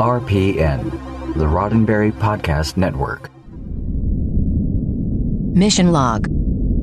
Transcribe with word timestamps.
RPN, 0.00 0.90
the 1.34 1.44
Roddenberry 1.44 2.10
Podcast 2.10 2.78
Network. 2.78 3.28
Mission 5.54 5.92
Log, 5.92 6.24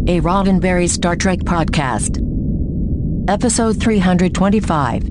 a 0.08 0.21
Roddenberry 0.21 0.87
Star 0.87 1.16
Trek 1.16 1.40
podcast. 1.40 2.22
Episode 3.27 3.82
325 3.82 5.09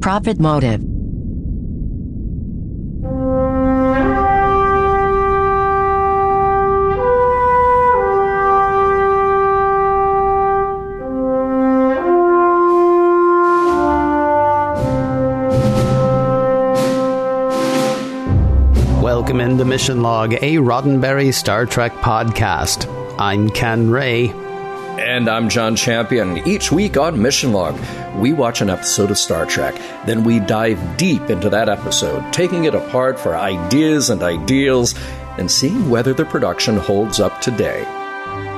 Prophet 0.00 0.40
Motive. 0.40 0.95
Mission 19.66 20.00
Log, 20.00 20.32
a 20.34 20.56
Roddenberry 20.58 21.34
Star 21.34 21.66
Trek 21.66 21.92
podcast. 21.94 22.86
I'm 23.18 23.50
Ken 23.50 23.90
Ray. 23.90 24.28
And 24.30 25.28
I'm 25.28 25.48
John 25.48 25.74
Champion. 25.74 26.38
Each 26.46 26.70
week 26.70 26.96
on 26.96 27.20
Mission 27.20 27.52
Log, 27.52 27.76
we 28.14 28.32
watch 28.32 28.60
an 28.60 28.70
episode 28.70 29.10
of 29.10 29.18
Star 29.18 29.44
Trek. 29.44 29.74
Then 30.06 30.22
we 30.22 30.38
dive 30.38 30.96
deep 30.96 31.30
into 31.30 31.50
that 31.50 31.68
episode, 31.68 32.32
taking 32.32 32.64
it 32.64 32.76
apart 32.76 33.18
for 33.18 33.36
ideas 33.36 34.08
and 34.08 34.22
ideals 34.22 34.94
and 35.36 35.50
seeing 35.50 35.90
whether 35.90 36.14
the 36.14 36.24
production 36.24 36.76
holds 36.76 37.18
up 37.18 37.40
today. 37.40 37.82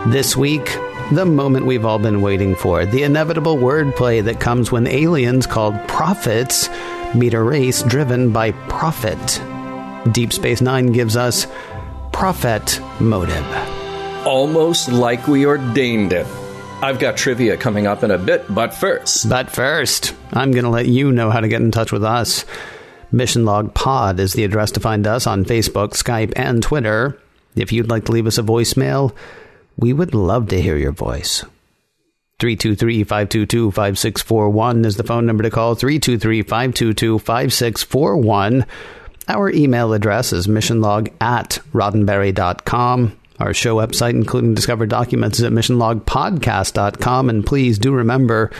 This 0.09 0.37
week, 0.37 0.67
the 1.11 1.25
moment 1.25 1.65
we've 1.65 1.87
all 1.87 1.99
been 1.99 2.21
waiting 2.21 2.55
for 2.55 2.85
the 2.85 3.03
inevitable 3.03 3.57
wordplay 3.57 4.23
that 4.25 4.41
comes 4.41 4.71
when 4.71 4.87
aliens 4.87 5.47
called 5.47 5.75
prophets 5.89 6.69
meet 7.15 7.33
a 7.33 7.43
race 7.43 7.83
driven 7.83 8.31
by 8.31 8.53
profit. 8.69 9.41
Deep 10.13 10.33
Space 10.33 10.61
Nine 10.61 10.93
gives 10.93 11.17
us 11.17 11.47
Prophet 12.13 12.81
Motive. 13.01 13.47
Almost 14.27 14.91
like 14.91 15.27
we 15.29 15.47
ordained 15.47 16.13
it. 16.13 16.27
I've 16.81 16.99
got 16.99 17.17
trivia 17.17 17.57
coming 17.57 17.87
up 17.87 18.05
in 18.05 18.11
a 18.11 18.19
bit, 18.19 18.45
but 18.49 18.73
first. 18.73 19.29
But 19.29 19.51
first, 19.51 20.15
I'm 20.33 20.53
going 20.53 20.65
to 20.65 20.71
let 20.71 20.87
you 20.87 21.11
know 21.11 21.31
how 21.31 21.41
to 21.41 21.49
get 21.49 21.61
in 21.61 21.71
touch 21.71 21.91
with 21.91 22.05
us. 22.05 22.45
Mission 23.11 23.45
Log 23.45 23.75
Pod 23.75 24.21
is 24.21 24.35
the 24.35 24.45
address 24.45 24.71
to 24.73 24.81
find 24.81 25.07
us 25.07 25.27
on 25.27 25.45
Facebook, 25.45 25.91
Skype, 25.91 26.33
and 26.37 26.63
Twitter. 26.63 27.21
If 27.57 27.73
you'd 27.73 27.91
like 27.91 28.05
to 28.05 28.13
leave 28.13 28.27
us 28.27 28.39
a 28.39 28.43
voicemail, 28.43 29.15
we 29.77 29.93
would 29.93 30.15
love 30.15 30.49
to 30.49 30.61
hear 30.61 30.77
your 30.77 30.93
voice. 30.93 31.45
323 32.39 33.03
522 33.03 33.71
5641 33.73 34.85
is 34.85 34.97
the 34.97 35.03
phone 35.03 35.27
number 35.27 35.43
to 35.43 35.51
call. 35.51 35.75
323 35.75 36.43
522 36.43 37.19
5641. 37.19 38.67
Our 39.29 39.51
email 39.51 39.93
address 39.93 40.33
is 40.33 40.47
missionlog 40.47 41.13
at 41.21 41.59
roddenberry.com. 41.75 43.19
Our 43.39 43.55
show 43.55 43.77
website, 43.77 44.11
including 44.11 44.55
discovered 44.55 44.89
documents, 44.89 45.39
is 45.39 45.45
at 45.45 45.53
missionlogpodcast.com. 45.53 47.29
And 47.31 47.47
please 47.47 47.79
do 47.79 47.93
remember, 47.93 48.51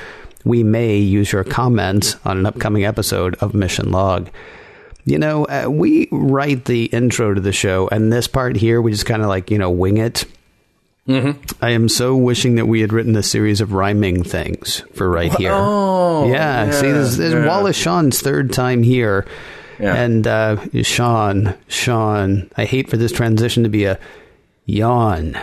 we 0.45 0.63
may 0.63 0.99
use 0.99 1.33
your 1.33 1.43
comments 1.43 2.17
on 2.25 2.37
an 2.37 2.47
upcoming 2.47 2.85
episode 2.85 3.35
of 3.37 3.55
Mission 3.55 3.91
Log. 3.91 4.29
You 5.05 5.19
know, 5.19 5.47
uh, 5.47 5.69
we 5.71 6.07
write 6.13 6.67
the 6.67 6.85
intro 6.87 7.33
to 7.33 7.41
the 7.41 7.53
show, 7.53 7.89
and 7.89 8.13
this 8.13 8.29
part 8.29 8.57
here, 8.57 8.83
we 8.83 8.93
just 8.93 9.07
kind 9.07 9.23
of 9.23 9.29
like, 9.29 9.51
you 9.51 9.57
know, 9.57 9.71
wing 9.71 9.97
it. 9.97 10.27
Mm-hmm. 11.09 11.65
I 11.65 11.71
am 11.71 11.89
so 11.89 12.15
wishing 12.15 12.57
that 12.57 12.67
we 12.67 12.83
had 12.83 12.93
written 12.93 13.17
a 13.17 13.23
series 13.23 13.63
of 13.63 13.73
rhyming 13.73 14.23
things 14.23 14.81
for 14.93 15.09
right 15.09 15.35
here. 15.35 15.53
Oh, 15.55 16.27
yeah, 16.27 16.67
yeah, 16.67 16.71
see, 16.73 16.93
this, 16.93 17.17
this 17.17 17.19
is 17.19 17.33
yeah. 17.33 17.47
Wallace 17.47 17.77
Shawn's 17.77 18.21
third 18.21 18.53
time 18.53 18.83
here. 18.83 19.27
Yeah. 19.79 19.95
And 19.95 20.27
uh, 20.27 20.57
Sean, 20.83 21.55
Sean, 21.69 22.51
I 22.57 22.65
hate 22.65 22.89
for 22.91 22.97
this 22.97 23.13
transition 23.13 23.63
to 23.63 23.69
be 23.69 23.85
a 23.85 23.99
yawn. 24.65 25.37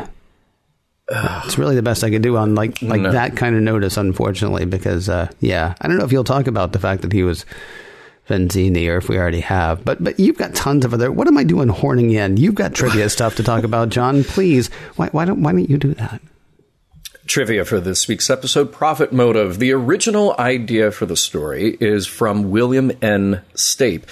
It's 1.09 1.57
really 1.59 1.75
the 1.75 1.83
best 1.83 2.03
I 2.03 2.09
could 2.09 2.23
do 2.23 2.35
on 2.35 2.55
like 2.55 2.81
like 2.81 3.01
No. 3.01 3.11
that 3.11 3.37
kind 3.37 3.55
of 3.55 3.61
notice, 3.61 3.95
unfortunately, 3.95 4.65
because 4.65 5.07
uh, 5.07 5.29
yeah, 5.39 5.75
I 5.79 5.87
don't 5.87 5.97
know 5.97 6.05
if 6.05 6.11
you'll 6.11 6.23
talk 6.23 6.47
about 6.47 6.71
the 6.73 6.79
fact 6.79 7.03
that 7.03 7.13
he 7.13 7.21
was 7.23 7.45
Vizzini 8.27 8.87
or 8.89 8.97
if 8.97 9.07
we 9.07 9.17
already 9.19 9.41
have, 9.41 9.85
but 9.85 10.03
but 10.03 10.19
you've 10.19 10.37
got 10.37 10.55
tons 10.55 10.83
of 10.83 10.95
other. 10.95 11.11
What 11.11 11.27
am 11.27 11.37
I 11.37 11.43
doing 11.43 11.67
horning 11.67 12.09
in? 12.11 12.37
You've 12.37 12.55
got 12.55 12.73
trivia 12.73 13.07
stuff 13.09 13.35
to 13.35 13.43
talk 13.43 13.63
about, 13.63 13.89
John. 13.89 14.23
Please, 14.23 14.69
why 14.95 15.09
why 15.09 15.25
don't 15.25 15.43
why 15.43 15.51
don't 15.51 15.69
you 15.69 15.77
do 15.77 15.93
that? 15.93 16.21
Trivia 17.27 17.65
for 17.65 17.79
this 17.79 18.07
week's 18.07 18.29
episode 18.29 18.71
Prophet 18.71 19.11
Motive. 19.11 19.57
The 19.57 19.71
original 19.71 20.35
idea 20.37 20.91
for 20.91 21.07
the 21.07 21.17
story 21.17 21.75
is 21.79 22.05
from 22.05 22.51
William 22.51 22.91
N. 23.01 23.41
Stape. 23.55 24.05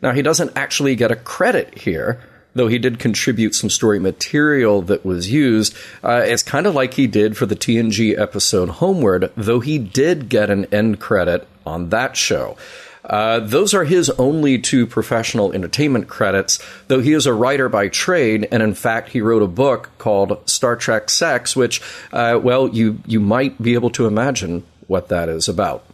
Now, 0.00 0.12
he 0.12 0.22
doesn't 0.22 0.56
actually 0.56 0.94
get 0.94 1.10
a 1.10 1.16
credit 1.16 1.76
here, 1.76 2.22
though 2.54 2.68
he 2.68 2.78
did 2.78 3.00
contribute 3.00 3.56
some 3.56 3.68
story 3.68 3.98
material 3.98 4.80
that 4.82 5.04
was 5.04 5.28
used. 5.28 5.74
Uh, 6.04 6.22
it's 6.24 6.44
kind 6.44 6.68
of 6.68 6.74
like 6.74 6.94
he 6.94 7.08
did 7.08 7.36
for 7.36 7.46
the 7.46 7.56
TNG 7.56 8.16
episode 8.16 8.68
Homeward, 8.68 9.32
though 9.36 9.60
he 9.60 9.78
did 9.78 10.28
get 10.28 10.48
an 10.48 10.66
end 10.66 11.00
credit 11.00 11.48
on 11.66 11.88
that 11.88 12.16
show. 12.16 12.56
Uh, 13.04 13.40
those 13.40 13.74
are 13.74 13.84
his 13.84 14.10
only 14.10 14.58
two 14.58 14.86
professional 14.86 15.52
entertainment 15.52 16.08
credits, 16.08 16.58
though 16.88 17.00
he 17.00 17.12
is 17.12 17.26
a 17.26 17.34
writer 17.34 17.68
by 17.68 17.88
trade, 17.88 18.48
and 18.52 18.62
in 18.62 18.74
fact, 18.74 19.10
he 19.10 19.20
wrote 19.20 19.42
a 19.42 19.48
book 19.48 19.90
called 19.98 20.48
Star 20.48 20.76
Trek 20.76 21.10
Sex, 21.10 21.56
which, 21.56 21.82
uh, 22.12 22.38
well, 22.42 22.68
you, 22.68 23.00
you 23.06 23.20
might 23.20 23.60
be 23.60 23.74
able 23.74 23.90
to 23.90 24.06
imagine 24.06 24.64
what 24.86 25.08
that 25.08 25.28
is 25.28 25.48
about. 25.48 25.84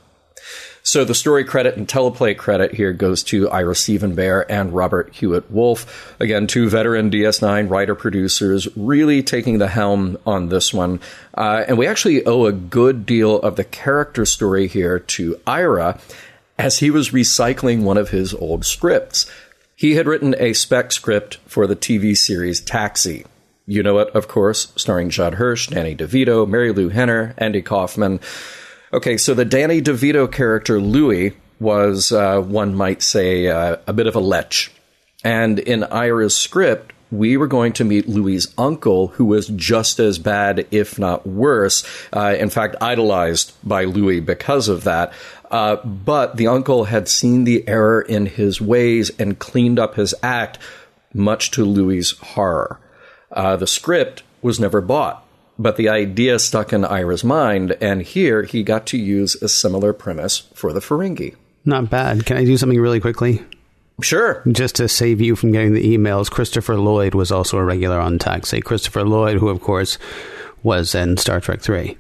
So 0.89 1.05
the 1.05 1.15
story 1.15 1.45
credit 1.45 1.77
and 1.77 1.87
teleplay 1.87 2.35
credit 2.35 2.73
here 2.73 2.95
goes 2.95 3.23
to 3.25 3.51
Ira 3.51 3.75
Steven 3.75 4.17
Behr 4.17 4.47
and 4.49 4.73
Robert 4.73 5.13
Hewitt 5.13 5.51
Wolfe. 5.51 6.17
Again, 6.19 6.47
two 6.47 6.71
veteran 6.71 7.11
DS9 7.11 7.69
writer 7.69 7.95
producers 7.95 8.69
really 8.75 9.23
taking 9.23 9.59
the 9.59 9.69
helm 9.69 10.17
on 10.25 10.49
this 10.49 10.73
one. 10.73 11.01
Uh, 11.35 11.63
and 11.69 11.77
we 11.77 11.87
actually 11.87 12.25
owe 12.25 12.47
a 12.47 12.53
good 12.53 13.05
deal 13.05 13.39
of 13.41 13.57
the 13.57 13.65
character 13.65 14.25
story 14.25 14.67
here 14.67 14.99
to 14.99 15.39
Ira 15.47 16.01
as 16.59 16.79
he 16.79 16.91
was 16.91 17.11
recycling 17.11 17.83
one 17.83 17.97
of 17.97 18.11
his 18.11 18.35
old 18.35 18.65
scripts. 18.65 19.31
He 19.77 19.95
had 19.95 20.09
written 20.09 20.35
a 20.39 20.55
spec 20.55 20.91
script 20.91 21.37
for 21.47 21.67
the 21.67 21.77
TV 21.77 22.17
series 22.17 22.61
Taxi. 22.61 23.25
You 23.67 23.83
know 23.83 23.99
it, 23.99 24.09
of 24.15 24.29
course, 24.29 24.73
starring 24.77 25.11
Judd 25.11 25.35
Hirsch, 25.35 25.69
Danny 25.69 25.95
DeVito, 25.95 26.49
Marilu 26.49 26.91
Henner, 26.91 27.35
Andy 27.39 27.63
Kaufman. 27.63 28.19
Okay, 28.93 29.19
so 29.19 29.35
the 29.35 29.45
Danny 29.45 29.83
DeVito 29.83 30.31
character 30.31 30.81
Louis 30.81 31.35
was, 31.61 32.11
uh, 32.11 32.41
one 32.41 32.75
might 32.75 33.03
say, 33.03 33.49
uh, 33.49 33.77
a 33.87 33.93
bit 33.93 34.07
of 34.07 34.17
a 34.17 34.21
lech. 34.21 34.71
And 35.23 35.59
in 35.59 35.85
Ira's 35.85 36.35
script, 36.35 36.93
we 37.11 37.37
were 37.37 37.47
going 37.47 37.73
to 37.75 37.85
meet 37.85 38.09
Louis's 38.09 38.53
uncle, 38.59 39.09
who 39.09 39.25
was 39.25 39.49
just 39.49 39.99
as 39.99 40.19
bad, 40.19 40.67
if 40.71 40.99
not 40.99 41.27
worse. 41.27 41.85
Uh, 42.13 42.37
in 42.39 42.51
fact, 42.51 42.77
idolized 42.81 43.53
by 43.65 43.85
Louis 43.85 44.21
because 44.21 44.69
of 44.69 44.85
that. 44.85 45.13
Uh, 45.51 45.77
but 45.77 46.37
the 46.37 46.47
uncle 46.47 46.85
had 46.85 47.09
seen 47.09 47.45
the 47.45 47.67
error 47.67 48.01
in 48.01 48.27
his 48.27 48.61
ways 48.61 49.11
and 49.19 49.39
cleaned 49.39 49.79
up 49.79 49.95
his 49.95 50.15
act, 50.23 50.59
much 51.15 51.51
to 51.51 51.65
Louis's 51.65 52.19
horror. 52.19 52.79
Uh, 53.33 53.57
the 53.57 53.67
script 53.67 54.23
was 54.43 54.61
never 54.61 54.81
bought, 54.81 55.27
but 55.59 55.77
the 55.77 55.89
idea 55.89 56.39
stuck 56.39 56.73
in 56.73 56.85
Ira's 56.85 57.25
mind, 57.25 57.77
and 57.81 58.03
here 58.03 58.43
he 58.43 58.63
got 58.63 58.87
to 58.87 58.99
use 58.99 59.35
a 59.43 59.49
similar 59.49 59.93
premise 59.93 60.41
for 60.55 60.73
the 60.73 60.81
Ferengi. 60.81 61.35
Not 61.65 61.91
bad. 61.91 62.25
Can 62.27 62.37
I 62.37 62.45
do 62.45 62.57
something 62.57 62.81
really 62.81 63.01
quickly? 63.01 63.43
Sure. 64.01 64.43
Just 64.51 64.77
to 64.77 64.89
save 64.89 65.21
you 65.21 65.35
from 65.35 65.53
getting 65.53 65.75
the 65.75 65.97
emails, 65.97 66.31
Christopher 66.31 66.77
Lloyd 66.77 67.15
was 67.15 67.33
also 67.33 67.59
a 67.59 67.65
regular 67.65 67.99
on 67.99 68.19
Taxi. 68.19 68.61
Christopher 68.61 69.03
Lloyd, 69.03 69.39
who 69.39 69.49
of 69.49 69.61
course 69.61 69.99
was 70.63 70.95
in 70.95 71.17
Star 71.17 71.41
Trek 71.41 71.61
Three, 71.61 71.99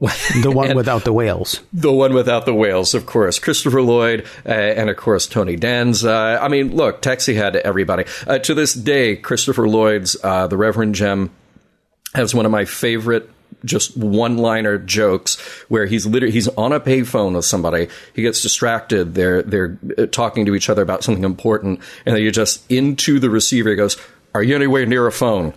the 0.00 0.50
one 0.50 0.74
without 0.74 1.04
the 1.04 1.12
whales. 1.12 1.60
The 1.72 1.92
one 1.92 2.14
without 2.14 2.46
the 2.46 2.54
whales, 2.54 2.94
of 2.94 3.06
course. 3.06 3.38
Christopher 3.38 3.82
Lloyd, 3.82 4.26
uh, 4.46 4.50
and 4.50 4.88
of 4.88 4.96
course 4.96 5.26
Tony 5.26 5.56
Danza. 5.56 6.38
I 6.40 6.48
mean, 6.48 6.74
look, 6.74 7.02
Taxi 7.02 7.34
had 7.34 7.56
everybody. 7.56 8.04
Uh, 8.26 8.38
to 8.38 8.54
this 8.54 8.74
day, 8.74 9.16
Christopher 9.16 9.68
Lloyd's 9.68 10.16
uh, 10.22 10.46
The 10.46 10.56
Reverend 10.56 10.94
Jim 10.94 11.30
has 12.14 12.34
one 12.34 12.46
of 12.46 12.52
my 12.52 12.64
favorite 12.64 13.30
just 13.64 13.96
one-liner 13.96 14.78
jokes 14.78 15.38
where 15.68 15.84
he's 15.84 16.06
literally 16.06 16.32
he's 16.32 16.48
on 16.48 16.72
a 16.72 16.80
payphone 16.80 17.34
with 17.34 17.44
somebody. 17.44 17.88
He 18.14 18.22
gets 18.22 18.40
distracted. 18.42 19.14
They're 19.14 19.42
they're 19.42 19.78
uh, 19.98 20.06
talking 20.06 20.46
to 20.46 20.54
each 20.54 20.70
other 20.70 20.82
about 20.82 21.04
something 21.04 21.24
important, 21.24 21.80
and 22.06 22.16
then 22.16 22.22
you 22.22 22.30
just 22.30 22.68
into 22.70 23.18
the 23.18 23.28
receiver. 23.28 23.70
He 23.70 23.76
goes, 23.76 23.96
"Are 24.34 24.42
you 24.42 24.56
anywhere 24.56 24.86
near 24.86 25.06
a 25.06 25.12
phone?" 25.12 25.52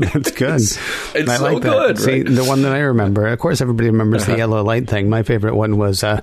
That's 0.00 0.30
good. 0.32 0.56
it's 0.60 0.76
I 1.16 1.36
so 1.36 1.44
like 1.44 1.62
that. 1.62 1.70
good, 1.70 1.98
See, 1.98 2.10
right? 2.12 2.26
Uh-huh. 2.26 2.34
the 2.36 2.44
one 2.44 2.62
that 2.62 2.72
I 2.72 2.78
remember, 2.80 3.26
of 3.26 3.38
course, 3.38 3.60
everybody 3.60 3.88
remembers 3.90 4.26
the 4.26 4.36
yellow 4.36 4.62
light 4.64 4.88
thing. 4.88 5.08
My 5.08 5.22
favorite 5.22 5.54
one 5.54 5.76
was 5.78 6.02
uh, 6.02 6.20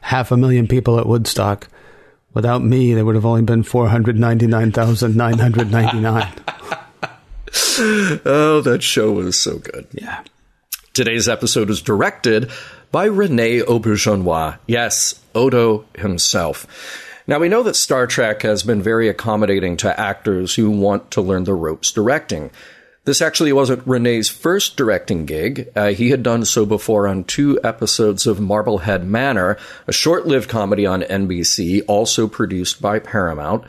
half 0.00 0.32
a 0.32 0.36
million 0.36 0.66
people 0.66 0.98
at 0.98 1.06
Woodstock. 1.06 1.68
Without 2.34 2.62
me, 2.62 2.94
there 2.94 3.04
would 3.04 3.14
have 3.14 3.26
only 3.26 3.42
been 3.42 3.62
four 3.62 3.88
hundred 3.88 4.18
ninety-nine 4.18 4.72
thousand 4.72 5.16
nine 5.16 5.38
hundred 5.38 5.70
ninety-nine. 5.70 6.32
Oh, 7.80 8.60
that 8.64 8.82
show 8.82 9.12
was 9.12 9.38
so 9.38 9.58
good. 9.58 9.86
yeah. 9.92 10.22
Today's 10.92 11.28
episode 11.28 11.70
is 11.70 11.80
directed 11.80 12.50
by 12.90 13.04
Rene 13.04 13.60
Auberjonois. 13.60 14.58
Yes, 14.66 15.20
Odo 15.34 15.84
himself. 15.96 16.66
Now, 17.28 17.38
we 17.38 17.48
know 17.48 17.62
that 17.62 17.76
Star 17.76 18.06
Trek 18.06 18.42
has 18.42 18.62
been 18.62 18.82
very 18.82 19.08
accommodating 19.08 19.76
to 19.78 20.00
actors 20.00 20.54
who 20.56 20.70
want 20.70 21.10
to 21.12 21.20
learn 21.20 21.44
the 21.44 21.54
ropes 21.54 21.92
directing. 21.92 22.50
This 23.08 23.22
actually 23.22 23.54
wasn't 23.54 23.86
Rene's 23.86 24.28
first 24.28 24.76
directing 24.76 25.24
gig. 25.24 25.72
Uh, 25.74 25.92
he 25.92 26.10
had 26.10 26.22
done 26.22 26.44
so 26.44 26.66
before 26.66 27.08
on 27.08 27.24
two 27.24 27.58
episodes 27.64 28.26
of 28.26 28.38
Marblehead 28.38 29.02
Manor, 29.02 29.56
a 29.86 29.94
short 29.94 30.26
lived 30.26 30.50
comedy 30.50 30.84
on 30.84 31.00
NBC, 31.00 31.82
also 31.88 32.28
produced 32.28 32.82
by 32.82 32.98
Paramount. 32.98 33.64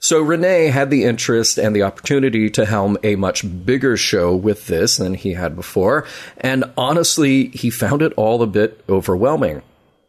So 0.00 0.20
Rene 0.20 0.66
had 0.66 0.90
the 0.90 1.04
interest 1.04 1.58
and 1.58 1.76
the 1.76 1.84
opportunity 1.84 2.50
to 2.50 2.66
helm 2.66 2.98
a 3.04 3.14
much 3.14 3.44
bigger 3.64 3.96
show 3.96 4.34
with 4.34 4.66
this 4.66 4.96
than 4.96 5.14
he 5.14 5.34
had 5.34 5.54
before, 5.54 6.04
and 6.38 6.64
honestly, 6.76 7.50
he 7.50 7.70
found 7.70 8.02
it 8.02 8.12
all 8.14 8.42
a 8.42 8.48
bit 8.48 8.82
overwhelming. 8.88 9.62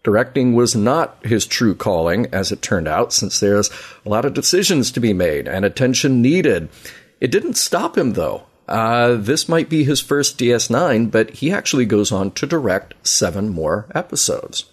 Directing 0.04 0.56
was 0.56 0.76
not 0.76 1.24
his 1.24 1.46
true 1.46 1.76
calling, 1.76 2.26
as 2.34 2.52
it 2.52 2.64
turned 2.64 2.88
out, 2.88 3.14
since 3.14 3.40
there's 3.40 3.70
a 4.04 4.10
lot 4.10 4.26
of 4.26 4.34
decisions 4.34 4.90
to 4.94 5.00
be 5.00 5.14
made 5.14 5.48
and 5.48 5.64
attention 5.64 6.24
needed. 6.24 6.70
It 7.22 7.30
didn't 7.30 7.54
stop 7.54 7.96
him, 7.96 8.14
though. 8.14 8.48
Uh, 8.68 9.16
this 9.16 9.50
might 9.50 9.70
be 9.70 9.84
his 9.84 10.00
first 10.00 10.38
DS9, 10.38 11.12
but 11.12 11.32
he 11.32 11.52
actually 11.52 11.86
goes 11.86 12.12
on 12.12 12.32
to 12.32 12.46
direct 12.46 12.94
seven 13.06 13.50
more 13.50 13.88
episodes. 13.94 14.66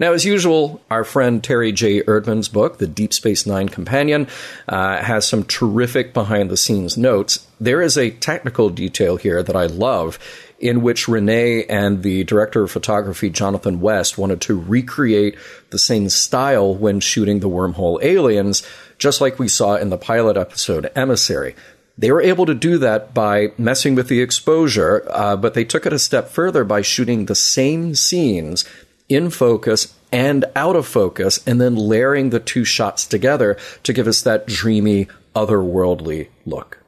Now, 0.00 0.14
as 0.14 0.24
usual, 0.24 0.80
our 0.90 1.04
friend 1.04 1.44
Terry 1.44 1.72
J. 1.72 2.00
Erdman's 2.02 2.48
book, 2.48 2.78
The 2.78 2.86
Deep 2.86 3.12
Space 3.12 3.44
Nine 3.44 3.68
Companion, 3.68 4.28
uh, 4.66 4.96
has 5.02 5.28
some 5.28 5.44
terrific 5.44 6.14
behind 6.14 6.48
the 6.48 6.56
scenes 6.56 6.96
notes. 6.96 7.46
There 7.60 7.82
is 7.82 7.98
a 7.98 8.10
technical 8.10 8.70
detail 8.70 9.16
here 9.16 9.42
that 9.42 9.56
I 9.56 9.66
love 9.66 10.18
in 10.58 10.80
which 10.80 11.06
Rene 11.06 11.64
and 11.64 12.02
the 12.02 12.24
director 12.24 12.62
of 12.62 12.70
photography, 12.70 13.28
Jonathan 13.28 13.80
West, 13.80 14.16
wanted 14.16 14.40
to 14.42 14.58
recreate 14.58 15.36
the 15.68 15.78
same 15.78 16.08
style 16.08 16.74
when 16.74 17.00
shooting 17.00 17.40
the 17.40 17.48
wormhole 17.48 18.02
aliens, 18.02 18.66
just 18.98 19.20
like 19.20 19.38
we 19.38 19.48
saw 19.48 19.76
in 19.76 19.90
the 19.90 19.98
pilot 19.98 20.38
episode 20.38 20.90
Emissary. 20.96 21.54
They 22.00 22.10
were 22.10 22.22
able 22.22 22.46
to 22.46 22.54
do 22.54 22.78
that 22.78 23.12
by 23.12 23.52
messing 23.58 23.94
with 23.94 24.08
the 24.08 24.22
exposure, 24.22 25.06
uh, 25.10 25.36
but 25.36 25.52
they 25.52 25.64
took 25.66 25.84
it 25.84 25.92
a 25.92 25.98
step 25.98 26.30
further 26.30 26.64
by 26.64 26.80
shooting 26.80 27.26
the 27.26 27.34
same 27.34 27.94
scenes 27.94 28.64
in 29.10 29.28
focus 29.28 29.94
and 30.10 30.46
out 30.56 30.76
of 30.76 30.86
focus, 30.86 31.40
and 31.46 31.60
then 31.60 31.76
layering 31.76 32.30
the 32.30 32.40
two 32.40 32.64
shots 32.64 33.06
together 33.06 33.58
to 33.82 33.92
give 33.92 34.08
us 34.08 34.22
that 34.22 34.46
dreamy, 34.46 35.08
otherworldly 35.36 36.28
look. 36.46 36.79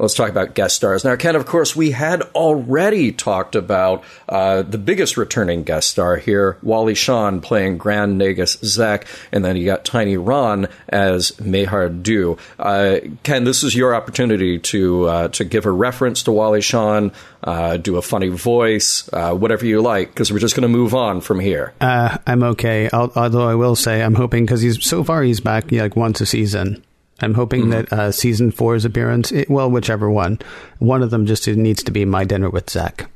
Let's 0.00 0.14
talk 0.14 0.30
about 0.30 0.54
guest 0.54 0.76
stars. 0.76 1.04
Now, 1.04 1.14
Ken, 1.16 1.36
of 1.36 1.44
course, 1.44 1.76
we 1.76 1.90
had 1.90 2.22
already 2.34 3.12
talked 3.12 3.54
about 3.54 4.02
uh, 4.30 4.62
the 4.62 4.78
biggest 4.78 5.18
returning 5.18 5.62
guest 5.62 5.90
star 5.90 6.16
here, 6.16 6.56
Wally 6.62 6.94
Shawn 6.94 7.42
playing 7.42 7.76
Grand 7.76 8.18
Nagus 8.18 8.64
Zek, 8.64 9.06
and 9.30 9.44
then 9.44 9.56
you 9.56 9.66
got 9.66 9.84
Tiny 9.84 10.16
Ron 10.16 10.68
as 10.88 11.32
Maihar'du. 11.32 12.38
Uh, 12.58 13.00
Ken, 13.24 13.44
this 13.44 13.62
is 13.62 13.74
your 13.74 13.94
opportunity 13.94 14.58
to 14.58 15.04
uh, 15.04 15.28
to 15.28 15.44
give 15.44 15.66
a 15.66 15.70
reference 15.70 16.22
to 16.22 16.32
Wally 16.32 16.62
Shawn, 16.62 17.12
uh, 17.44 17.76
do 17.76 17.98
a 17.98 18.02
funny 18.02 18.28
voice, 18.28 19.06
uh, 19.12 19.34
whatever 19.34 19.66
you 19.66 19.82
like, 19.82 20.08
because 20.08 20.32
we're 20.32 20.38
just 20.38 20.56
going 20.56 20.62
to 20.62 20.68
move 20.68 20.94
on 20.94 21.20
from 21.20 21.40
here. 21.40 21.74
Uh, 21.78 22.16
I'm 22.26 22.42
okay, 22.42 22.88
although 22.90 23.46
I 23.46 23.54
will 23.54 23.76
say 23.76 24.02
I'm 24.02 24.14
hoping 24.14 24.46
because 24.46 24.62
he's 24.62 24.82
so 24.82 25.04
far 25.04 25.22
he's 25.22 25.40
back 25.40 25.70
like 25.70 25.94
once 25.94 26.22
a 26.22 26.26
season. 26.26 26.82
I'm 27.22 27.34
hoping 27.34 27.62
mm-hmm. 27.62 27.70
that 27.70 27.92
uh, 27.92 28.12
season 28.12 28.50
four's 28.50 28.84
appearance, 28.84 29.32
it, 29.32 29.50
well, 29.50 29.70
whichever 29.70 30.10
one, 30.10 30.38
one 30.78 31.02
of 31.02 31.10
them 31.10 31.26
just 31.26 31.46
needs 31.46 31.82
to 31.84 31.90
be 31.90 32.04
my 32.04 32.24
dinner 32.24 32.50
with 32.50 32.70
Zek. 32.70 33.08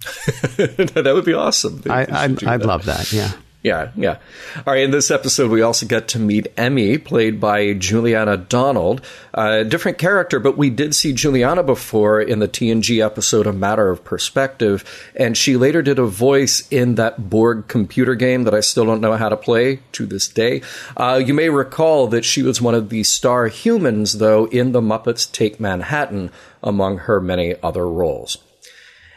that 0.56 1.10
would 1.14 1.24
be 1.24 1.34
awesome. 1.34 1.82
I, 1.88 2.06
I'd, 2.10 2.44
I'd 2.44 2.62
love 2.62 2.84
that. 2.84 3.12
Yeah. 3.12 3.32
Yeah, 3.60 3.90
yeah. 3.96 4.18
All 4.58 4.72
right, 4.72 4.84
in 4.84 4.92
this 4.92 5.10
episode, 5.10 5.50
we 5.50 5.62
also 5.62 5.84
get 5.84 6.06
to 6.08 6.20
meet 6.20 6.46
Emmy, 6.56 6.96
played 6.96 7.40
by 7.40 7.72
Juliana 7.72 8.36
Donald. 8.36 9.04
A 9.34 9.40
uh, 9.40 9.62
different 9.64 9.98
character, 9.98 10.38
but 10.38 10.56
we 10.56 10.70
did 10.70 10.94
see 10.94 11.12
Juliana 11.12 11.64
before 11.64 12.20
in 12.20 12.38
the 12.38 12.46
TNG 12.46 13.04
episode 13.04 13.48
A 13.48 13.52
Matter 13.52 13.90
of 13.90 14.04
Perspective, 14.04 15.10
and 15.16 15.36
she 15.36 15.56
later 15.56 15.82
did 15.82 15.98
a 15.98 16.06
voice 16.06 16.68
in 16.70 16.94
that 16.94 17.28
Borg 17.28 17.66
computer 17.66 18.14
game 18.14 18.44
that 18.44 18.54
I 18.54 18.60
still 18.60 18.86
don't 18.86 19.00
know 19.00 19.16
how 19.16 19.28
to 19.28 19.36
play 19.36 19.80
to 19.90 20.06
this 20.06 20.28
day. 20.28 20.62
Uh, 20.96 21.20
you 21.24 21.34
may 21.34 21.48
recall 21.48 22.06
that 22.08 22.24
she 22.24 22.44
was 22.44 22.62
one 22.62 22.76
of 22.76 22.90
the 22.90 23.02
star 23.02 23.48
humans, 23.48 24.18
though, 24.18 24.44
in 24.46 24.70
The 24.70 24.80
Muppets 24.80 25.30
Take 25.30 25.58
Manhattan, 25.58 26.30
among 26.62 26.98
her 26.98 27.20
many 27.20 27.56
other 27.60 27.88
roles. 27.88 28.38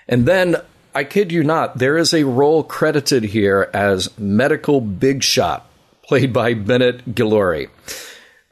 And 0.07 0.25
then 0.25 0.57
I 0.93 1.05
kid 1.05 1.31
you 1.31 1.43
not, 1.43 1.77
there 1.77 1.97
is 1.97 2.13
a 2.13 2.25
role 2.25 2.63
credited 2.63 3.23
here 3.23 3.69
as 3.73 4.17
Medical 4.19 4.81
Big 4.81 5.23
Shot, 5.23 5.65
played 6.03 6.33
by 6.33 6.53
Bennett 6.53 7.15
Guillory. 7.15 7.69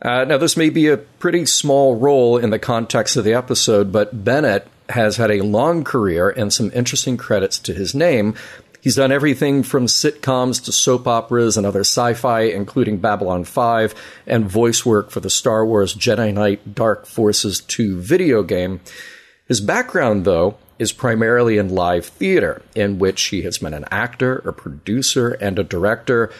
Uh, 0.01 0.23
now, 0.23 0.37
this 0.37 0.55
may 0.55 0.69
be 0.69 0.87
a 0.87 0.95
pretty 0.95 1.45
small 1.45 1.97
role 1.97 2.37
in 2.37 2.49
the 2.49 2.59
context 2.59 3.17
of 3.17 3.25
the 3.25 3.33
episode, 3.33 3.91
but 3.91 4.23
Bennett 4.23 4.65
has 4.87 5.17
had 5.17 5.31
a 5.31 5.41
long 5.41 5.83
career 5.83 6.29
and 6.29 6.53
some 6.53 6.71
interesting 6.73 7.17
credits 7.17 7.59
to 7.59 7.73
his 7.73 7.93
name. 7.93 8.33
He's 8.79 8.95
done 8.95 9.11
everything 9.11 9.61
from 9.63 9.87
sitcoms 9.87 10.63
to 10.63 10.71
soap 10.71 11.05
operas 11.07 11.57
and 11.57 11.65
other 11.65 11.81
sci 11.81 12.13
fi, 12.13 12.43
including 12.43 12.99
Babylon 12.99 13.43
5, 13.43 13.93
and 14.25 14.49
voice 14.49 14.85
work 14.85 15.11
for 15.11 15.19
the 15.19 15.29
Star 15.29 15.65
Wars 15.65 15.93
Jedi 15.93 16.33
Knight 16.33 16.73
Dark 16.73 17.05
Forces 17.05 17.59
2 17.59 17.99
video 17.99 18.43
game. 18.43 18.79
His 19.49 19.59
background, 19.59 20.23
though, 20.23 20.55
is 20.79 20.93
primarily 20.93 21.57
in 21.57 21.69
live 21.69 22.05
theater, 22.05 22.61
in 22.73 22.97
which 22.97 23.21
he 23.25 23.43
has 23.43 23.59
been 23.59 23.73
an 23.73 23.85
actor, 23.91 24.37
a 24.45 24.53
producer, 24.53 25.31
and 25.33 25.59
a 25.59 25.63
director. 25.63 26.31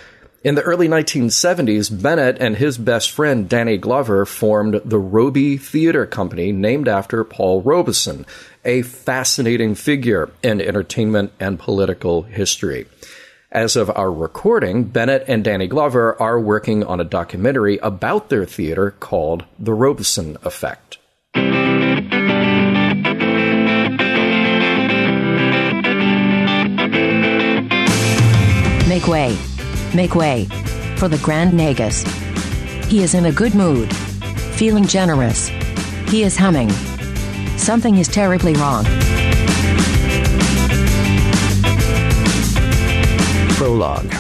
In 0.42 0.56
the 0.56 0.62
early 0.62 0.88
1970s, 0.88 2.02
Bennett 2.02 2.38
and 2.40 2.56
his 2.56 2.78
best 2.78 3.12
friend 3.12 3.50
Danny 3.50 3.78
Glover 3.78 4.26
formed 4.26 4.82
the 4.86 4.98
Robey 4.98 5.58
Theater 5.58 6.06
Company, 6.06 6.54
named 6.54 6.88
after 6.88 7.26
Paul 7.26 7.62
Robeson, 7.62 8.26
a 8.64 8.82
fascinating 8.84 9.76
figure 9.76 10.32
in 10.42 10.62
entertainment 10.62 11.34
and 11.42 11.60
political 11.60 12.22
history. 12.22 12.88
As 13.52 13.76
of 13.76 13.90
our 13.90 14.12
recording, 14.12 14.84
Bennett 14.84 15.26
and 15.28 15.44
Danny 15.44 15.68
Glover 15.68 16.22
are 16.22 16.40
working 16.40 16.84
on 16.84 17.02
a 17.02 17.04
documentary 17.04 17.78
about 17.80 18.30
their 18.30 18.46
theater 18.46 18.92
called 18.92 19.44
The 19.58 19.74
Robeson 19.74 20.38
Effect. 20.44 20.99
Make 29.00 29.08
way. 29.08 29.38
Make 29.96 30.14
way 30.14 30.46
for 30.98 31.08
the 31.08 31.18
Grand 31.20 31.54
Nagus. 31.54 32.06
He 32.88 33.02
is 33.02 33.14
in 33.14 33.28
a 33.28 33.32
good 33.32 33.56
mood, 33.56 33.96
feeling 34.56 34.86
generous. 34.86 35.48
He 36.10 36.24
is 36.24 36.36
humming. 36.36 36.70
Something 37.58 37.96
is 37.96 38.10
terribly 38.10 38.56
wrong. 38.56 38.84
Prologue. 43.56 44.12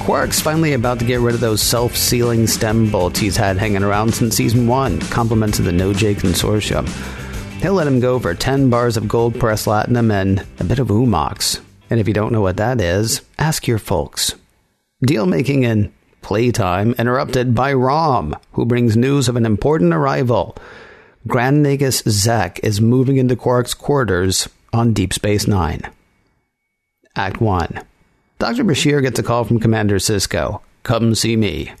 Quark's 0.00 0.40
finally 0.40 0.72
about 0.72 0.98
to 1.00 1.04
get 1.04 1.20
rid 1.20 1.34
of 1.34 1.40
those 1.42 1.60
self 1.60 1.94
sealing 1.94 2.46
stem 2.46 2.90
bolts 2.90 3.18
he's 3.18 3.36
had 3.36 3.58
hanging 3.58 3.82
around 3.82 4.14
since 4.14 4.34
season 4.34 4.66
one, 4.66 4.98
compliments 5.10 5.58
of 5.58 5.66
the 5.66 5.72
Noh-Jay 5.72 6.14
Consortium. 6.14 6.88
He'll 7.60 7.74
let 7.74 7.86
him 7.86 8.00
go 8.00 8.18
for 8.18 8.34
10 8.34 8.70
bars 8.70 8.96
of 8.96 9.08
gold 9.08 9.38
press 9.38 9.66
latinum 9.66 10.10
and 10.10 10.42
a 10.58 10.64
bit 10.64 10.78
of 10.78 10.90
oo-mox. 10.90 11.60
And 11.92 12.00
if 12.00 12.08
you 12.08 12.14
don't 12.14 12.32
know 12.32 12.40
what 12.40 12.56
that 12.56 12.80
is, 12.80 13.20
ask 13.38 13.68
your 13.68 13.76
folks. 13.76 14.34
Deal 15.04 15.26
making 15.26 15.64
in 15.64 15.92
playtime 16.22 16.92
interrupted 16.92 17.54
by 17.54 17.74
Rom, 17.74 18.34
who 18.52 18.64
brings 18.64 18.96
news 18.96 19.28
of 19.28 19.36
an 19.36 19.44
important 19.44 19.92
arrival. 19.92 20.56
Grand 21.26 21.62
Nagus 21.62 22.02
Zek 22.08 22.60
is 22.62 22.80
moving 22.80 23.18
into 23.18 23.36
Quark's 23.36 23.74
quarters 23.74 24.48
on 24.72 24.94
Deep 24.94 25.12
Space 25.12 25.46
Nine. 25.46 25.82
Act 27.14 27.42
1. 27.42 27.82
Dr. 28.38 28.64
Bashir 28.64 29.02
gets 29.02 29.18
a 29.18 29.22
call 29.22 29.44
from 29.44 29.60
Commander 29.60 29.96
Sisko. 29.96 30.62
Come 30.84 31.14
see 31.14 31.36
me. 31.36 31.74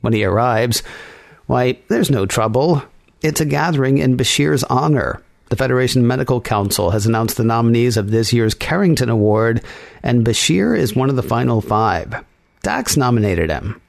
When 0.00 0.14
he 0.14 0.24
arrives, 0.24 0.82
why, 1.44 1.78
there's 1.88 2.10
no 2.10 2.24
trouble. 2.24 2.82
It's 3.20 3.42
a 3.42 3.44
gathering 3.44 3.98
in 3.98 4.16
Bashir's 4.16 4.64
honor. 4.64 5.22
The 5.50 5.56
Federation 5.56 6.06
Medical 6.06 6.40
Council 6.40 6.90
has 6.90 7.06
announced 7.06 7.36
the 7.36 7.44
nominees 7.44 7.96
of 7.96 8.10
this 8.10 8.32
year's 8.32 8.54
Carrington 8.54 9.08
Award, 9.08 9.62
and 10.02 10.24
Bashir 10.24 10.76
is 10.76 10.94
one 10.94 11.08
of 11.08 11.16
the 11.16 11.22
final 11.22 11.60
five. 11.60 12.24
Dax 12.62 12.96
nominated 12.96 13.50
him. 13.50 13.80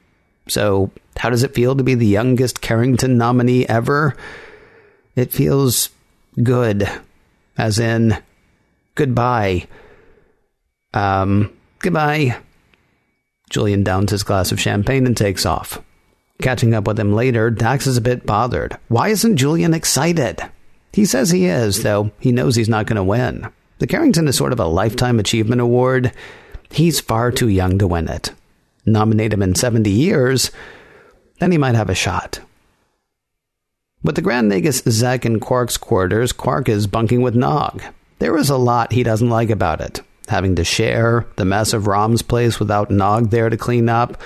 So, 0.47 0.91
how 1.17 1.29
does 1.29 1.43
it 1.43 1.53
feel 1.53 1.75
to 1.75 1.83
be 1.83 1.95
the 1.95 2.05
youngest 2.05 2.61
Carrington 2.61 3.17
nominee 3.17 3.67
ever? 3.67 4.15
It 5.15 5.33
feels 5.33 5.89
good, 6.41 6.89
as 7.57 7.77
in 7.77 8.17
goodbye. 8.95 9.67
Um, 10.93 11.53
goodbye. 11.79 12.37
Julian 13.49 13.83
downs 13.83 14.11
his 14.11 14.23
glass 14.23 14.51
of 14.51 14.61
champagne 14.61 15.05
and 15.05 15.17
takes 15.17 15.45
off. 15.45 15.81
Catching 16.41 16.73
up 16.73 16.87
with 16.87 16.99
him 16.99 17.13
later, 17.13 17.51
Dax 17.51 17.85
is 17.85 17.97
a 17.97 18.01
bit 18.01 18.25
bothered. 18.25 18.77
Why 18.87 19.09
isn't 19.09 19.37
Julian 19.37 19.73
excited? 19.73 20.41
He 20.91 21.05
says 21.05 21.31
he 21.31 21.45
is, 21.45 21.83
though 21.83 22.11
he 22.19 22.31
knows 22.31 22.55
he's 22.55 22.69
not 22.69 22.85
going 22.85 22.97
to 22.97 23.03
win. 23.03 23.49
The 23.79 23.87
Carrington 23.87 24.27
is 24.27 24.35
sort 24.35 24.53
of 24.53 24.59
a 24.59 24.65
lifetime 24.65 25.19
achievement 25.19 25.61
award. 25.61 26.11
He's 26.69 26.99
far 26.99 27.31
too 27.31 27.47
young 27.47 27.77
to 27.79 27.87
win 27.87 28.07
it. 28.07 28.31
nominate 28.85 29.33
him 29.33 29.41
in 29.43 29.55
70 29.55 29.89
years, 29.89 30.51
then 31.39 31.51
he 31.51 31.57
might 31.57 31.75
have 31.75 31.89
a 31.89 31.95
shot. 31.95 32.39
With 34.03 34.15
the 34.15 34.21
Grand 34.21 34.51
Nagus 34.51 34.89
Zek 34.89 35.25
in 35.25 35.39
Quark's 35.39 35.77
quarters, 35.77 36.31
Quark 36.31 36.69
is 36.69 36.87
bunking 36.87 37.21
with 37.21 37.35
Nog. 37.35 37.83
There 38.19 38.37
is 38.37 38.49
a 38.49 38.57
lot 38.57 38.93
he 38.93 39.03
doesn't 39.03 39.29
like 39.29 39.49
about 39.49 39.81
it. 39.81 40.01
Having 40.27 40.55
to 40.55 40.63
share 40.63 41.25
the 41.35 41.45
mess 41.45 41.73
of 41.73 41.87
Rom's 41.87 42.21
place 42.21 42.59
without 42.59 42.91
Nog 42.91 43.29
there 43.29 43.49
to 43.49 43.57
clean 43.57 43.89
up, 43.89 44.21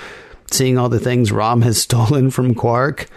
seeing 0.50 0.78
all 0.78 0.88
the 0.88 1.00
things 1.00 1.32
Rom 1.32 1.62
has 1.62 1.78
stolen 1.82 2.30
from 2.30 2.54
Quark. 2.54 3.08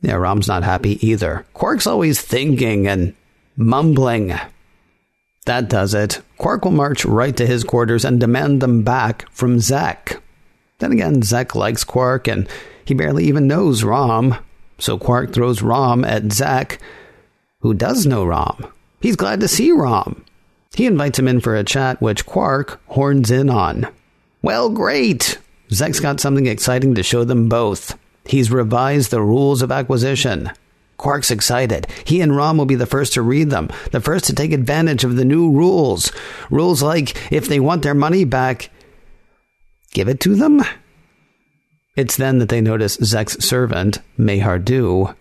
Yeah, 0.00 0.14
Rom's 0.14 0.48
not 0.48 0.62
happy 0.62 1.04
either. 1.06 1.44
Quark's 1.54 1.86
always 1.86 2.20
thinking 2.20 2.86
and 2.86 3.14
mumbling. 3.56 4.34
That 5.46 5.68
does 5.68 5.94
it. 5.94 6.20
Quark 6.36 6.64
will 6.64 6.72
march 6.72 7.04
right 7.04 7.36
to 7.36 7.46
his 7.46 7.64
quarters 7.64 8.04
and 8.04 8.20
demand 8.20 8.60
them 8.60 8.82
back 8.82 9.28
from 9.30 9.60
Zek. 9.60 10.20
Then 10.78 10.92
again, 10.92 11.22
Zek 11.22 11.54
likes 11.54 11.84
Quark 11.84 12.28
and 12.28 12.48
he 12.84 12.94
barely 12.94 13.24
even 13.24 13.48
knows 13.48 13.82
Rom. 13.82 14.36
So 14.78 14.98
Quark 14.98 15.32
throws 15.32 15.62
Rom 15.62 16.04
at 16.04 16.32
Zek, 16.32 16.80
who 17.60 17.74
does 17.74 18.06
know 18.06 18.24
Rom. 18.24 18.72
He's 19.00 19.16
glad 19.16 19.40
to 19.40 19.48
see 19.48 19.72
Rom. 19.72 20.24
He 20.74 20.86
invites 20.86 21.18
him 21.18 21.26
in 21.26 21.40
for 21.40 21.56
a 21.56 21.64
chat, 21.64 22.00
which 22.00 22.26
Quark 22.26 22.80
horns 22.86 23.30
in 23.30 23.50
on. 23.50 23.88
Well, 24.42 24.68
great! 24.68 25.38
Zek's 25.72 25.98
got 25.98 26.20
something 26.20 26.46
exciting 26.46 26.94
to 26.94 27.02
show 27.02 27.24
them 27.24 27.48
both. 27.48 27.98
He's 28.28 28.50
revised 28.50 29.10
the 29.10 29.22
rules 29.22 29.62
of 29.62 29.72
acquisition. 29.72 30.50
Quark's 30.98 31.30
excited. 31.30 31.86
He 32.04 32.20
and 32.20 32.36
Rom 32.36 32.58
will 32.58 32.66
be 32.66 32.74
the 32.74 32.84
first 32.84 33.14
to 33.14 33.22
read 33.22 33.50
them, 33.50 33.70
the 33.92 34.00
first 34.00 34.26
to 34.26 34.34
take 34.34 34.52
advantage 34.52 35.02
of 35.02 35.16
the 35.16 35.24
new 35.24 35.50
rules. 35.50 36.12
Rules 36.50 36.82
like 36.82 37.16
if 37.32 37.48
they 37.48 37.58
want 37.58 37.82
their 37.82 37.94
money 37.94 38.24
back, 38.24 38.70
give 39.92 40.08
it 40.08 40.20
to 40.20 40.34
them? 40.34 40.62
It's 41.96 42.16
then 42.16 42.38
that 42.38 42.48
they 42.48 42.60
notice 42.60 42.98
Zek's 43.02 43.38
servant, 43.44 44.00
Maihar'du, 44.18 45.14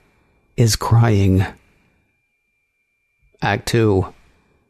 is 0.58 0.76
crying. 0.76 1.46
Act 3.42 3.68
2. 3.70 4.14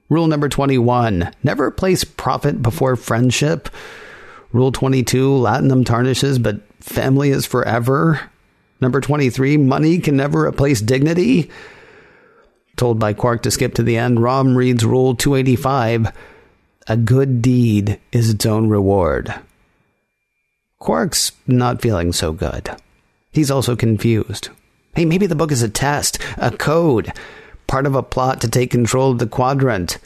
Rule 0.09 0.27
number 0.27 0.47
21 0.47 1.31
Never 1.43 1.71
place 1.71 2.03
profit 2.03 2.61
before 2.61 2.95
friendship. 2.95 3.69
Rule 4.51 4.71
22 4.71 5.29
Latinum 5.31 5.85
tarnishes, 5.85 6.37
but 6.37 6.61
family 6.87 7.29
is 7.29 7.45
forever. 7.45 8.29
Number 8.81 9.01
23 9.01 9.57
Money 9.57 9.99
can 9.99 10.17
never 10.17 10.45
replace 10.45 10.81
dignity. 10.81 11.49
Told 12.75 12.99
by 12.99 13.13
Quark 13.13 13.43
to 13.43 13.51
skip 13.51 13.73
to 13.75 13.83
the 13.83 13.97
end, 13.97 14.21
Rom 14.21 14.55
reads 14.55 14.85
Rule 14.85 15.15
285 15.15 16.11
A 16.87 16.97
good 16.97 17.41
deed 17.41 17.99
is 18.11 18.29
its 18.29 18.45
own 18.45 18.69
reward. 18.69 19.33
Quark's 20.79 21.31
not 21.47 21.81
feeling 21.81 22.13
so 22.13 22.31
good. 22.31 22.69
He's 23.31 23.49
also 23.49 23.75
confused. 23.75 24.49
Hey, 24.95 25.05
maybe 25.05 25.25
the 25.25 25.35
book 25.35 25.51
is 25.51 25.63
a 25.63 25.69
test, 25.69 26.19
a 26.37 26.51
code, 26.51 27.11
part 27.65 27.85
of 27.85 27.95
a 27.95 28.03
plot 28.03 28.41
to 28.41 28.47
take 28.47 28.71
control 28.71 29.11
of 29.11 29.19
the 29.19 29.27
quadrant. 29.27 29.97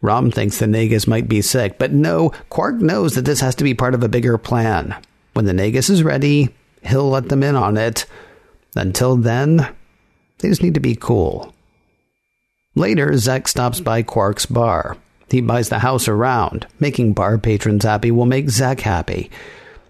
Rom 0.00 0.30
thinks 0.30 0.58
the 0.58 0.66
Nagus 0.66 1.08
might 1.08 1.28
be 1.28 1.42
sick, 1.42 1.78
but 1.78 1.92
no, 1.92 2.30
Quark 2.48 2.76
knows 2.76 3.14
that 3.14 3.24
this 3.24 3.40
has 3.40 3.54
to 3.56 3.64
be 3.64 3.74
part 3.74 3.94
of 3.94 4.02
a 4.02 4.08
bigger 4.08 4.38
plan. 4.38 4.96
When 5.38 5.44
the 5.44 5.52
Nagus 5.52 5.88
is 5.88 6.02
ready, 6.02 6.48
he'll 6.82 7.10
let 7.10 7.28
them 7.28 7.44
in 7.44 7.54
on 7.54 7.76
it. 7.76 8.06
Until 8.74 9.14
then, 9.14 9.72
they 10.38 10.48
just 10.48 10.64
need 10.64 10.74
to 10.74 10.80
be 10.80 10.96
cool. 10.96 11.54
Later, 12.74 13.16
Zek 13.16 13.46
stops 13.46 13.78
by 13.78 14.02
Quark's 14.02 14.46
bar. 14.46 14.96
He 15.30 15.40
buys 15.40 15.68
the 15.68 15.78
house 15.78 16.08
around. 16.08 16.66
Making 16.80 17.12
bar 17.12 17.38
patrons 17.38 17.84
happy 17.84 18.10
will 18.10 18.26
make 18.26 18.50
Zek 18.50 18.80
happy. 18.80 19.30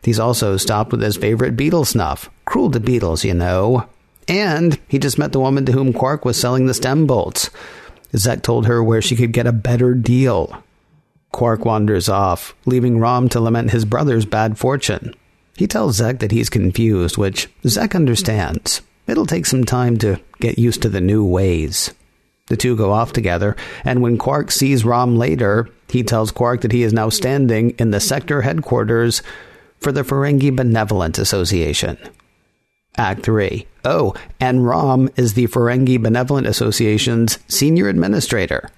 He's 0.02 0.18
also 0.18 0.58
stopped 0.58 0.92
with 0.92 1.00
his 1.00 1.16
favorite 1.16 1.56
beetle 1.56 1.86
snuff. 1.86 2.28
Cruel 2.44 2.70
to 2.72 2.78
beetles, 2.78 3.24
you 3.24 3.32
know. 3.32 3.88
And 4.28 4.78
he 4.86 4.98
just 4.98 5.18
met 5.18 5.32
the 5.32 5.40
woman 5.40 5.64
to 5.64 5.72
whom 5.72 5.94
Quark 5.94 6.26
was 6.26 6.38
selling 6.38 6.66
the 6.66 6.74
stem 6.74 7.06
bolts. 7.06 7.48
Zek 8.14 8.42
told 8.42 8.66
her 8.66 8.84
where 8.84 9.00
she 9.00 9.16
could 9.16 9.32
get 9.32 9.46
a 9.46 9.52
better 9.52 9.94
deal. 9.94 10.62
Quark 11.32 11.64
wanders 11.64 12.10
off, 12.10 12.54
leaving 12.66 12.98
Rom 12.98 13.30
to 13.30 13.40
lament 13.40 13.70
his 13.70 13.86
brother's 13.86 14.26
bad 14.26 14.58
fortune. 14.58 15.14
He 15.58 15.66
tells 15.66 15.96
Zek 15.96 16.20
that 16.20 16.30
he's 16.30 16.48
confused, 16.48 17.18
which 17.18 17.48
Zek 17.66 17.96
understands. 17.96 18.80
It'll 19.08 19.26
take 19.26 19.44
some 19.44 19.64
time 19.64 19.96
to 19.98 20.20
get 20.38 20.56
used 20.56 20.82
to 20.82 20.88
the 20.88 21.00
new 21.00 21.24
ways. 21.24 21.92
The 22.46 22.56
two 22.56 22.76
go 22.76 22.92
off 22.92 23.12
together, 23.12 23.56
and 23.84 24.00
when 24.00 24.18
Quark 24.18 24.52
sees 24.52 24.84
Rom 24.84 25.16
later, 25.16 25.68
he 25.88 26.04
tells 26.04 26.30
Quark 26.30 26.60
that 26.60 26.70
he 26.70 26.84
is 26.84 26.92
now 26.92 27.08
standing 27.08 27.70
in 27.70 27.90
the 27.90 27.98
sector 27.98 28.42
headquarters 28.42 29.20
for 29.80 29.90
the 29.90 30.04
Ferengi 30.04 30.54
Benevolent 30.54 31.18
Association. 31.18 31.98
Act 32.96 33.24
3. 33.24 33.66
Oh, 33.84 34.14
and 34.38 34.64
Rom 34.64 35.10
is 35.16 35.34
the 35.34 35.48
Ferengi 35.48 36.00
Benevolent 36.00 36.46
Association's 36.46 37.40
senior 37.48 37.88
administrator. 37.88 38.70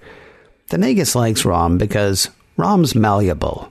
The 0.69 0.77
Nagus 0.77 1.13
likes 1.13 1.45
Rom 1.45 1.77
because 1.77 2.31
Rom's 2.57 2.95
malleable. 2.95 3.70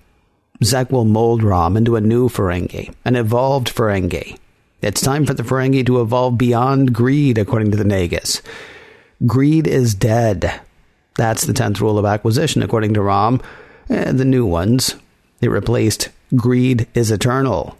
Zek 0.63 0.91
will 0.93 1.05
mold 1.05 1.43
Rom 1.43 1.77
into 1.77 1.97
a 1.97 2.01
new 2.01 2.29
Ferengi, 2.29 2.95
an 3.05 3.17
evolved 3.17 3.69
Ferengi. 3.75 4.39
It's 4.83 5.01
time 5.01 5.27
for 5.27 5.35
the 5.35 5.43
Ferengi 5.43 5.85
to 5.87 6.01
evolve 6.01 6.39
beyond 6.39 6.95
greed, 6.95 7.39
according 7.39 7.71
to 7.71 7.77
the 7.77 7.85
Nagus. 7.85 8.43
Greed 9.27 9.67
is 9.67 9.95
dead. 9.95 10.61
That's 11.17 11.45
the 11.45 11.53
10th 11.53 11.81
rule 11.81 11.99
of 11.99 12.07
acquisition, 12.07 12.63
according 12.63 12.95
to 12.95 13.03
Rom. 13.03 13.41
Eh, 13.89 14.13
the 14.13 14.25
new 14.25 14.47
ones. 14.47 14.97
It 15.41 15.51
replaced 15.51 16.11
greed 16.37 16.87
is 16.95 17.11
eternal. 17.11 17.77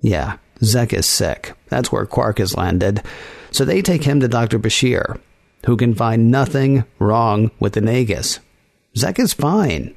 Yeah, 0.00 0.36
Zek 0.62 0.92
is 0.92 1.06
sick. 1.06 1.54
That's 1.68 1.90
where 1.90 2.06
Quark 2.06 2.38
has 2.38 2.56
landed. 2.56 3.02
So 3.50 3.64
they 3.64 3.82
take 3.82 4.04
him 4.04 4.20
to 4.20 4.28
Dr. 4.28 4.58
Bashir, 4.58 5.20
who 5.66 5.76
can 5.76 5.94
find 5.94 6.30
nothing 6.30 6.84
wrong 6.98 7.50
with 7.58 7.72
the 7.72 7.80
Nagus. 7.80 8.38
Zek 8.96 9.18
is 9.18 9.32
fine. 9.32 9.94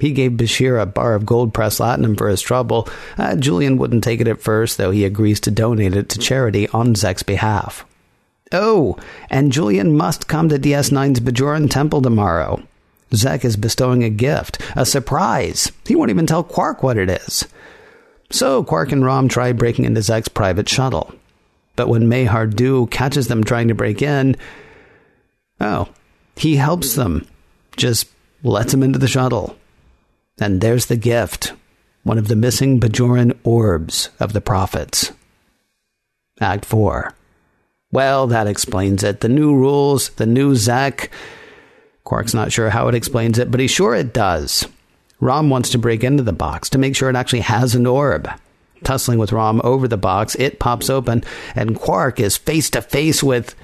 He 0.00 0.12
gave 0.12 0.32
Bashir 0.32 0.80
a 0.80 0.86
bar 0.86 1.14
of 1.14 1.26
gold 1.26 1.52
pressed 1.52 1.78
latinum 1.78 2.16
for 2.16 2.28
his 2.28 2.40
trouble. 2.40 2.88
Uh, 3.18 3.36
Julian 3.36 3.76
wouldn't 3.76 4.02
take 4.02 4.20
it 4.20 4.28
at 4.28 4.40
first, 4.40 4.78
though 4.78 4.90
he 4.90 5.04
agrees 5.04 5.40
to 5.40 5.50
donate 5.50 5.94
it 5.94 6.08
to 6.08 6.18
charity 6.18 6.66
on 6.68 6.94
Zek's 6.94 7.22
behalf. 7.22 7.84
Oh, 8.52 8.96
and 9.28 9.52
Julian 9.52 9.96
must 9.96 10.26
come 10.26 10.48
to 10.48 10.58
DS9's 10.58 11.20
Bajoran 11.20 11.70
Temple 11.70 12.02
tomorrow. 12.02 12.62
Zek 13.14 13.44
is 13.44 13.56
bestowing 13.56 14.02
a 14.02 14.10
gift, 14.10 14.60
a 14.74 14.86
surprise. 14.86 15.70
He 15.86 15.94
won't 15.94 16.10
even 16.10 16.26
tell 16.26 16.42
Quark 16.42 16.82
what 16.82 16.96
it 16.96 17.10
is. 17.10 17.46
So 18.30 18.64
Quark 18.64 18.92
and 18.92 19.04
Rom 19.04 19.28
try 19.28 19.52
breaking 19.52 19.84
into 19.84 20.02
Zek's 20.02 20.28
private 20.28 20.68
shuttle. 20.68 21.12
But 21.76 21.88
when 21.88 22.08
Maihar'du 22.08 22.90
catches 22.90 23.28
them 23.28 23.44
trying 23.44 23.68
to 23.68 23.74
break 23.74 24.02
in, 24.02 24.36
oh, 25.60 25.88
he 26.36 26.56
helps 26.56 26.94
them. 26.94 27.26
Just 27.76 28.08
lets 28.42 28.72
them 28.72 28.82
into 28.82 28.98
the 28.98 29.08
shuttle. 29.08 29.56
And 30.40 30.60
there's 30.60 30.86
the 30.86 30.96
gift 30.96 31.52
one 32.02 32.18
of 32.18 32.28
the 32.28 32.36
missing 32.36 32.80
Bajoran 32.80 33.36
orbs 33.44 34.08
of 34.18 34.32
the 34.32 34.40
prophets. 34.40 35.12
Act 36.40 36.64
4. 36.64 37.14
Well, 37.92 38.26
that 38.28 38.46
explains 38.46 39.02
it. 39.02 39.20
The 39.20 39.28
new 39.28 39.54
rules, 39.54 40.08
the 40.10 40.26
new 40.26 40.54
Zek. 40.54 41.10
Quark's 42.04 42.34
not 42.34 42.52
sure 42.52 42.70
how 42.70 42.88
it 42.88 42.94
explains 42.94 43.38
it, 43.38 43.50
but 43.50 43.60
he's 43.60 43.70
sure 43.70 43.94
it 43.94 44.14
does. 44.14 44.66
Rom 45.20 45.50
wants 45.50 45.70
to 45.70 45.78
break 45.78 46.02
into 46.02 46.22
the 46.22 46.32
box 46.32 46.70
to 46.70 46.78
make 46.78 46.96
sure 46.96 47.10
it 47.10 47.16
actually 47.16 47.40
has 47.40 47.74
an 47.74 47.86
orb. 47.86 48.28
Tussling 48.82 49.18
with 49.18 49.32
Rom 49.32 49.60
over 49.62 49.86
the 49.86 49.98
box, 49.98 50.34
it 50.36 50.58
pops 50.58 50.88
open, 50.88 51.22
and 51.54 51.78
Quark 51.78 52.18
is 52.18 52.38
face 52.38 52.70
to 52.70 52.80
face 52.80 53.22
with. 53.22 53.54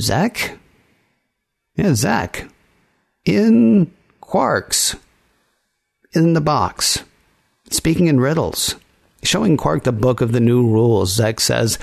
Zek? 0.00 0.58
Yeah, 1.74 1.94
Zek. 1.94 2.48
In 3.26 3.92
Quark's. 4.22 4.96
In 6.14 6.34
the 6.34 6.40
box. 6.40 7.02
Speaking 7.70 8.06
in 8.06 8.20
riddles. 8.20 8.76
Showing 9.24 9.56
Quark 9.56 9.82
the 9.82 9.90
book 9.90 10.20
of 10.20 10.30
the 10.30 10.38
new 10.38 10.64
rules, 10.64 11.12
Zek 11.12 11.40
says, 11.40 11.76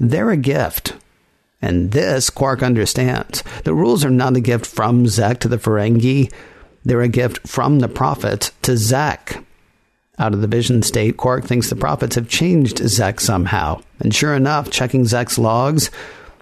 They're 0.00 0.30
a 0.30 0.38
gift. 0.38 0.94
And 1.60 1.90
this 1.90 2.30
Quark 2.30 2.62
understands. 2.62 3.44
The 3.64 3.74
rules 3.74 4.02
are 4.02 4.10
not 4.10 4.36
a 4.36 4.40
gift 4.40 4.64
from 4.64 5.06
Zek 5.06 5.38
to 5.40 5.48
the 5.48 5.58
Ferengi. 5.58 6.32
They're 6.82 7.02
a 7.02 7.08
gift 7.08 7.46
from 7.46 7.80
the 7.80 7.88
prophets 7.88 8.52
to 8.62 8.78
Zek. 8.78 9.44
Out 10.18 10.32
of 10.32 10.40
the 10.40 10.46
vision 10.46 10.80
state, 10.80 11.18
Quark 11.18 11.44
thinks 11.44 11.68
the 11.68 11.76
prophets 11.76 12.14
have 12.14 12.26
changed 12.26 12.78
Zek 12.78 13.20
somehow. 13.20 13.82
And 14.00 14.14
sure 14.14 14.34
enough, 14.34 14.70
checking 14.70 15.04
Zek's 15.04 15.36
logs, 15.36 15.90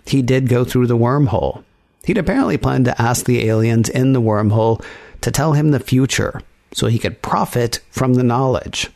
he 0.06 0.22
did 0.22 0.48
go 0.48 0.64
through 0.64 0.86
the 0.86 0.96
wormhole. 0.96 1.64
He'd 2.04 2.18
apparently 2.18 2.56
planned 2.56 2.84
to 2.84 3.02
ask 3.02 3.24
the 3.24 3.48
aliens 3.48 3.88
in 3.88 4.12
the 4.12 4.22
wormhole 4.22 4.80
to 5.22 5.32
tell 5.32 5.54
him 5.54 5.72
the 5.72 5.80
future 5.80 6.40
so 6.72 6.86
he 6.86 6.98
could 6.98 7.22
profit 7.22 7.80
from 7.90 8.14
the 8.14 8.22
knowledge. 8.22 8.90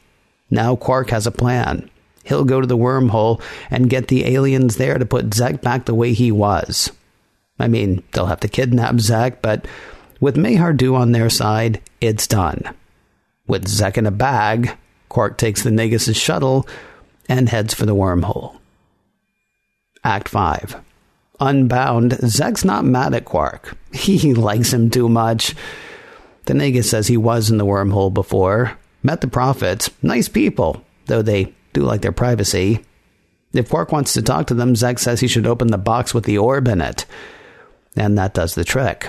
Now 0.50 0.76
Quark 0.76 1.10
has 1.10 1.26
a 1.26 1.32
plan. 1.32 1.90
He'll 2.24 2.44
go 2.44 2.60
to 2.60 2.66
the 2.66 2.76
wormhole 2.76 3.40
and 3.70 3.90
get 3.90 4.08
the 4.08 4.24
aliens 4.24 4.76
there 4.76 4.98
to 4.98 5.06
put 5.06 5.32
Zek 5.34 5.60
back 5.60 5.84
the 5.84 5.94
way 5.94 6.12
he 6.12 6.32
was. 6.32 6.90
I 7.58 7.68
mean, 7.68 8.02
they'll 8.12 8.26
have 8.26 8.40
to 8.40 8.48
kidnap 8.48 8.98
Zek, 9.00 9.40
but 9.40 9.66
with 10.20 10.36
Maihar'du 10.36 10.94
on 10.94 11.12
their 11.12 11.30
side, 11.30 11.80
it's 12.00 12.26
done. 12.26 12.74
With 13.46 13.68
Zek 13.68 13.96
in 13.96 14.06
a 14.06 14.10
bag, 14.10 14.76
Quark 15.08 15.38
takes 15.38 15.62
the 15.62 15.70
Nagus' 15.70 16.16
shuttle 16.16 16.66
and 17.28 17.48
heads 17.48 17.74
for 17.74 17.86
the 17.86 17.94
wormhole. 17.94 18.56
Act 20.02 20.28
5. 20.28 20.76
Unbound, 21.38 22.18
Zek's 22.26 22.64
not 22.64 22.84
mad 22.84 23.14
at 23.14 23.24
Quark. 23.24 23.76
He 23.92 24.34
likes 24.34 24.72
him 24.72 24.90
too 24.90 25.08
much. 25.08 25.54
The 26.46 26.54
Nagus 26.54 26.84
says 26.84 27.06
he 27.06 27.16
was 27.16 27.50
in 27.50 27.58
the 27.58 27.66
wormhole 27.66 28.14
before, 28.14 28.78
met 29.02 29.20
the 29.20 29.28
prophets, 29.28 29.90
nice 30.02 30.28
people, 30.28 30.84
though 31.06 31.22
they 31.22 31.52
do 31.72 31.82
like 31.82 32.02
their 32.02 32.12
privacy. 32.12 32.84
If 33.52 33.68
Quark 33.68 33.92
wants 33.92 34.12
to 34.14 34.22
talk 34.22 34.46
to 34.48 34.54
them, 34.54 34.76
Zek 34.76 34.98
says 34.98 35.20
he 35.20 35.28
should 35.28 35.46
open 35.46 35.68
the 35.68 35.78
box 35.78 36.14
with 36.14 36.24
the 36.24 36.38
orb 36.38 36.68
in 36.68 36.80
it. 36.80 37.04
And 37.96 38.16
that 38.16 38.34
does 38.34 38.54
the 38.54 38.64
trick. 38.64 39.08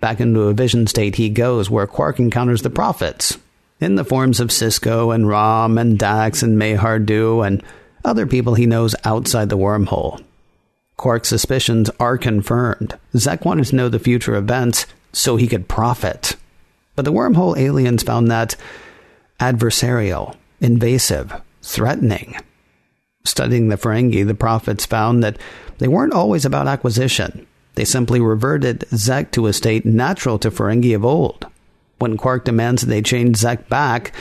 Back 0.00 0.20
into 0.20 0.42
a 0.42 0.52
vision 0.54 0.86
state 0.86 1.16
he 1.16 1.30
goes, 1.30 1.70
where 1.70 1.86
Quark 1.86 2.18
encounters 2.18 2.62
the 2.62 2.70
prophets, 2.70 3.38
in 3.80 3.96
the 3.96 4.04
forms 4.04 4.40
of 4.40 4.48
Sisko 4.48 5.14
and 5.14 5.28
Rom 5.28 5.78
and 5.78 5.98
Dax 5.98 6.42
and 6.42 6.58
Maihar'du 6.58 7.46
and 7.46 7.62
other 8.04 8.26
people 8.26 8.54
he 8.54 8.66
knows 8.66 8.94
outside 9.04 9.48
the 9.48 9.58
wormhole. 9.58 10.22
Quark's 10.96 11.28
suspicions 11.28 11.90
are 12.00 12.18
confirmed. 12.18 12.98
Zek 13.16 13.44
wanted 13.44 13.66
to 13.66 13.76
know 13.76 13.88
the 13.88 13.98
future 13.98 14.34
events 14.34 14.86
so 15.12 15.36
he 15.36 15.48
could 15.48 15.68
profit. 15.68 16.36
But 16.96 17.04
the 17.04 17.12
wormhole 17.12 17.56
aliens 17.56 18.02
found 18.02 18.30
that 18.30 18.56
adversarial, 19.38 20.34
invasive, 20.60 21.40
threatening. 21.62 22.36
Studying 23.24 23.68
the 23.68 23.76
Ferengi, 23.76 24.26
the 24.26 24.34
prophets 24.34 24.86
found 24.86 25.22
that 25.22 25.38
they 25.78 25.88
weren't 25.88 26.14
always 26.14 26.44
about 26.44 26.68
acquisition. 26.68 27.46
They 27.74 27.84
simply 27.84 28.20
reverted 28.20 28.86
Zek 28.94 29.30
to 29.32 29.46
a 29.46 29.52
state 29.52 29.84
natural 29.84 30.38
to 30.38 30.50
Ferengi 30.50 30.94
of 30.94 31.04
old. 31.04 31.46
When 31.98 32.16
Quark 32.16 32.44
demands 32.44 32.82
that 32.82 32.88
they 32.88 33.02
change 33.02 33.36
Zek 33.36 33.68
back, 33.68 34.12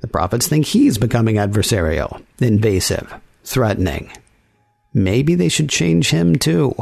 the 0.00 0.08
prophets 0.08 0.48
think 0.48 0.66
he's 0.66 0.98
becoming 0.98 1.36
adversarial, 1.36 2.22
invasive, 2.40 3.14
threatening. 3.44 4.10
Maybe 4.92 5.34
they 5.34 5.48
should 5.48 5.70
change 5.70 6.10
him 6.10 6.36
too. 6.36 6.74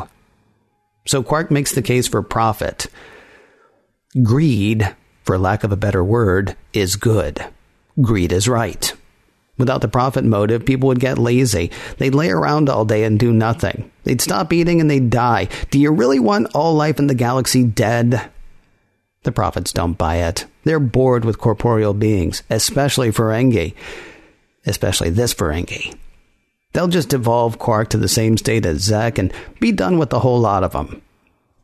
So 1.06 1.22
Quark 1.22 1.50
makes 1.50 1.72
the 1.72 1.82
case 1.82 2.08
for 2.08 2.22
profit. 2.22 2.86
Greed, 4.22 4.96
for 5.30 5.38
lack 5.38 5.62
of 5.62 5.70
a 5.70 5.76
better 5.76 6.02
word, 6.02 6.56
is 6.72 6.96
good. 6.96 7.46
Greed 8.02 8.32
is 8.32 8.48
right. 8.48 8.92
Without 9.58 9.80
the 9.80 9.86
profit 9.86 10.24
motive, 10.24 10.66
people 10.66 10.88
would 10.88 10.98
get 10.98 11.18
lazy. 11.18 11.70
They'd 11.98 12.16
lay 12.16 12.30
around 12.30 12.68
all 12.68 12.84
day 12.84 13.04
and 13.04 13.16
do 13.16 13.32
nothing. 13.32 13.92
They'd 14.02 14.20
stop 14.20 14.52
eating 14.52 14.80
and 14.80 14.90
they'd 14.90 15.08
die. 15.08 15.46
Do 15.70 15.78
you 15.78 15.92
really 15.92 16.18
want 16.18 16.52
all 16.52 16.74
life 16.74 16.98
in 16.98 17.06
the 17.06 17.14
galaxy 17.14 17.62
dead? 17.62 18.28
The 19.22 19.30
prophets 19.30 19.72
don't 19.72 19.96
buy 19.96 20.16
it. 20.16 20.46
They're 20.64 20.80
bored 20.80 21.24
with 21.24 21.38
corporeal 21.38 21.94
beings, 21.94 22.42
especially 22.50 23.12
Ferengi. 23.12 23.74
Especially 24.66 25.10
this 25.10 25.32
Ferengi. 25.32 25.96
They'll 26.72 26.88
just 26.88 27.10
devolve 27.10 27.60
Quark 27.60 27.90
to 27.90 27.98
the 27.98 28.08
same 28.08 28.36
state 28.36 28.66
as 28.66 28.78
Zek 28.78 29.16
and 29.16 29.32
be 29.60 29.70
done 29.70 29.96
with 29.96 30.10
the 30.10 30.18
whole 30.18 30.40
lot 30.40 30.64
of 30.64 30.72
them. 30.72 31.02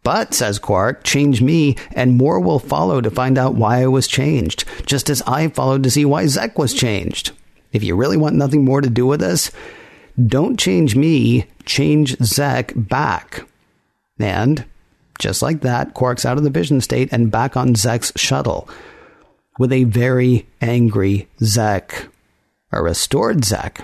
But, 0.07 0.35
says 0.35 0.61
Quark, 0.61 1.03
change 1.03 1.43
me, 1.43 1.75
and 1.91 2.17
more 2.17 2.39
will 2.39 2.61
follow 2.61 3.01
to 3.01 3.11
find 3.11 3.37
out 3.37 3.57
why 3.57 3.83
I 3.83 3.89
was 3.89 4.07
changed, 4.07 4.65
just 4.87 5.11
as 5.11 5.21
I 5.23 5.49
followed 5.49 5.83
to 5.83 5.91
see 5.91 6.05
why 6.05 6.27
Zek 6.27 6.57
was 6.61 6.73
changed. 6.73 7.33
If 7.73 7.83
you 7.83 7.97
really 7.97 8.17
want 8.17 8.37
nothing 8.37 8.65
more 8.65 8.81
to 8.81 8.89
do 8.89 9.05
with 9.05 9.19
this, 9.19 9.51
don't 10.25 10.61
change 10.61 10.95
me, 10.95 11.47
change 11.65 12.17
Zek 12.23 12.73
back. 12.77 13.49
And, 14.21 14.65
just 15.19 15.43
like 15.43 15.63
that, 15.63 15.95
Quark's 15.95 16.25
out 16.25 16.39
of 16.39 16.45
the 16.45 16.51
vision 16.51 16.81
state 16.81 17.09
and 17.11 17.33
back 17.33 17.57
on 17.57 17.75
Zek's 17.75 18.13
shuttle. 18.15 18.69
With 19.59 19.73
a 19.73 19.83
very 19.83 20.47
angry 20.61 21.27
Zek. 21.43 22.07
A 22.71 22.81
restored 22.81 23.45
Zek. 23.45 23.81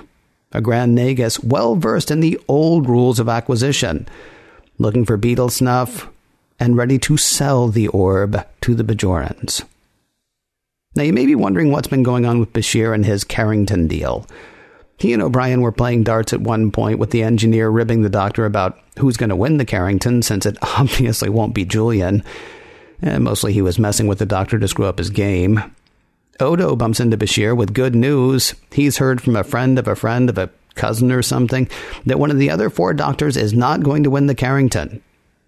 A 0.53 0.61
Grand 0.61 0.97
Nagus 0.97 1.43
well 1.43 1.75
versed 1.75 2.13
in 2.13 2.21
the 2.21 2.39
old 2.47 2.89
rules 2.89 3.19
of 3.19 3.29
acquisition. 3.29 4.07
Looking 4.79 5.05
for 5.05 5.17
beetle 5.17 5.49
snuff 5.49 6.09
and 6.63 6.77
ready 6.77 6.97
to 6.97 7.17
sell 7.17 7.67
the 7.67 7.89
orb 7.89 8.47
to 8.61 8.73
the 8.77 8.85
Bajorans. 8.85 9.65
Now, 10.95 11.03
you 11.03 11.13
may 11.13 11.27
be 11.27 11.35
wondering 11.35 11.73
what's 11.73 11.89
been 11.89 12.05
going 12.05 12.25
on 12.25 12.39
with 12.39 12.53
Bashir 12.53 12.95
and 12.95 13.05
his 13.05 13.25
Carrington 13.25 13.89
deal. 13.89 14.29
He 14.97 15.13
and 15.13 15.21
O'Brien 15.21 15.61
were 15.61 15.73
playing 15.73 16.05
darts 16.05 16.33
at 16.33 16.41
one 16.41 16.71
point 16.71 17.01
with 17.01 17.11
the 17.11 17.25
engineer 17.25 17.69
ribbing 17.69 18.03
the 18.03 18.09
doctor 18.09 18.47
about 18.47 18.79
who's 18.97 19.17
going 19.17 19.31
to 19.31 19.37
win 19.37 19.57
the 19.57 19.65
Carrington, 19.65 20.23
since 20.23 20.47
it 20.47 20.57
obviously 20.79 21.29
won't 21.29 21.53
be 21.53 21.65
Julian. 21.65 22.23
And 23.01 23.25
mostly 23.25 23.53
he 23.53 23.61
was 23.61 23.81
messing 23.81 24.07
with 24.07 24.21
the 24.21 24.27
doctor 24.27 24.61
to 24.61 24.69
screw 24.69 24.87
up 24.87 24.99
his 24.99 25.11
game. 25.11 25.75
Odo 26.39 26.77
bumps 26.77 27.01
into 27.01 27.19
Bashir 27.19 27.57
with 27.57 27.75
good 27.75 27.97
news. 27.97 28.55
He's 28.71 28.99
heard 28.99 29.21
from 29.21 29.35
a 29.35 29.43
friend 29.43 29.81
of 29.81 29.89
a 29.89 29.97
friend 29.97 30.31
of 30.31 30.39
a 30.39 30.51
cousin 30.77 31.11
or 31.11 31.23
something 31.23 31.69
that 32.07 32.21
one 32.21 32.31
of 32.31 32.39
the 32.39 32.51
other 32.51 32.71
four 32.71 32.95
doctors 32.95 33.37
is 33.37 33.53
not 33.53 33.83
going 33.83 34.05
to 34.05 34.11
win 34.11 34.29
the 34.29 34.35
Carrington. 34.37 35.03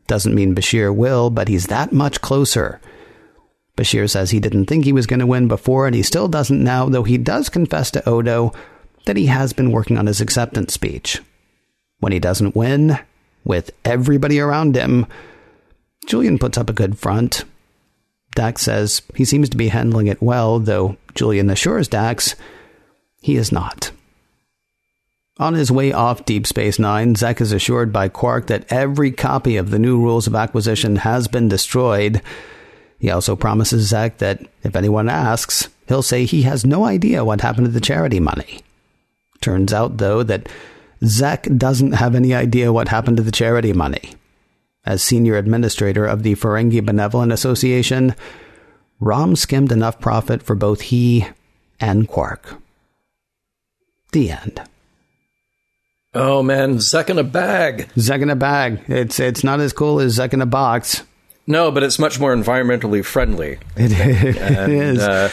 Doesn't 0.06 0.34
mean 0.34 0.54
Bashir 0.54 0.94
will, 0.94 1.30
but 1.30 1.48
he's 1.48 1.66
that 1.66 1.92
much 1.92 2.20
closer. 2.20 2.80
Bashir 3.76 4.08
says 4.08 4.30
he 4.30 4.40
didn't 4.40 4.66
think 4.66 4.84
he 4.84 4.92
was 4.92 5.06
going 5.06 5.20
to 5.20 5.26
win 5.26 5.48
before, 5.48 5.86
and 5.86 5.94
he 5.94 6.02
still 6.02 6.28
doesn't 6.28 6.62
now, 6.62 6.88
though 6.88 7.02
he 7.02 7.18
does 7.18 7.48
confess 7.48 7.90
to 7.92 8.08
Odo 8.08 8.52
that 9.06 9.16
he 9.16 9.26
has 9.26 9.52
been 9.52 9.72
working 9.72 9.98
on 9.98 10.06
his 10.06 10.20
acceptance 10.20 10.72
speech. 10.72 11.20
When 11.98 12.12
he 12.12 12.18
doesn't 12.18 12.54
win, 12.54 12.98
with 13.44 13.72
everybody 13.84 14.40
around 14.40 14.76
him, 14.76 15.06
Julian 16.06 16.38
puts 16.38 16.58
up 16.58 16.70
a 16.70 16.74
good 16.74 16.98
front. 16.98 17.44
Dax 18.34 18.62
says 18.62 19.02
he 19.14 19.24
seems 19.24 19.48
to 19.50 19.56
be 19.56 19.68
handling 19.68 20.06
it 20.06 20.22
well, 20.22 20.58
though 20.58 20.96
Julian 21.14 21.50
assures 21.50 21.88
Dax 21.88 22.34
he 23.20 23.36
is 23.36 23.50
not. 23.50 23.90
On 25.38 25.54
his 25.54 25.70
way 25.70 25.92
off 25.92 26.24
Deep 26.24 26.46
Space 26.46 26.78
Nine, 26.78 27.16
Zek 27.16 27.40
is 27.40 27.52
assured 27.52 27.92
by 27.92 28.08
Quark 28.08 28.46
that 28.46 28.70
every 28.70 29.10
copy 29.10 29.56
of 29.56 29.70
the 29.70 29.78
new 29.78 29.98
rules 29.98 30.26
of 30.26 30.34
acquisition 30.34 30.96
has 30.96 31.26
been 31.28 31.48
destroyed 31.48 32.22
he 33.04 33.10
also 33.10 33.36
promises 33.36 33.88
Zek 33.88 34.16
that 34.16 34.40
if 34.62 34.74
anyone 34.74 35.10
asks, 35.10 35.68
he'll 35.88 36.00
say 36.00 36.24
he 36.24 36.40
has 36.42 36.64
no 36.64 36.86
idea 36.86 37.22
what 37.22 37.42
happened 37.42 37.66
to 37.66 37.70
the 37.70 37.78
charity 37.78 38.18
money. 38.18 38.60
Turns 39.42 39.74
out, 39.74 39.98
though, 39.98 40.22
that 40.22 40.48
Zek 41.04 41.46
doesn't 41.54 41.92
have 41.92 42.14
any 42.14 42.32
idea 42.32 42.72
what 42.72 42.88
happened 42.88 43.18
to 43.18 43.22
the 43.22 43.30
charity 43.30 43.74
money. 43.74 44.14
As 44.86 45.02
senior 45.02 45.36
administrator 45.36 46.06
of 46.06 46.22
the 46.22 46.34
Ferengi 46.34 46.82
Benevolent 46.82 47.30
Association, 47.30 48.14
Rom 49.00 49.36
skimmed 49.36 49.70
enough 49.70 50.00
profit 50.00 50.42
for 50.42 50.54
both 50.54 50.80
he 50.80 51.26
and 51.78 52.08
Quark. 52.08 52.56
The 54.12 54.30
end. 54.30 54.62
Oh 56.14 56.42
man, 56.42 56.80
Zek 56.80 57.10
in 57.10 57.18
a 57.18 57.24
bag. 57.24 57.88
Zek 57.98 58.20
in 58.20 58.30
a 58.30 58.36
bag. 58.36 58.80
It's 58.88 59.18
it's 59.18 59.42
not 59.42 59.60
as 59.60 59.72
cool 59.72 60.00
as 60.00 60.12
Zek 60.12 60.32
in 60.32 60.40
a 60.40 60.46
box. 60.46 61.02
No, 61.46 61.70
but 61.70 61.82
it's 61.82 61.98
much 61.98 62.18
more 62.18 62.34
environmentally 62.34 63.04
friendly. 63.04 63.58
It, 63.76 63.92
and, 63.92 64.72
is. 64.72 65.00
Uh, 65.00 65.30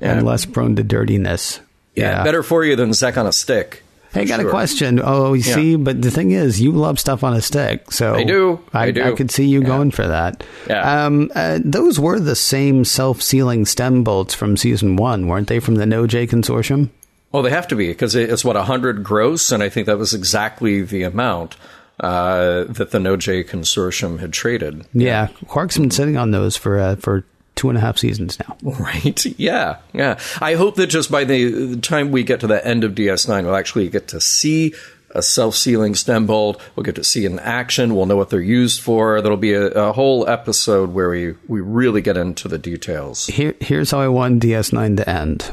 and 0.00 0.24
less 0.24 0.44
prone 0.44 0.76
to 0.76 0.82
dirtiness. 0.82 1.60
Yeah, 1.94 2.18
yeah, 2.18 2.24
better 2.24 2.42
for 2.42 2.64
you 2.64 2.76
than 2.76 2.92
Zek 2.92 3.16
on 3.16 3.26
a 3.26 3.32
stick. 3.32 3.82
Hey, 4.12 4.24
got 4.24 4.40
sure. 4.40 4.48
a 4.48 4.50
question. 4.50 5.00
Oh, 5.02 5.34
you 5.34 5.42
yeah. 5.42 5.54
see, 5.54 5.76
but 5.76 6.00
the 6.00 6.10
thing 6.10 6.30
is, 6.30 6.60
you 6.60 6.72
love 6.72 6.98
stuff 6.98 7.22
on 7.22 7.34
a 7.34 7.42
stick, 7.42 7.92
so 7.92 8.14
I 8.14 8.24
do. 8.24 8.60
I, 8.72 8.86
I 8.86 8.90
do. 8.90 9.02
I 9.02 9.12
could 9.12 9.30
see 9.30 9.46
you 9.46 9.60
yeah. 9.60 9.66
going 9.66 9.90
for 9.90 10.06
that. 10.06 10.44
Yeah. 10.66 11.04
Um, 11.04 11.30
uh, 11.34 11.58
those 11.62 12.00
were 12.00 12.18
the 12.18 12.36
same 12.36 12.84
self-sealing 12.84 13.66
stem 13.66 14.04
bolts 14.04 14.34
from 14.34 14.56
season 14.56 14.96
one, 14.96 15.26
weren't 15.26 15.48
they? 15.48 15.60
From 15.60 15.74
the 15.74 15.84
Noh-Jay 15.84 16.26
consortium. 16.26 16.88
Oh, 17.32 17.42
they 17.42 17.50
have 17.50 17.68
to 17.68 17.76
be 17.76 17.88
because 17.88 18.14
it's 18.14 18.44
what 18.44 18.56
hundred 18.56 19.04
gross, 19.04 19.52
and 19.52 19.62
I 19.62 19.68
think 19.68 19.86
that 19.86 19.98
was 19.98 20.14
exactly 20.14 20.82
the 20.82 21.02
amount 21.02 21.56
uh, 22.00 22.64
that 22.64 22.90
the 22.90 23.00
Noh-Jay 23.00 23.44
consortium 23.44 24.20
had 24.20 24.32
traded. 24.32 24.86
Yeah, 24.94 25.28
Quark's 25.46 25.76
been 25.76 25.90
sitting 25.90 26.16
on 26.16 26.30
those 26.30 26.56
for 26.56 26.78
uh, 26.78 26.96
for 26.96 27.24
two 27.58 27.68
and 27.68 27.76
a 27.76 27.80
half 27.80 27.98
seasons 27.98 28.38
now. 28.38 28.56
Right. 28.78 29.26
Yeah. 29.38 29.78
Yeah. 29.92 30.18
I 30.40 30.54
hope 30.54 30.76
that 30.76 30.86
just 30.86 31.10
by 31.10 31.24
the 31.24 31.76
time 31.78 32.12
we 32.12 32.22
get 32.22 32.40
to 32.40 32.46
the 32.46 32.64
end 32.64 32.84
of 32.84 32.92
DS9, 32.92 33.44
we'll 33.44 33.56
actually 33.56 33.88
get 33.88 34.08
to 34.08 34.20
see 34.20 34.74
a 35.10 35.22
self-sealing 35.22 35.96
stem 35.96 36.26
bolt. 36.26 36.62
We'll 36.76 36.84
get 36.84 36.94
to 36.96 37.04
see 37.04 37.24
it 37.24 37.32
in 37.32 37.40
action. 37.40 37.96
We'll 37.96 38.06
know 38.06 38.16
what 38.16 38.30
they're 38.30 38.40
used 38.40 38.80
for. 38.80 39.20
There'll 39.20 39.36
be 39.36 39.54
a, 39.54 39.66
a 39.68 39.92
whole 39.92 40.28
episode 40.28 40.92
where 40.92 41.10
we, 41.10 41.34
we 41.48 41.60
really 41.60 42.00
get 42.00 42.16
into 42.16 42.46
the 42.46 42.58
details. 42.58 43.26
Here, 43.26 43.54
here's 43.60 43.90
how 43.90 44.00
I 44.00 44.08
want 44.08 44.42
DS9 44.42 44.98
to 44.98 45.10
end. 45.10 45.50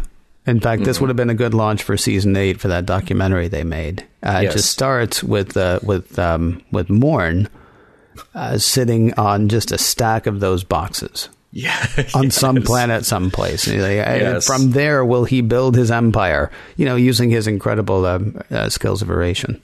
In 0.48 0.60
fact, 0.60 0.84
this 0.84 0.98
mm-hmm. 0.98 1.04
would 1.04 1.10
have 1.10 1.18
been 1.18 1.30
a 1.30 1.36
good 1.36 1.54
launch 1.54 1.82
for 1.82 1.98
season 1.98 2.36
eight 2.38 2.60
for 2.60 2.68
that 2.68 2.86
documentary 2.86 3.48
they 3.48 3.64
made. 3.64 4.06
Uh, 4.24 4.42
yes. 4.44 4.54
It 4.54 4.58
just 4.58 4.72
starts 4.72 5.24
with 5.24 5.58
uh, 5.58 5.80
with 5.82 6.20
um, 6.20 6.62
with 6.72 6.90
Morn 6.90 7.50
uh, 8.34 8.58
sitting 8.58 9.14
on 9.16 9.50
just 9.50 9.72
a 9.72 9.78
stack 9.78 10.28
of 10.28 10.40
those 10.40 10.64
boxes. 10.64 11.30
Yeah, 11.52 11.88
on 12.14 12.26
yes. 12.26 12.36
some 12.36 12.62
planet, 12.64 13.06
someplace. 13.06 13.66
Yes. 13.66 14.46
From 14.46 14.72
there, 14.72 15.06
will 15.06 15.24
he 15.24 15.40
build 15.40 15.78
his 15.78 15.90
empire? 15.90 16.52
You 16.76 16.86
know, 16.86 16.98
using 16.98 17.30
his 17.30 17.48
incredible 17.48 18.06
um, 18.06 18.42
uh, 18.52 18.68
skills 18.68 19.02
of 19.02 19.10
oration. 19.10 19.62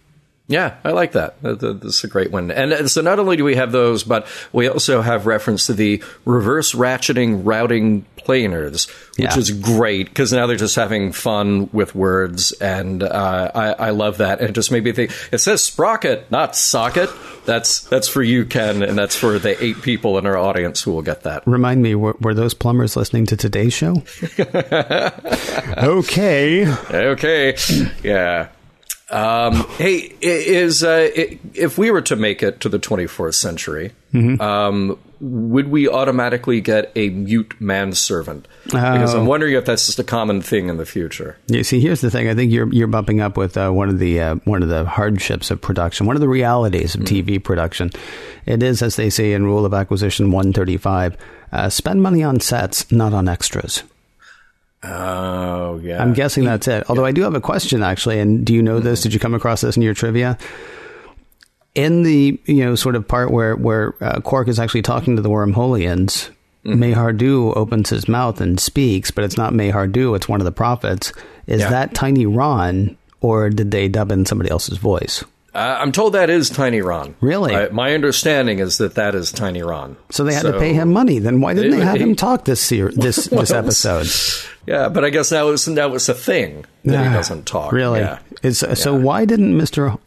Yeah, 0.52 0.76
I 0.84 0.92
like 0.92 1.14
that. 1.14 1.42
That- 1.42 1.60
that- 1.62 1.82
That's 1.82 2.04
a 2.04 2.08
great 2.08 2.30
one. 2.32 2.52
And 2.52 2.74
uh, 2.74 2.88
so 2.88 3.02
not 3.02 3.18
only 3.20 3.38
do 3.38 3.44
we 3.46 3.56
have 3.56 3.72
those, 3.72 4.04
but 4.04 4.28
we 4.52 4.68
also 4.68 5.02
have 5.02 5.26
reference 5.26 5.66
to 5.68 5.74
the 5.74 6.04
reverse 6.26 6.74
ratcheting 6.74 7.42
routing 7.46 8.06
planers, 8.18 8.88
which 9.18 9.20
Yeah. 9.32 9.38
is 9.38 9.50
great 9.50 10.10
because 10.10 10.32
now 10.34 10.46
they're 10.46 10.56
just 10.58 10.76
having 10.76 11.12
fun 11.14 11.70
with 11.72 11.96
words. 11.96 12.52
And 12.52 13.02
uh, 13.02 13.52
I, 13.56 13.72
I 13.88 13.90
love 13.92 14.18
that. 14.18 14.42
And 14.42 14.50
it 14.50 14.54
just 14.54 14.72
made 14.72 14.84
me 14.84 14.92
think 14.92 15.12
it 15.32 15.40
says 15.40 15.64
sprocket, 15.64 16.30
not 16.30 16.56
socket. 16.56 17.10
That's 17.46 17.82
that's 17.82 18.08
for 18.08 18.22
you, 18.22 18.46
Ken, 18.46 18.84
and 18.84 18.96
that's 18.98 19.16
for 19.16 19.40
the 19.40 19.62
eight 19.64 19.82
people 19.82 20.20
in 20.20 20.28
our 20.28 20.38
audience 20.38 20.82
who 20.84 20.92
will 20.92 21.02
get 21.02 21.24
that. 21.24 21.42
Remind 21.48 21.82
me, 21.82 21.96
were, 21.96 22.16
were 22.22 22.34
those 22.36 22.54
plumbers 22.54 22.96
listening 22.96 23.26
to 23.28 23.38
today's 23.38 23.74
show? 23.74 24.04
okay. 25.78 26.68
Okay. 26.68 27.56
Yeah. 28.04 28.50
Um, 29.12 29.68
hey, 29.78 30.16
is 30.22 30.84
uh, 30.84 31.10
if 31.54 31.78
we 31.78 31.92
were 31.92 32.02
to 32.04 32.16
make 32.16 32.42
it 32.42 32.62
to 32.62 32.70
the 32.70 32.80
24th 32.80 33.34
century, 33.36 33.92
um, 34.40 34.98
would 35.20 35.68
we 35.68 35.88
automatically 35.88 36.62
get 36.62 36.92
a 36.96 37.10
mute 37.10 37.54
manservant? 37.60 38.48
Because 38.66 39.14
I'm 39.14 39.26
wondering 39.26 39.54
if 39.56 39.66
that's 39.66 39.86
just 39.86 40.00
a 40.00 40.04
common 40.04 40.42
thing 40.42 40.70
in 40.70 40.78
the 40.78 40.86
future. 40.86 41.38
You 41.48 41.64
see, 41.64 41.80
here's 41.80 42.02
the 42.02 42.10
thing. 42.10 42.28
I 42.28 42.36
think 42.36 42.52
you're 42.52 42.72
you're 42.74 42.88
bumping 42.88 43.22
up 43.22 43.38
with 43.38 43.58
uh, 43.58 43.70
one 43.70 43.90
of 43.90 44.00
the 44.00 44.20
uh, 44.20 44.36
one 44.46 44.64
of 44.64 44.70
the 44.70 44.86
hardships 44.86 45.52
of 45.52 45.62
production, 45.62 46.08
one 46.08 46.16
of 46.16 46.22
the 46.22 46.30
realities 46.30 46.96
of 46.96 47.02
TV 47.02 47.42
production. 47.44 47.92
It 48.46 48.64
is, 48.64 48.82
as 48.82 48.96
they 48.96 49.10
say 49.10 49.34
in 49.34 49.46
Rule 49.46 49.66
of 49.66 49.74
Acquisition 49.74 50.32
135, 50.32 51.18
uh, 51.52 51.70
spend 51.70 52.02
money 52.02 52.24
on 52.24 52.40
sets, 52.40 52.92
not 52.92 53.14
on 53.14 53.28
extras. 53.28 53.84
Oh, 54.84 55.80
yeah. 55.84 56.02
I'm 56.02 56.14
guessing 56.14 56.44
that's 56.44 56.68
it. 56.68 56.84
Although 56.90 57.06
I 57.06 57.12
do 57.12 57.22
have 57.22 57.36
a 57.36 57.42
question 57.42 57.84
actually, 57.84 58.20
and 58.20 58.44
do 58.46 58.54
you 58.54 58.62
know 58.64 58.80
this? 58.80 59.02
Did 59.02 59.14
you 59.14 59.20
come 59.20 59.34
across 59.36 59.62
this 59.62 59.76
in 59.78 59.84
your 59.84 59.94
trivia? 59.94 60.38
In 61.76 62.04
the 62.04 62.40
you 62.46 62.66
know 62.66 62.76
sort 62.76 62.96
of 62.96 63.08
part 63.08 63.32
where 63.32 63.56
where 63.56 63.94
uh, 64.04 64.20
Quark 64.22 64.48
is 64.50 64.60
actually 64.60 64.82
talking 64.82 65.16
to 65.16 65.22
the 65.22 65.30
Wormholians, 65.30 66.30
Maihar'du 66.66 67.56
opens 67.56 67.90
his 67.90 68.10
mouth 68.10 68.42
and 68.42 68.60
speaks, 68.60 69.10
but 69.12 69.24
it's 69.24 69.38
not 69.38 69.54
Maihar'du; 69.54 70.16
it's 70.16 70.28
one 70.28 70.42
of 70.42 70.46
the 70.46 70.52
prophets. 70.52 71.14
Is 71.48 71.62
Yeah. 71.62 71.70
that 71.70 71.94
Tiny 71.94 72.26
Ron, 72.26 72.98
or 73.22 73.50
did 73.50 73.72
they 73.72 73.88
dub 73.88 74.12
in 74.12 74.26
somebody 74.26 74.50
else's 74.52 74.80
voice? 74.80 75.24
Uh, 75.54 75.78
I'm 75.80 75.92
told 75.92 76.14
that 76.14 76.30
is 76.30 76.50
Tiny 76.50 76.80
Ron. 76.82 77.14
Really? 77.20 77.70
My 77.72 77.94
understanding 77.94 78.60
is 78.60 78.78
that 78.78 78.96
that 78.96 79.16
is 79.16 79.34
Tiny 79.34 79.62
Ron. 79.62 79.98
So 80.10 80.24
they 80.24 80.34
had 80.34 80.44
to 80.44 80.58
pay 80.58 80.74
him 80.74 80.94
money. 80.94 81.20
Then 81.20 81.42
why 81.42 81.54
didn't 81.54 81.72
they 81.72 81.84
have 81.86 81.96
They- 81.96 82.04
him 82.04 82.16
talk 82.16 82.46
this 82.46 82.62
ser- 82.62 82.92
this 82.96 83.26
this 83.26 83.52
episode? 83.52 84.08
Yeah, 84.66 84.88
but 84.90 85.04
I 85.04 85.10
guess 85.10 85.30
that 85.30 85.42
was 85.42 85.66
that 85.66 85.92
was 85.92 86.08
a 86.08 86.14
thing 86.14 86.66
that 86.86 87.06
he 87.06 87.14
doesn't 87.14 87.46
talk. 87.46 87.74
Really? 87.74 88.00
Yeah. 88.00 88.20
Is, 88.44 88.64
So 88.76 88.96
why 88.96 89.26
didn't 89.26 89.58
Mister 89.58 89.98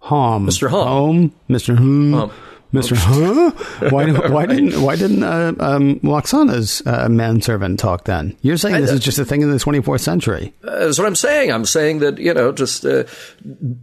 Homn, 0.00 0.46
Mr. 0.46 0.68
Homn. 0.68 1.32
Homn, 1.48 2.12
Homn. 2.12 2.30
Mister 2.72 2.94
Huh? 2.96 3.50
Why 3.90 4.10
why 4.12 4.46
didn't 4.46 4.80
why 4.82 4.96
didn't 4.96 5.22
uh, 5.22 5.54
um, 5.60 6.00
Lwaxana's 6.00 6.82
uh, 6.84 7.08
manservant 7.08 7.78
talk 7.78 8.04
then? 8.04 8.36
You're 8.42 8.56
saying 8.56 8.80
this 8.80 8.90
is 8.90 9.00
just 9.00 9.18
a 9.18 9.24
thing 9.24 9.42
in 9.42 9.50
the 9.50 9.56
24th 9.56 10.00
century. 10.00 10.52
That's 10.62 10.98
what 10.98 11.06
I'm 11.06 11.14
saying. 11.14 11.52
I'm 11.52 11.64
saying 11.64 12.00
that 12.00 12.18
you 12.18 12.34
know, 12.34 12.52
just 12.52 12.84
uh, 12.84 13.04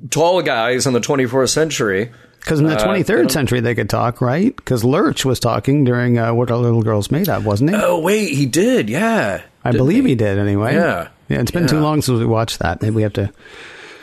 tall 0.10 0.42
guys 0.42 0.86
in 0.86 0.94
the 0.94 1.00
24th 1.00 1.50
century. 1.50 2.12
Because 2.40 2.60
in 2.60 2.68
the 2.68 2.76
23rd 2.76 3.32
century 3.32 3.62
they 3.62 3.74
could 3.74 3.90
talk, 3.90 4.20
right? 4.20 4.54
Because 4.54 4.84
Lurch 4.84 5.24
was 5.24 5.40
talking 5.40 5.86
during 5.86 6.18
uh, 6.18 6.34
What 6.34 6.52
Are 6.52 6.58
Little 6.58 6.82
Girls 6.82 7.10
Made 7.10 7.30
Of, 7.30 7.46
wasn't 7.46 7.70
he? 7.70 7.76
Oh 7.78 8.00
wait, 8.00 8.34
he 8.34 8.46
did. 8.46 8.90
Yeah, 8.90 9.44
I 9.64 9.72
believe 9.72 10.06
he? 10.06 10.16
did 10.16 10.38
anyway. 10.38 10.76
Yeah. 10.76 11.08
Yeah, 11.30 11.40
it's 11.40 11.52
been 11.52 11.68
too 11.68 11.80
long 11.80 12.02
since 12.02 12.20
we 12.20 12.26
watched 12.26 12.60
that. 12.60 12.82
Maybe 12.82 12.96
we 12.96 13.02
have 13.04 13.14
to 13.14 13.32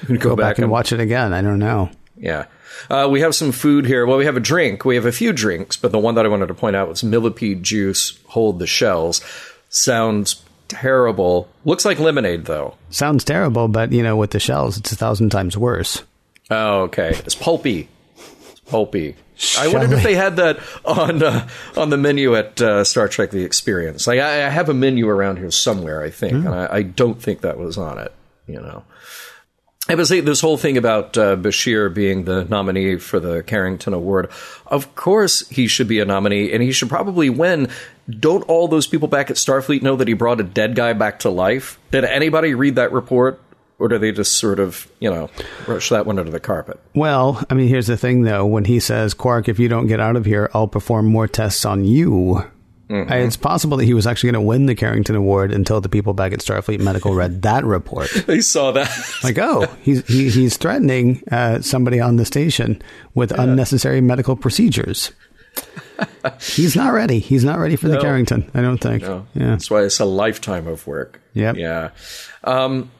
go, 0.08 0.16
go 0.16 0.36
back 0.36 0.58
and 0.58 0.70
watch 0.70 0.90
it 0.92 1.00
again. 1.00 1.34
I 1.34 1.42
don't 1.42 1.58
know. 1.58 1.90
Yeah. 2.16 2.46
Uh, 2.88 3.08
we 3.10 3.20
have 3.20 3.34
some 3.34 3.52
food 3.52 3.86
here. 3.86 4.06
Well, 4.06 4.18
we 4.18 4.24
have 4.24 4.36
a 4.36 4.40
drink. 4.40 4.84
We 4.84 4.94
have 4.94 5.06
a 5.06 5.12
few 5.12 5.32
drinks, 5.32 5.76
but 5.76 5.92
the 5.92 5.98
one 5.98 6.14
that 6.14 6.24
I 6.24 6.28
wanted 6.28 6.46
to 6.46 6.54
point 6.54 6.76
out 6.76 6.88
was 6.88 7.04
millipede 7.04 7.62
juice. 7.62 8.18
Hold 8.28 8.58
the 8.58 8.66
shells. 8.66 9.20
Sounds 9.68 10.42
terrible. 10.68 11.48
Looks 11.64 11.84
like 11.84 11.98
lemonade 11.98 12.44
though. 12.46 12.76
Sounds 12.90 13.24
terrible, 13.24 13.68
but 13.68 13.92
you 13.92 14.02
know, 14.02 14.16
with 14.16 14.30
the 14.30 14.40
shells, 14.40 14.78
it's 14.78 14.92
a 14.92 14.96
thousand 14.96 15.30
times 15.30 15.56
worse. 15.56 16.02
Oh, 16.50 16.82
okay. 16.82 17.10
It's 17.24 17.34
pulpy. 17.34 17.88
It's 18.16 18.60
pulpy. 18.60 19.16
I 19.58 19.68
wondered 19.68 19.92
if 19.92 20.02
they 20.02 20.14
had 20.14 20.36
that 20.36 20.58
on 20.84 21.22
uh, 21.22 21.48
on 21.76 21.90
the 21.90 21.96
menu 21.96 22.36
at 22.36 22.60
uh, 22.60 22.84
Star 22.84 23.08
Trek: 23.08 23.30
The 23.30 23.42
Experience. 23.44 24.06
Like 24.06 24.20
I, 24.20 24.46
I 24.46 24.50
have 24.50 24.68
a 24.68 24.74
menu 24.74 25.08
around 25.08 25.38
here 25.38 25.50
somewhere, 25.50 26.02
I 26.02 26.10
think, 26.10 26.34
and 26.34 26.48
I, 26.48 26.68
I 26.70 26.82
don't 26.82 27.20
think 27.20 27.40
that 27.40 27.58
was 27.58 27.78
on 27.78 27.98
it. 27.98 28.12
You 28.46 28.60
know. 28.60 28.84
I 29.90 29.96
was 29.96 30.08
saying 30.08 30.24
this 30.24 30.40
whole 30.40 30.56
thing 30.56 30.76
about 30.76 31.18
uh, 31.18 31.34
Bashir 31.34 31.92
being 31.92 32.22
the 32.22 32.44
nominee 32.44 32.98
for 32.98 33.18
the 33.18 33.42
Carrington 33.42 33.92
Award. 33.92 34.30
Of 34.66 34.94
course, 34.94 35.48
he 35.48 35.66
should 35.66 35.88
be 35.88 35.98
a 35.98 36.04
nominee, 36.04 36.52
and 36.52 36.62
he 36.62 36.70
should 36.70 36.88
probably 36.88 37.28
win. 37.28 37.68
Don't 38.08 38.42
all 38.42 38.68
those 38.68 38.86
people 38.86 39.08
back 39.08 39.30
at 39.30 39.36
Starfleet 39.36 39.82
know 39.82 39.96
that 39.96 40.06
he 40.06 40.14
brought 40.14 40.38
a 40.38 40.44
dead 40.44 40.76
guy 40.76 40.92
back 40.92 41.18
to 41.20 41.28
life? 41.30 41.80
Did 41.90 42.04
anybody 42.04 42.54
read 42.54 42.76
that 42.76 42.92
report, 42.92 43.40
or 43.80 43.88
do 43.88 43.98
they 43.98 44.12
just 44.12 44.38
sort 44.38 44.60
of, 44.60 44.88
you 45.00 45.10
know, 45.10 45.28
brush 45.64 45.88
that 45.88 46.06
one 46.06 46.20
under 46.20 46.30
the 46.30 46.38
carpet? 46.38 46.78
Well, 46.94 47.44
I 47.50 47.54
mean, 47.54 47.66
here's 47.66 47.88
the 47.88 47.96
thing 47.96 48.22
though. 48.22 48.46
When 48.46 48.66
he 48.66 48.78
says, 48.78 49.12
Quark, 49.12 49.48
if 49.48 49.58
you 49.58 49.66
don't 49.68 49.88
get 49.88 49.98
out 49.98 50.14
of 50.14 50.24
here, 50.24 50.52
I'll 50.54 50.68
perform 50.68 51.06
more 51.06 51.26
tests 51.26 51.64
on 51.64 51.84
you. 51.84 52.48
Mm-hmm. 52.90 53.12
It's 53.12 53.36
possible 53.36 53.76
that 53.76 53.84
he 53.84 53.94
was 53.94 54.04
actually 54.04 54.32
going 54.32 54.42
to 54.42 54.48
win 54.48 54.66
the 54.66 54.74
Carrington 54.74 55.14
Award 55.14 55.52
until 55.52 55.80
the 55.80 55.88
people 55.88 56.12
back 56.12 56.32
at 56.32 56.40
Starfleet 56.40 56.80
Medical 56.80 57.14
read 57.14 57.42
that 57.42 57.64
report. 57.64 58.10
They 58.26 58.40
saw 58.40 58.72
that. 58.72 58.90
Like, 59.24 59.38
oh, 59.38 59.66
he's 59.82 60.06
he, 60.06 60.28
he's 60.28 60.56
threatening 60.56 61.22
uh, 61.32 61.60
somebody 61.60 62.00
on 62.00 62.16
the 62.16 62.24
station 62.24 62.80
with 63.14 63.32
unnecessary 63.32 64.00
medical 64.00 64.36
procedures. 64.36 65.12
he's 66.40 66.76
not 66.76 66.92
ready. 66.92 67.18
He's 67.18 67.44
not 67.44 67.58
ready 67.58 67.76
for 67.76 67.88
the 67.88 67.98
Carrington. 67.98 68.48
I 68.54 68.60
don't 68.60 68.78
think. 68.78 69.02
No. 69.02 69.26
Yeah. 69.34 69.46
That's 69.50 69.70
why 69.70 69.82
it's 69.82 69.98
a 70.00 70.04
lifetime 70.04 70.66
of 70.66 70.86
work. 70.86 71.20
Yep. 71.34 71.56
Yeah. 71.56 71.90
Um, 72.44 72.90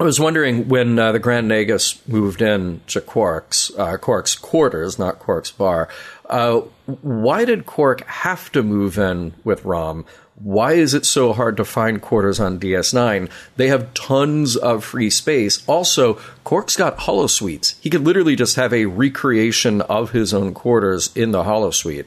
I 0.00 0.02
was 0.04 0.18
wondering 0.18 0.68
when 0.68 0.98
uh, 0.98 1.12
the 1.12 1.20
Grand 1.20 1.48
Nagus 1.48 2.00
moved 2.08 2.42
in 2.42 2.80
to 2.88 3.00
Quark's 3.00 3.70
uh, 3.78 3.96
Quark's 3.96 4.34
quarters, 4.34 4.98
not 4.98 5.20
Quark's 5.20 5.52
bar. 5.52 5.88
Uh, 6.28 6.62
why 6.86 7.44
did 7.44 7.66
Quark 7.66 8.04
have 8.06 8.50
to 8.52 8.62
move 8.64 8.98
in 8.98 9.34
with 9.44 9.64
Rom? 9.64 10.04
Why 10.36 10.72
is 10.72 10.94
it 10.94 11.06
so 11.06 11.32
hard 11.32 11.56
to 11.58 11.64
find 11.64 12.02
quarters 12.02 12.40
on 12.40 12.58
DS9? 12.58 13.30
They 13.56 13.68
have 13.68 13.94
tons 13.94 14.56
of 14.56 14.82
free 14.84 15.10
space. 15.10 15.62
Also, 15.68 16.14
Quark's 16.42 16.74
got 16.76 16.98
holosuites. 16.98 17.76
He 17.80 17.88
could 17.88 18.02
literally 18.02 18.34
just 18.34 18.56
have 18.56 18.72
a 18.72 18.86
recreation 18.86 19.80
of 19.82 20.10
his 20.10 20.34
own 20.34 20.52
quarters 20.52 21.14
in 21.16 21.30
the 21.30 21.44
holosuite, 21.44 22.06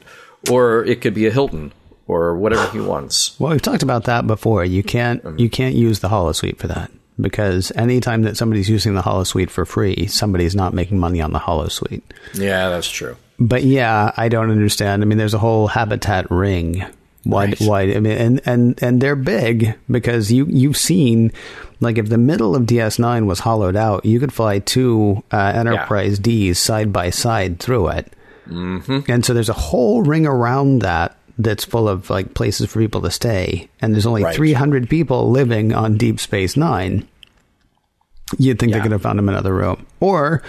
or 0.50 0.84
it 0.84 1.00
could 1.00 1.14
be 1.14 1.26
a 1.26 1.30
Hilton 1.30 1.72
or 2.06 2.36
whatever 2.36 2.70
he 2.70 2.80
wants. 2.80 3.34
Well, 3.40 3.52
we've 3.52 3.62
talked 3.62 3.82
about 3.82 4.04
that 4.04 4.26
before. 4.26 4.62
You 4.62 4.82
can't 4.82 5.24
Mm-hmm. 5.24 5.38
you 5.38 5.48
can't 5.48 5.74
use 5.74 6.00
the 6.00 6.08
holosuite 6.08 6.58
for 6.58 6.66
that 6.66 6.90
because 7.20 7.72
anytime 7.72 8.22
that 8.22 8.36
somebody's 8.36 8.68
using 8.68 8.94
the 8.94 9.02
holosuite 9.02 9.50
for 9.50 9.64
free, 9.64 10.06
somebody's 10.06 10.54
not 10.54 10.74
making 10.74 10.98
money 10.98 11.20
on 11.20 11.32
the 11.32 11.38
holosuite. 11.38 12.02
Yeah, 12.34 12.68
that's 12.68 12.88
true. 12.88 13.16
But 13.38 13.62
yeah, 13.62 14.12
I 14.16 14.28
don't 14.28 14.50
understand. 14.50 15.02
I 15.02 15.06
mean, 15.06 15.18
there's 15.18 15.34
a 15.34 15.38
whole 15.38 15.68
habitat 15.68 16.30
ring. 16.30 16.84
Why? 17.24 17.46
Right. 17.46 17.60
Why? 17.60 17.82
I 17.82 18.00
mean, 18.00 18.16
and 18.16 18.40
and 18.46 18.82
and 18.82 19.00
they're 19.00 19.16
big 19.16 19.74
because 19.90 20.32
you 20.32 20.46
you've 20.46 20.76
seen 20.76 21.32
like 21.80 21.98
if 21.98 22.08
the 22.08 22.18
middle 22.18 22.56
of 22.56 22.62
DS9 22.62 23.26
was 23.26 23.40
hollowed 23.40 23.76
out, 23.76 24.04
you 24.04 24.18
could 24.18 24.32
fly 24.32 24.60
two 24.60 25.22
uh, 25.30 25.52
Enterprise 25.54 26.18
Ds 26.18 26.58
side 26.58 26.92
by 26.92 27.10
side 27.10 27.60
through 27.60 27.88
it. 27.88 28.12
Mm-hmm. 28.48 29.10
And 29.10 29.24
so 29.24 29.34
there's 29.34 29.50
a 29.50 29.54
whole 29.54 30.02
ring 30.02 30.26
around 30.26 30.80
that 30.80 31.17
that's 31.38 31.64
full 31.64 31.88
of 31.88 32.10
like 32.10 32.34
places 32.34 32.70
for 32.70 32.80
people 32.80 33.00
to 33.02 33.10
stay, 33.10 33.68
and 33.80 33.94
there's 33.94 34.06
only 34.06 34.24
Right. 34.24 34.34
300 34.36 34.88
people 34.90 35.30
living 35.30 35.72
on 35.72 35.96
Deep 35.96 36.18
Space 36.20 36.56
Nine. 36.56 37.06
You'd 38.38 38.58
think 38.58 38.70
Yeah. 38.72 38.78
they 38.78 38.82
could 38.82 38.92
have 38.92 39.02
found 39.02 39.18
him 39.18 39.28
another 39.28 39.54
room, 39.54 39.86
or 40.00 40.42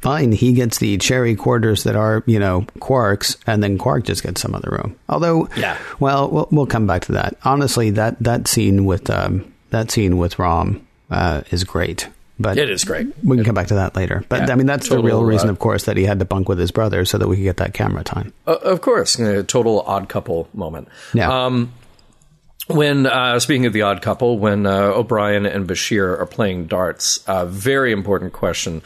fine, 0.00 0.32
he 0.32 0.52
gets 0.52 0.78
the 0.78 0.96
cherry 0.98 1.34
quarters 1.34 1.84
that 1.84 1.96
are 1.96 2.22
you 2.26 2.38
know 2.38 2.64
Quark's, 2.80 3.36
and 3.46 3.62
then 3.62 3.76
Quark 3.78 4.04
just 4.04 4.22
gets 4.22 4.40
some 4.40 4.54
other 4.54 4.70
room. 4.70 4.94
Although, 5.08 5.48
Yeah. 5.56 5.76
well, 6.00 6.30
we'll, 6.30 6.48
we'll 6.50 6.66
come 6.66 6.86
back 6.86 7.02
to 7.06 7.12
that. 7.12 7.36
Honestly, 7.44 7.90
that 7.90 8.16
that 8.20 8.48
scene 8.48 8.84
with 8.86 9.10
um, 9.10 9.44
that 9.70 9.90
scene 9.90 10.16
with 10.18 10.38
Rom 10.38 10.80
uh, 11.10 11.42
is 11.50 11.64
great. 11.64 12.08
But 12.38 12.56
It 12.56 12.70
is 12.70 12.84
great. 12.84 13.08
We 13.24 13.36
can 13.36 13.44
come 13.44 13.54
back 13.54 13.68
to 13.68 13.74
that 13.74 13.96
later. 13.96 14.24
But 14.28 14.46
Yeah, 14.46 14.52
I 14.52 14.54
mean, 14.54 14.66
that's 14.66 14.88
the 14.88 15.00
real 15.00 15.24
reason, 15.24 15.48
uh, 15.48 15.52
of 15.52 15.58
course, 15.58 15.84
that 15.84 15.96
he 15.96 16.04
had 16.04 16.20
to 16.20 16.24
bunk 16.24 16.48
with 16.48 16.58
his 16.58 16.70
brother 16.70 17.04
so 17.04 17.18
that 17.18 17.28
we 17.28 17.36
could 17.36 17.42
get 17.42 17.56
that 17.56 17.74
camera 17.74 18.04
time. 18.04 18.32
Uh, 18.46 18.52
of 18.52 18.80
course, 18.80 19.18
a 19.18 19.42
total 19.42 19.80
odd 19.80 20.08
couple 20.08 20.48
moment. 20.54 20.88
Yeah. 21.12 21.46
Um, 21.46 21.72
when 22.68 23.06
uh, 23.06 23.40
speaking 23.40 23.66
of 23.66 23.72
the 23.72 23.82
odd 23.82 24.02
couple, 24.02 24.38
when 24.38 24.66
uh, 24.66 24.92
O'Brien 24.94 25.46
and 25.46 25.66
Bashir 25.66 26.18
are 26.18 26.26
playing 26.26 26.66
darts, 26.66 27.24
a 27.26 27.46
very 27.46 27.92
important 27.92 28.32
question: 28.32 28.82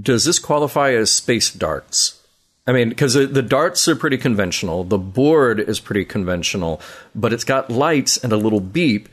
Does 0.00 0.24
this 0.24 0.38
qualify 0.38 0.92
as 0.92 1.10
space 1.10 1.52
darts? 1.52 2.18
I 2.66 2.72
mean, 2.72 2.88
because 2.88 3.14
the, 3.14 3.26
the 3.26 3.42
darts 3.42 3.88
are 3.88 3.96
pretty 3.96 4.16
conventional, 4.18 4.84
the 4.84 4.98
board 4.98 5.60
is 5.60 5.80
pretty 5.80 6.04
conventional, 6.04 6.80
but 7.14 7.32
it's 7.32 7.44
got 7.44 7.70
lights 7.70 8.16
and 8.16 8.32
a 8.32 8.36
little 8.36 8.60
beep. 8.60 9.08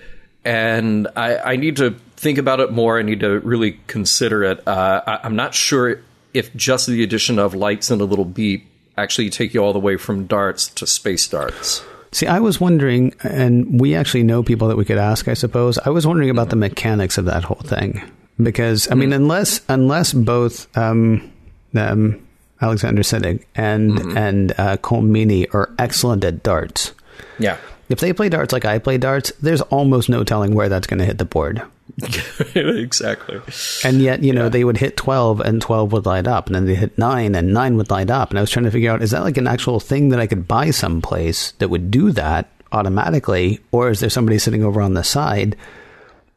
And 0.46 1.08
I, 1.16 1.38
I 1.38 1.56
need 1.56 1.78
to 1.78 1.96
think 2.20 2.38
about 2.38 2.60
it 2.60 2.72
more. 2.72 3.00
I 3.00 3.02
need 3.02 3.22
to 3.22 3.40
really 3.40 3.80
consider 3.88 4.44
it. 4.44 4.68
Uh, 4.68 5.02
I, 5.08 5.20
I'm 5.24 5.36
not 5.36 5.54
sure 5.54 6.02
if 6.34 6.54
just 6.56 6.86
the 6.88 7.02
addition 7.04 7.40
of 7.40 7.56
lights 7.56 7.90
and 7.90 8.02
a 8.02 8.06
little 8.06 8.26
beep 8.26 8.68
actually 8.98 9.30
take 9.30 9.54
you 9.54 9.64
all 9.64 9.74
the 9.74 9.80
way 9.80 9.98
from 9.98 10.28
darts 10.28 10.68
to 10.68 10.86
space 10.86 11.28
darts. 11.28 11.82
See, 12.12 12.28
I 12.28 12.40
was 12.40 12.60
wondering, 12.60 13.14
and 13.24 13.80
we 13.80 13.96
actually 13.96 14.24
know 14.24 14.44
people 14.44 14.68
that 14.68 14.76
we 14.78 14.84
could 14.86 14.98
ask, 14.98 15.28
I 15.28 15.34
suppose. 15.36 15.78
I 15.80 15.90
was 15.90 16.06
wondering 16.06 16.30
about 16.30 16.50
the 16.50 16.56
mechanics 16.56 17.18
of 17.18 17.26
that 17.26 17.44
whole 17.44 17.62
thing 17.64 18.02
because, 18.42 18.92
I 18.92 18.96
mean, 18.96 19.14
unless 19.14 19.62
unless 19.70 20.12
both 20.12 20.76
um, 20.78 21.32
um, 21.76 22.20
Alexander 22.62 23.04
Siddig 23.04 23.46
and 23.56 24.18
and 24.18 24.52
uh, 24.54 24.78
Colm 24.78 25.10
Meaney 25.12 25.54
are 25.54 25.72
excellent 25.78 26.24
at 26.24 26.42
darts, 26.44 26.94
Yeah. 27.38 27.58
if 27.90 28.00
they 28.00 28.12
play 28.12 28.28
darts 28.28 28.52
like 28.54 28.66
I 28.66 28.80
play 28.80 28.98
darts, 28.98 29.32
there's 29.42 29.62
almost 29.62 30.10
no 30.10 30.24
telling 30.24 30.54
where 30.56 30.68
that's 30.68 30.88
going 30.88 31.00
to 31.00 31.06
hit 31.06 31.20
the 31.20 31.26
board. 31.26 31.62
exactly. 32.56 33.41
And 33.84 34.02
yet, 34.02 34.23
you 34.23 34.34
know, 34.34 34.49
they 34.49 34.63
would 34.63 34.78
hit 34.78 34.97
12 34.97 35.39
and 35.41 35.62
12 35.62 35.91
would 35.91 36.06
light 36.06 36.28
up. 36.28 36.47
And 36.47 36.56
then 36.56 36.65
they 36.65 36.75
hit 36.75 36.97
9 36.97 37.36
and 37.36 37.54
9 37.54 37.78
would 37.78 37.89
light 37.89 38.10
up. 38.10 38.30
And 38.30 38.38
I 38.38 38.41
was 38.41 38.49
trying 38.49 38.65
to 38.65 38.71
figure 38.71 38.91
out, 38.91 39.02
is 39.02 39.12
that 39.12 39.23
like 39.23 39.38
an 39.38 39.47
actual 39.47 39.80
thing 39.80 40.10
that 40.10 40.19
I 40.19 40.28
could 40.28 40.47
buy 40.47 40.71
someplace 40.71 41.52
that 41.54 41.69
would 41.69 41.91
do 41.91 42.12
that 42.12 42.49
automatically? 42.71 43.60
Or 43.71 43.89
is 43.89 43.99
there 43.99 44.10
somebody 44.10 44.38
sitting 44.39 44.63
over 44.63 44.82
on 44.82 44.93
the 44.93 45.04
side, 45.04 45.56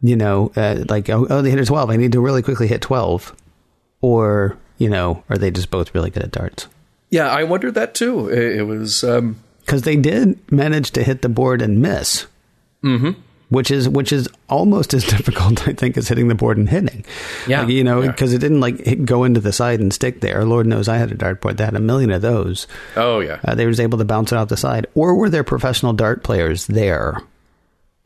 you 0.01 0.17
know, 0.17 0.53
uh, 0.57 0.85
like, 0.89 1.09
oh, 1.11 1.27
oh, 1.31 1.43
they 1.43 1.51
hit 1.51 1.61
a 1.61 1.65
12. 1.65 1.91
I 1.91 1.97
need 1.97 2.13
to 2.13 2.21
really 2.21 2.43
quickly 2.43 2.67
hit 2.67 2.81
12. 2.81 3.35
Or, 4.01 4.57
you 4.79 4.89
know, 4.89 5.23
are 5.29 5.39
they 5.39 5.51
just 5.51 5.71
both 5.71 5.95
really 5.95 6.11
good 6.11 6.25
at 6.25 6.33
darts? 6.33 6.67
Yeah, 7.11 7.29
I 7.29 7.45
wondered 7.45 7.75
that 7.75 7.95
too. 7.95 8.29
It, 8.29 8.63
was. 8.63 9.05
Um, 9.05 9.37
Because 9.61 9.83
they 9.83 9.97
did 9.97 10.51
manage 10.51 10.93
to 10.93 11.03
hit 11.03 11.23
the 11.23 11.29
board 11.29 11.63
and 11.63 11.81
miss. 11.83 12.27
Mm-hmm. 12.83 13.21
Which 13.53 13.71
is 13.71 13.89
which 13.89 14.13
is 14.13 14.29
almost 14.49 14.95
as 14.95 15.05
difficult, 15.17 15.69
I 15.69 15.73
think, 15.75 15.97
as 15.99 16.09
hitting 16.09 16.29
the 16.29 16.35
board 16.35 16.57
and 16.57 16.69
hitting. 16.69 17.05
Yeah. 17.47 17.61
Like, 17.61 17.69
you 17.71 17.85
know, 17.85 18.01
Yeah. 18.01 18.11
because 18.11 18.33
it 18.33 18.39
didn't 18.39 18.61
like 18.61 18.79
hit, 18.79 19.05
go 19.05 19.25
into 19.25 19.41
the 19.41 19.53
side 19.53 19.79
and 19.81 19.93
stick 19.93 20.21
there. 20.23 20.45
Lord 20.45 20.67
knows 20.67 20.89
I 20.89 20.97
had 20.97 21.13
a 21.13 21.15
dartboard 21.15 21.59
that 21.59 21.67
had 21.67 21.77
a 21.77 21.81
million 21.81 22.11
of 22.11 22.23
those. 22.23 22.67
oh 22.97 23.21
yeah. 23.21 23.41
Uh, 23.45 23.55
they 23.55 23.67
was 23.67 23.79
able 23.79 23.99
to 23.99 24.05
bounce 24.05 24.33
it 24.33 24.37
off 24.37 24.49
the 24.49 24.57
side, 24.57 24.87
or 24.95 25.15
were 25.17 25.29
there 25.29 25.45
professional 25.45 25.93
dart 25.93 26.23
players 26.25 26.67
there? 26.67 27.19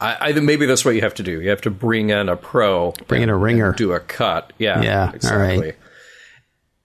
I, 0.01 0.17
I 0.29 0.33
think 0.33 0.45
maybe 0.47 0.67
that's 0.67 0.85
what 0.85 0.95
you 0.95 1.01
have 1.03 1.15
to 1.15 1.23
do. 1.23 1.41
You 1.41 1.51
have 1.51 1.63
to 1.63 1.71
bring 1.71 2.11
in 2.11 2.29
a 2.29 2.37
pro, 2.37 2.93
Bring 3.07 3.23
in 3.23 3.29
a 3.31 3.37
ringer. 3.37 3.69
and 3.69 3.77
do 3.77 3.93
a 3.93 4.01
cut. 4.01 4.53
Yeah, 4.59 4.83
Yeah, 4.83 5.13
exactly. 5.13 5.59
right. 5.69 5.77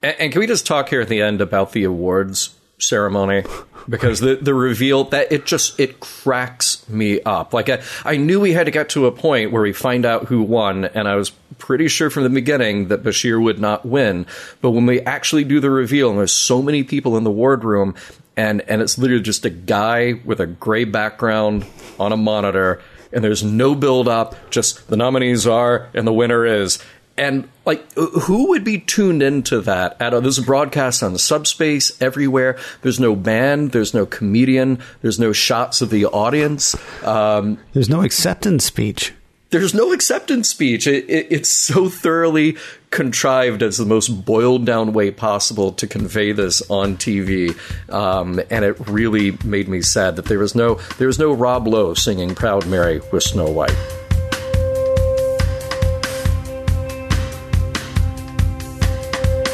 And, 0.04 0.16
and 0.20 0.32
can 0.32 0.40
we 0.40 0.48
just 0.48 0.66
talk 0.68 0.88
here 0.90 1.02
at 1.02 1.08
the 1.10 1.22
end 1.22 1.42
about 1.42 1.72
the 1.74 1.84
awards 1.84 2.56
ceremony? 2.82 3.44
Because 3.90 4.20
the 4.20 4.36
the 4.36 4.54
reveal 4.54 5.06
that 5.06 5.32
it 5.32 5.46
just 5.46 5.80
it 5.80 6.00
cracks 6.00 6.88
me 6.88 7.22
up. 7.22 7.54
Like 7.54 7.70
I, 7.70 7.82
I 8.06 8.18
knew 8.18 8.40
we 8.40 8.54
had 8.54 8.66
to 8.66 8.72
get 8.72 8.90
to 8.90 9.08
a 9.08 9.12
point 9.12 9.52
where 9.52 9.64
we 9.64 9.74
find 9.74 10.06
out 10.06 10.26
who 10.26 10.44
won, 10.44 10.86
and 10.86 11.08
I 11.08 11.16
was 11.16 11.32
pretty 11.58 11.88
sure 11.88 12.10
from 12.10 12.24
the 12.24 12.30
beginning 12.30 12.90
that 12.90 13.04
Bashir 13.04 13.42
would 13.42 13.60
not 13.60 13.86
win. 13.86 14.26
But 14.62 14.72
when 14.72 14.86
we 14.86 15.02
actually 15.02 15.44
do 15.44 15.60
the 15.60 15.70
reveal, 15.70 16.10
and 16.10 16.20
there's 16.20 16.34
so 16.34 16.62
many 16.62 16.84
people 16.84 17.18
in 17.18 17.24
the 17.24 17.32
wardroom, 17.32 17.96
and 18.38 18.62
and 18.62 18.82
it's 18.82 18.98
literally 18.98 19.24
just 19.24 19.46
a 19.46 19.50
guy 19.50 20.20
with 20.26 20.40
a 20.40 20.48
gray 20.48 20.84
background 20.84 21.66
on 22.00 22.12
a 22.12 22.18
monitor, 22.18 22.82
and 23.12 23.24
there's 23.24 23.44
no 23.44 23.76
build 23.76 24.08
up, 24.08 24.36
just 24.52 24.88
the 24.90 24.98
nominees 24.98 25.48
are 25.48 25.90
and 25.94 26.06
the 26.06 26.14
winner 26.14 26.46
is. 26.46 26.80
And 27.18 27.50
like, 27.66 27.92
who 27.94 28.50
would 28.50 28.64
be 28.64 28.80
tuned 28.80 29.22
into 29.22 29.62
that? 29.62 29.96
At 30.02 30.14
a, 30.14 30.22
there's 30.22 30.38
a 30.40 30.44
broadcast 30.44 31.04
on 31.04 31.18
Subspace 31.18 32.02
everywhere. 32.02 32.58
There's 32.82 33.00
no 33.00 33.16
band. 33.16 33.72
There's 33.72 33.94
no 33.94 34.06
comedian. 34.06 34.80
There's 35.02 35.20
no 35.20 35.32
shots 35.32 35.82
of 35.82 35.90
the 35.90 36.06
audience. 36.06 36.76
Um, 37.04 37.60
There's 37.74 37.90
no 37.90 38.02
acceptance 38.02 38.66
speech. 38.66 39.14
there's 39.52 39.74
no 39.74 39.92
acceptance 39.92 40.50
speech. 40.50 40.88
It, 40.88 41.10
it, 41.10 41.28
it's 41.30 41.50
so 41.50 41.90
thoroughly 41.90 42.58
contrived 42.90 43.62
as 43.62 43.78
the 43.78 43.86
most 43.86 44.08
boiled 44.26 44.66
down 44.66 44.94
way 44.94 45.12
possible 45.12 45.72
to 45.74 45.88
convey 45.88 46.32
this 46.32 46.62
on 46.70 46.96
TV, 46.98 47.56
um, 47.94 48.40
and 48.50 48.64
it 48.66 48.80
really 48.88 49.38
made 49.44 49.68
me 49.68 49.82
sad 49.82 50.16
that 50.16 50.26
there 50.26 50.40
was 50.40 50.56
no 50.56 50.76
there 50.98 51.08
was 51.08 51.20
no 51.20 51.32
Rob 51.34 51.68
Lowe 51.68 51.94
singing 51.94 52.34
"Proud 52.34 52.66
Mary" 52.68 53.02
with 53.12 53.24
Snow 53.24 53.50
White. 53.50 53.76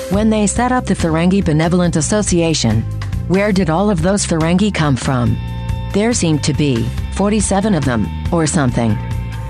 When 0.09 0.29
they 0.29 0.47
set 0.47 0.71
up 0.71 0.85
the 0.85 0.93
Ferengi 0.93 1.43
Benevolent 1.43 1.97
Association, 1.97 2.81
where 3.27 3.51
did 3.51 3.69
all 3.69 3.89
of 3.89 4.01
those 4.01 4.25
Ferengi 4.25 4.73
come 4.73 4.95
from? 4.95 5.37
There 5.91 6.13
seemed 6.13 6.45
to 6.45 6.53
be 6.53 6.87
47 7.15 7.73
of 7.73 7.83
them, 7.83 8.07
or 8.31 8.47
something. 8.47 8.97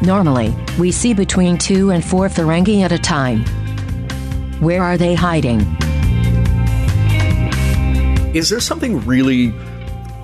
Normally, 0.02 0.56
we 0.80 0.92
see 0.92 1.14
between 1.14 1.60
two 1.60 1.92
and 1.92 2.04
four 2.04 2.28
Ferengi 2.28 2.82
at 2.82 2.92
a 2.92 2.98
time. 2.98 3.46
Where 4.60 4.82
are 4.82 4.98
they 4.98 5.14
hiding? 5.14 5.60
Is 8.34 8.50
there 8.50 8.60
something 8.60 9.06
really 9.06 9.54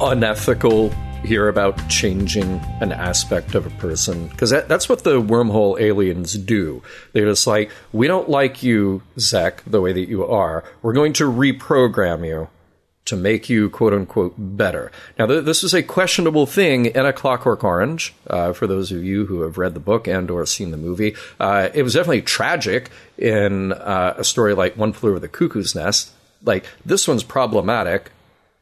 unethical 0.02 0.92
here 1.26 1.48
about 1.48 1.90
changing 1.90 2.62
an 2.82 2.92
aspect 2.92 3.56
of 3.56 3.66
a 3.66 3.70
person? 3.72 4.28
Because 4.28 4.50
that, 4.50 4.68
that's 4.68 4.88
what 4.88 5.04
the 5.04 5.22
wormhole 5.22 5.80
aliens 5.80 6.34
do. 6.34 6.82
They're 7.14 7.26
just 7.26 7.48
like, 7.48 7.72
we 7.92 8.08
don't 8.08 8.30
like 8.30 8.64
you, 8.64 9.04
Zek, 9.20 9.64
the 9.66 9.82
way 9.82 9.94
that 9.94 10.10
you 10.10 10.26
are. 10.26 10.64
We're 10.82 10.94
going 10.94 11.14
to 11.14 11.32
reprogram 11.32 12.26
you 12.26 12.50
to 13.06 13.16
make 13.16 13.50
you 13.50 13.70
quote 13.70 13.94
unquote 13.94 14.34
better. 14.38 14.92
Now, 15.20 15.26
th- 15.26 15.44
this 15.44 15.64
is 15.64 15.74
a 15.74 15.84
questionable 15.84 16.46
thing 16.46 16.86
in 16.86 17.06
A 17.06 17.14
Clockwork 17.14 17.64
Orange. 17.64 18.14
Uh, 18.28 18.54
for 18.54 18.66
those 18.68 18.92
of 18.92 19.04
you 19.04 19.26
who 19.26 19.42
have 19.42 19.58
read 19.58 19.74
the 19.74 19.80
book 19.80 20.08
and 20.08 20.32
or 20.32 20.46
seen 20.46 20.72
the 20.72 20.78
movie, 20.78 21.16
uh, 21.40 21.70
it 21.74 21.84
was 21.84 21.94
definitely 21.94 22.22
tragic 22.22 22.90
in 23.18 23.74
uh, 23.74 24.16
a 24.18 24.24
story 24.24 24.54
like 24.54 24.78
One 24.78 24.94
Flew 24.94 25.12
Over 25.12 25.20
the 25.20 25.28
Cuckoo's 25.28 25.76
Nest. 25.76 26.12
Like 26.44 26.66
this 26.86 27.08
one's 27.08 27.24
problematic. 27.24 28.12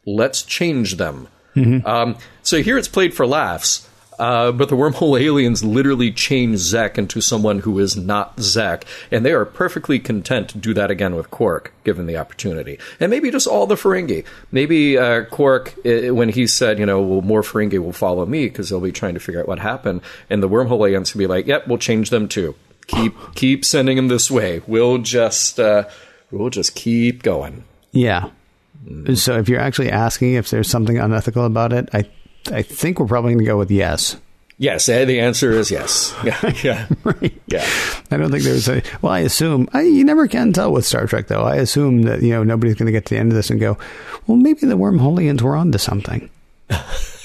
Let's 0.06 0.41
change 0.41 0.97
them. 0.97 1.28
Um, 1.56 2.18
so 2.44 2.62
here 2.62 2.78
it's 2.78 2.88
played 2.88 3.14
for 3.14 3.28
laughs. 3.28 3.88
Uh, 4.22 4.52
but 4.52 4.70
the 4.70 4.76
wormhole 4.76 5.20
aliens 5.22 5.64
literally 5.64 6.12
change 6.12 6.60
Zek 6.60 7.00
into 7.00 7.22
someone 7.22 7.60
who 7.60 7.80
is 7.80 7.98
not 7.98 8.40
Zek, 8.40 8.86
and 9.10 9.26
they 9.26 9.32
are 9.32 9.46
perfectly 9.46 9.98
content 9.98 10.50
to 10.50 10.60
do 10.60 10.76
that 10.76 10.92
again 10.92 11.16
with 11.16 11.32
Quark, 11.32 11.74
given 11.84 12.06
the 12.06 12.18
opportunity. 12.18 12.78
And 13.00 13.10
maybe 13.10 13.32
just 13.32 13.48
all 13.48 13.66
the 13.66 13.74
Ferengi. 13.74 14.24
Maybe 14.52 14.96
uh, 14.96 15.26
Quark, 15.26 15.74
uh, 15.84 16.14
when 16.14 16.30
he 16.30 16.46
said, 16.46 16.78
you 16.78 16.86
know, 16.86 17.02
well, 17.02 17.22
more 17.22 17.42
Ferengi 17.42 17.80
will 17.80 17.94
follow 17.94 18.28
me 18.28 18.46
because 18.48 18.70
they'll 18.70 18.80
be 18.80 18.92
trying 18.92 19.16
to 19.16 19.20
figure 19.20 19.42
out 19.42 19.48
what 19.48 19.58
happened, 19.58 20.02
and 20.30 20.44
the 20.44 20.50
wormhole 20.50 20.88
aliens 20.88 21.16
will 21.16 21.20
be 21.20 21.28
like, 21.28 21.48
yep, 21.48 21.68
we'll 21.68 21.80
change 21.80 22.12
them 22.12 22.28
too. 22.28 22.54
Keep 22.86 23.16
keep 23.36 23.66
sending 23.66 23.96
them 23.96 24.08
this 24.08 24.30
way. 24.30 24.62
We'll 24.68 25.00
just 25.00 25.60
uh, 25.60 25.88
we'll 26.30 26.50
just 26.50 26.76
keep 26.76 27.24
going. 27.24 27.64
Yeah. 27.92 28.30
So 29.15 29.38
if 29.38 29.48
you're 29.50 29.60
actually 29.60 29.91
asking 29.91 30.34
if 30.34 30.50
there's 30.50 30.70
something 30.70 30.98
unethical 30.98 31.46
about 31.46 31.74
it, 31.74 31.89
I 31.94 32.06
I 32.52 32.62
think 32.63 33.00
we're 33.00 33.06
probably 33.08 33.34
going 33.34 33.46
to 33.46 33.46
go 33.46 33.58
with 33.58 33.70
yes. 33.72 34.17
Yes, 34.58 34.88
eh, 34.89 35.06
the 35.06 35.20
answer 35.20 35.52
is 35.52 35.72
yes. 35.72 36.13
Yeah, 36.24 36.54
yeah, 36.63 36.88
Right. 37.04 37.41
yeah. 37.48 37.65
I 38.12 38.17
don't 38.17 38.32
think 38.32 38.44
there's 38.44 38.67
a. 38.70 38.84
Well, 39.02 39.12
I 39.12 39.20
assume 39.20 39.67
I, 39.74 39.82
you 39.82 40.04
never 40.04 40.28
can 40.28 40.54
tell 40.54 40.72
with 40.72 40.86
Star 40.86 41.06
Trek, 41.08 41.28
though. 41.28 41.41
I 41.44 41.56
assume 41.58 42.04
that 42.04 42.22
you 42.22 42.30
know 42.30 42.44
nobody's 42.44 42.76
going 42.76 42.86
to 42.88 42.91
get 42.91 43.06
to 43.08 43.15
the 43.15 43.20
end 43.20 43.32
of 43.32 43.36
this 43.36 43.50
and 43.50 43.60
go, 43.60 43.78
"Well, 44.28 44.38
maybe 44.38 44.62
the 44.67 44.78
wormholeians 44.78 45.41
were 45.41 45.56
onto 45.56 45.78
something." 45.78 46.30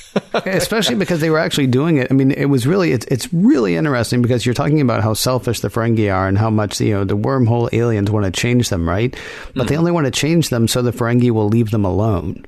Especially 0.47 0.97
because 0.97 1.21
they 1.21 1.31
were 1.31 1.39
actually 1.39 1.67
doing 1.67 1.97
it. 1.97 2.09
I 2.11 2.15
mean, 2.15 2.31
it 2.31 2.47
was 2.47 2.67
really 2.67 2.93
it's 2.93 3.07
it's 3.07 3.33
really 3.33 3.77
interesting 3.77 4.23
because 4.23 4.45
you're 4.45 4.55
talking 4.55 4.81
about 4.81 5.03
how 5.03 5.15
selfish 5.15 5.61
the 5.61 5.69
Ferengi 5.69 6.13
are 6.13 6.29
and 6.29 6.37
how 6.37 6.51
much 6.51 6.81
you 6.81 6.93
know 6.93 7.05
the 7.05 7.17
wormhole 7.17 7.73
aliens 7.73 8.11
want 8.11 8.27
to 8.27 8.33
change 8.33 8.69
them, 8.69 8.89
right? 8.89 9.15
But 9.55 9.69
they 9.69 9.75
mm-hmm. 9.75 9.81
only 9.81 9.93
want 9.93 10.07
to 10.07 10.11
change 10.11 10.49
them 10.51 10.69
so 10.69 10.83
the 10.83 10.93
Ferengi 10.93 11.31
will 11.31 11.49
leave 11.49 11.71
them 11.71 11.85
alone. 11.85 12.45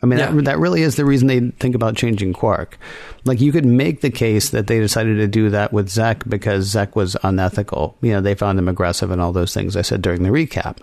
I 0.00 0.06
mean, 0.06 0.18
Yeah. 0.18 0.30
that, 0.30 0.44
that 0.44 0.58
really 0.58 0.82
is 0.82 0.96
the 0.96 1.04
reason 1.04 1.26
they 1.26 1.40
think 1.58 1.74
about 1.74 1.96
changing 1.96 2.32
Quark. 2.32 2.78
Like, 3.24 3.40
you 3.40 3.50
could 3.50 3.66
make 3.66 4.00
the 4.00 4.10
case 4.10 4.50
that 4.50 4.68
they 4.68 4.78
decided 4.78 5.16
to 5.16 5.26
do 5.26 5.50
that 5.50 5.72
with 5.72 5.88
Zek 5.88 6.22
because 6.28 6.66
Zek 6.66 6.94
was 6.94 7.16
unethical. 7.24 7.96
You 8.00 8.12
know, 8.12 8.20
they 8.20 8.36
found 8.36 8.58
him 8.58 8.68
aggressive 8.68 9.10
and 9.10 9.20
all 9.20 9.32
those 9.32 9.52
things 9.52 9.76
I 9.76 9.82
said 9.82 10.00
during 10.02 10.22
the 10.22 10.28
recap. 10.30 10.76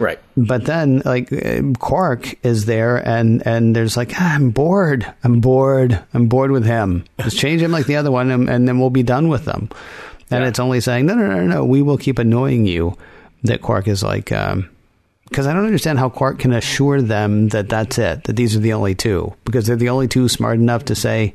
Right. 0.00 0.18
But 0.36 0.64
then, 0.64 1.02
like, 1.04 1.30
Quark 1.78 2.34
is 2.44 2.64
there, 2.66 2.96
and 2.96 3.46
and 3.46 3.76
there's 3.76 3.96
like, 3.96 4.12
ah, 4.16 4.34
I'm 4.34 4.50
bored. 4.50 5.06
I'm 5.22 5.40
bored. 5.40 6.02
I'm 6.12 6.26
bored 6.26 6.50
with 6.50 6.64
him. 6.64 7.04
Just 7.20 7.38
change 7.38 7.62
him 7.62 7.70
like 7.70 7.86
the 7.86 7.96
other 7.96 8.10
one, 8.10 8.30
and, 8.30 8.48
and 8.50 8.66
then 8.66 8.80
we'll 8.80 8.90
be 8.90 9.04
done 9.04 9.28
with 9.28 9.44
them. 9.44 9.68
And 10.30 10.42
Yeah. 10.42 10.48
it's 10.48 10.58
only 10.58 10.80
saying, 10.80 11.06
no, 11.06 11.14
no, 11.14 11.26
no, 11.28 11.46
no, 11.46 11.64
we 11.64 11.80
will 11.82 11.98
keep 11.98 12.18
annoying 12.18 12.66
you. 12.66 12.96
That 13.44 13.60
Quark 13.62 13.86
is 13.88 14.02
like, 14.02 14.26
because 14.30 15.46
I 15.46 15.52
don't 15.52 15.66
understand 15.66 15.98
how 15.98 16.08
Quark 16.08 16.38
can 16.38 16.52
assure 16.54 17.00
them 17.02 17.48
that 17.50 17.68
that's 17.68 17.98
it, 17.98 18.24
that 18.24 18.36
these 18.36 18.56
are 18.56 18.60
the 18.60 18.72
only 18.72 18.94
two, 18.94 19.34
because 19.44 19.66
they're 19.66 19.76
the 19.76 19.90
only 19.90 20.08
two 20.08 20.28
smart 20.28 20.58
enough 20.58 20.86
to 20.86 20.94
say, 20.94 21.34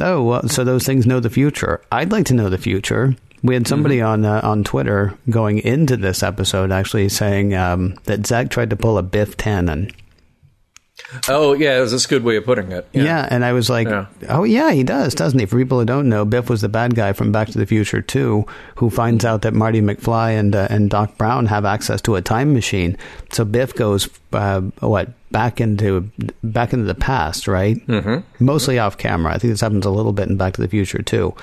oh, 0.00 0.22
well, 0.22 0.48
so 0.48 0.64
those 0.64 0.84
things 0.86 1.06
know 1.06 1.20
the 1.20 1.30
future. 1.30 1.80
I'd 1.92 2.10
like 2.12 2.24
to 2.26 2.34
know 2.34 2.48
the 2.48 2.58
future. 2.58 3.14
We 3.46 3.54
had 3.54 3.68
somebody 3.68 4.00
on 4.00 4.24
uh, 4.24 4.40
on 4.42 4.64
Twitter 4.64 5.16
going 5.30 5.60
into 5.60 5.96
this 5.96 6.24
episode 6.24 6.72
actually 6.72 7.08
saying 7.08 7.54
um, 7.54 7.94
that 8.04 8.26
Zach 8.26 8.50
tried 8.50 8.70
to 8.70 8.76
pull 8.76 8.98
a 8.98 9.04
Biff 9.04 9.36
Tannen. 9.36 9.94
Oh 11.28 11.52
yeah, 11.52 11.78
that's 11.78 12.04
a 12.04 12.08
good 12.08 12.24
way 12.24 12.36
of 12.36 12.44
putting 12.44 12.72
it. 12.72 12.88
Yeah, 12.92 13.02
Yeah, 13.04 13.28
and 13.30 13.44
I 13.44 13.52
was 13.52 13.68
like, 13.68 13.86
Yeah. 13.88 14.06
oh 14.28 14.44
yeah, 14.44 14.72
he 14.72 14.82
does, 14.82 15.14
doesn't 15.14 15.38
he? 15.38 15.46
For 15.46 15.58
people 15.58 15.78
who 15.78 15.84
don't 15.84 16.08
know, 16.08 16.24
Biff 16.24 16.48
was 16.48 16.62
the 16.62 16.68
bad 16.68 16.94
guy 16.94 17.12
from 17.12 17.32
Back 17.32 17.48
to 17.48 17.58
the 17.58 17.66
Future 17.66 18.00
2 18.02 18.46
who 18.76 18.90
finds 18.90 19.24
out 19.24 19.42
that 19.42 19.54
Marty 19.54 19.80
McFly 19.80 20.38
and 20.38 20.56
uh, 20.56 20.68
and 20.70 20.90
Doc 20.90 21.16
Brown 21.18 21.46
have 21.46 21.64
access 21.64 22.00
to 22.02 22.16
a 22.16 22.22
time 22.22 22.54
machine. 22.54 22.96
So 23.30 23.44
Biff 23.44 23.74
goes 23.74 24.08
uh, 24.32 24.62
what 24.80 25.10
back 25.30 25.60
into 25.60 26.10
back 26.42 26.72
into 26.72 26.86
the 26.86 26.94
past, 26.94 27.46
right? 27.46 27.76
Mm-hmm. 27.86 28.44
Mostly 28.44 28.78
off 28.78 28.96
camera. 28.96 29.34
I 29.34 29.38
think 29.38 29.52
this 29.52 29.60
happens 29.60 29.86
a 29.86 29.90
little 29.90 30.12
bit 30.12 30.28
in 30.28 30.36
Back 30.36 30.54
to 30.54 30.62
the 30.62 30.68
Future 30.68 31.02
too, 31.02 31.34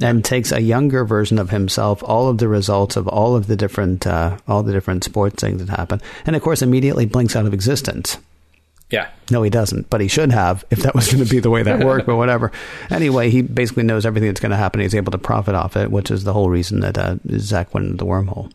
and 0.00 0.24
takes 0.24 0.50
a 0.52 0.60
younger 0.60 1.04
version 1.04 1.38
of 1.38 1.50
himself, 1.50 2.02
all 2.02 2.28
of 2.28 2.38
the 2.38 2.48
results 2.48 2.96
of 2.96 3.06
all 3.08 3.36
of 3.36 3.46
the 3.46 3.56
different 3.56 4.06
uh, 4.06 4.36
all 4.48 4.62
the 4.62 4.72
different 4.72 5.04
sports 5.04 5.40
things 5.40 5.64
that 5.64 5.76
happen, 5.76 6.00
and 6.26 6.34
of 6.34 6.42
course 6.42 6.60
immediately 6.60 7.06
blinks 7.06 7.36
out 7.36 7.46
of 7.46 7.54
existence. 7.54 8.18
Yeah. 8.90 9.10
No, 9.30 9.42
he 9.42 9.50
doesn't, 9.50 9.90
but 9.90 10.00
he 10.00 10.06
should 10.08 10.30
have 10.30 10.64
if 10.70 10.78
that 10.80 10.94
was 10.94 11.12
going 11.12 11.24
to 11.24 11.28
be 11.30 11.40
the 11.40 11.50
way 11.50 11.62
that 11.64 11.84
worked, 11.84 12.06
but 12.06 12.16
whatever. 12.16 12.52
Anyway, 12.90 13.30
he 13.30 13.42
basically 13.42 13.82
knows 13.82 14.06
everything 14.06 14.28
that's 14.28 14.40
going 14.40 14.50
to 14.50 14.56
happen. 14.56 14.80
He's 14.80 14.94
able 14.94 15.10
to 15.12 15.18
profit 15.18 15.54
off 15.56 15.76
it, 15.76 15.90
which 15.90 16.10
is 16.10 16.22
the 16.24 16.32
whole 16.32 16.48
reason 16.48 16.80
that 16.80 16.96
uh, 16.96 17.16
Zek 17.36 17.74
went 17.74 17.86
into 17.86 17.96
the 17.98 18.06
wormhole. 18.06 18.52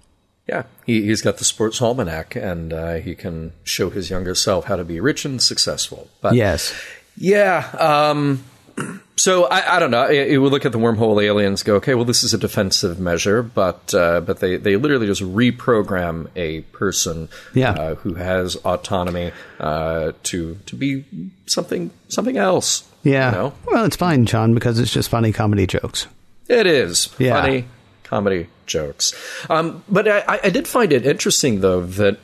Yeah, 0.48 0.64
he, 0.86 1.04
he's 1.04 1.22
got 1.22 1.38
the 1.38 1.44
sports 1.44 1.82
almanac, 1.82 2.36
and 2.36 2.72
uh, 2.74 2.94
he 2.96 3.14
can 3.14 3.52
show 3.64 3.90
his 3.90 4.10
younger 4.10 4.34
self 4.34 4.66
how 4.66 4.78
to 4.78 4.84
be 4.86 5.00
rich 5.00 5.26
and 5.26 5.42
successful. 5.42 6.10
But 6.22 6.34
Yes. 6.36 6.74
yeah, 7.18 7.70
um, 7.78 8.44
so 9.22 9.46
I, 9.46 9.76
I 9.76 9.80
don't 9.80 9.92
know. 9.92 10.06
It, 10.06 10.32
it 10.34 10.38
would 10.40 10.52
look 10.52 10.66
at 10.66 10.72
the 10.72 10.80
wormhole 10.80 11.22
aliens, 11.24 11.62
go, 11.64 11.76
okay, 11.76 11.94
well, 11.96 12.06
this 12.06 12.24
is 12.24 12.34
a 12.34 12.38
defensive 12.38 13.00
measure, 13.00 13.44
but 13.44 13.94
uh, 13.94 14.22
but 14.22 14.40
they, 14.40 14.58
they 14.58 14.76
literally 14.78 15.06
just 15.08 15.22
reprogram 15.22 16.28
a 16.36 16.62
person 16.74 17.30
Yeah. 17.54 17.72
uh, 17.74 17.96
who 17.96 18.16
has 18.16 18.56
autonomy 18.58 19.32
uh, 19.60 20.14
to 20.24 20.56
to 20.66 20.76
be 20.76 21.06
something 21.46 21.92
something 22.08 22.38
else. 22.38 22.84
Yeah. 23.04 23.32
you 23.32 23.38
know? 23.38 23.54
Well, 23.68 23.86
it's 23.86 23.96
fine, 23.96 24.26
John, 24.26 24.54
because 24.54 24.80
it's 24.80 24.94
just 24.94 25.10
funny 25.10 25.32
comedy 25.32 25.66
jokes. 25.68 26.08
It 26.48 26.68
is 26.68 27.10
Yeah. 27.20 27.42
funny 27.42 27.66
comedy 28.04 28.48
jokes. 28.68 29.14
Um, 29.50 29.84
but 29.90 30.08
I, 30.08 30.40
I 30.44 30.50
did 30.50 30.68
find 30.68 30.92
it 30.92 31.06
interesting, 31.06 31.62
though, 31.62 31.82
that 31.86 32.18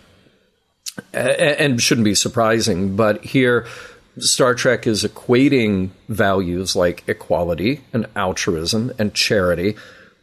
and 1.13 1.81
shouldn't 1.81 2.05
be 2.05 2.15
surprising, 2.15 2.95
but 2.95 3.23
here 3.23 3.65
Star 4.19 4.55
Trek 4.55 4.87
is 4.87 5.03
equating 5.03 5.91
values 6.09 6.75
like 6.75 7.03
equality 7.07 7.81
and 7.93 8.07
altruism 8.15 8.91
and 8.97 9.13
charity 9.13 9.75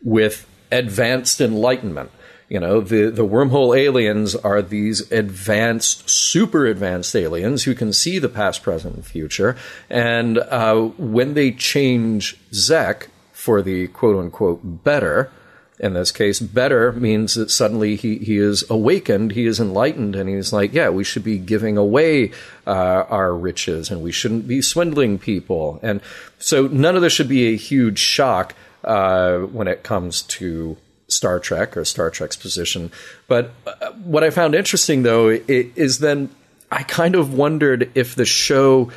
with 0.03 0.47
advanced 0.73 1.41
enlightenment. 1.41 2.11
You 2.49 2.61
know, 2.61 2.81
the, 2.81 3.11
the 3.11 3.27
wormhole 3.27 3.77
aliens 3.77 4.37
are 4.37 4.61
these 4.61 5.11
advanced, 5.11 6.09
super 6.09 6.67
advanced 6.67 7.17
aliens 7.17 7.65
who 7.65 7.75
can 7.75 7.93
see 7.93 8.19
the 8.19 8.29
past, 8.29 8.63
present, 8.63 8.97
and 8.97 9.07
future. 9.07 9.57
And 9.89 10.39
uh, 10.39 10.83
when 10.99 11.35
they 11.35 11.53
change 11.53 12.37
Zek 12.53 13.09
for 13.33 13.63
the 13.63 13.89
quote 13.89 14.17
unquote 14.17 14.85
better, 14.85 15.31
in 15.79 15.95
this 15.95 16.13
case, 16.13 16.39
better 16.39 16.93
means 16.93 17.35
that 17.35 17.51
suddenly 17.51 17.97
he, 17.97 18.19
he 18.19 18.39
is 18.39 18.69
awakened, 18.71 19.33
he 19.33 19.47
is 19.47 19.59
enlightened, 19.59 20.15
and 20.15 20.29
he's 20.29 20.53
like, 20.53 20.73
yeah, 20.73 20.89
we 20.89 21.03
should 21.03 21.25
be 21.25 21.39
giving 21.39 21.77
away 21.77 22.31
uh, 22.67 23.05
our 23.09 23.35
riches 23.35 23.91
and 23.91 24.01
we 24.01 24.13
shouldn't 24.13 24.47
be 24.47 24.63
swindling 24.63 25.19
people. 25.19 25.81
And 25.83 26.01
so 26.39 26.69
none 26.69 26.95
of 26.95 27.03
this 27.03 27.13
should 27.13 27.29
be 27.29 27.49
a 27.49 27.57
huge 27.57 27.99
shock 27.99 28.55
uh, 28.85 29.39
when 29.39 29.67
it 29.67 29.83
comes 29.83 30.23
to 30.23 30.77
Star 31.09 31.41
Trek 31.41 31.77
or 31.77 31.85
Star 31.85 32.09
Trek's 32.09 32.37
position. 32.37 32.93
But 33.27 33.51
uh, 33.67 33.91
what 33.93 34.23
I 34.23 34.31
found 34.31 34.55
interesting, 34.55 35.03
though, 35.03 35.29
is 35.29 35.99
then 35.99 36.31
I 36.71 36.85
kind 36.85 37.17
of 37.17 37.35
wondered 37.35 37.91
if 37.95 38.15
the 38.15 38.25
show, 38.25 38.93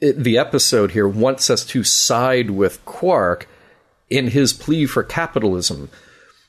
the 0.00 0.38
episode 0.38 0.92
here, 0.92 1.08
wants 1.08 1.50
us 1.50 1.66
to 1.66 1.84
side 1.84 2.50
with 2.50 2.84
Quark 2.86 3.46
in 4.10 4.28
his 4.28 4.52
plea 4.52 4.86
for 4.86 5.02
capitalism. 5.02 5.90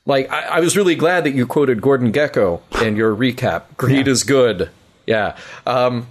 Like, 0.05 0.31
I, 0.31 0.43
I 0.43 0.59
was 0.59 0.75
really 0.75 0.95
glad 0.95 1.23
that 1.25 1.35
you 1.35 1.45
quoted 1.45 1.81
Gordon 1.81 2.11
Gekko 2.11 2.61
in 2.81 2.95
your 2.95 3.15
recap. 3.15 3.63
Greed 3.77 4.07
is 4.07 4.23
good. 4.23 4.69
Yeah. 5.05 5.37
Um, 5.67 6.07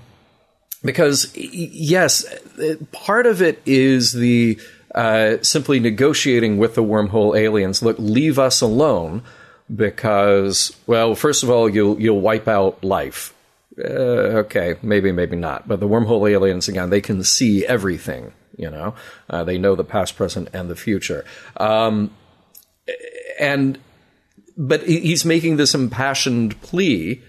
because, 0.85 1.35
yes, 1.37 2.25
part 2.93 3.27
of 3.27 3.43
it 3.43 3.61
is 3.67 4.13
the 4.13 4.59
uh, 4.95 5.37
simply 5.43 5.81
negotiating 5.81 6.59
with 6.59 6.75
the 6.75 6.83
wormhole 6.83 7.39
aliens. 7.39 7.83
Look, 7.83 7.97
leave 7.99 8.39
us 8.39 8.61
alone 8.61 9.23
because, 9.75 10.77
well, 10.87 11.15
first 11.15 11.43
of 11.43 11.51
all, 11.51 11.69
you'll 11.69 12.01
you'll 12.01 12.21
wipe 12.21 12.49
out 12.49 12.83
life. 12.83 13.35
Uh, 13.79 14.43
okay, 14.43 14.77
maybe, 14.83 15.13
maybe 15.13 15.37
not. 15.37 15.69
But 15.69 15.81
the 15.81 15.89
wormhole 15.89 16.29
aliens, 16.29 16.69
again, 16.69 16.91
they 16.91 17.01
can 17.01 17.23
see 17.23 17.67
everything. 17.67 18.33
You 18.59 18.71
know, 18.71 18.95
uh, 19.31 19.45
they 19.45 19.57
know 19.57 19.75
the 19.75 19.85
past, 19.85 20.17
present, 20.17 20.49
and 20.53 20.69
the 20.69 20.77
future. 20.77 21.25
Um, 21.57 22.11
and 23.39 23.79
but 24.57 24.83
he's 24.83 25.25
making 25.25 25.57
this 25.57 25.75
impassioned 25.75 26.61
plea 26.61 27.23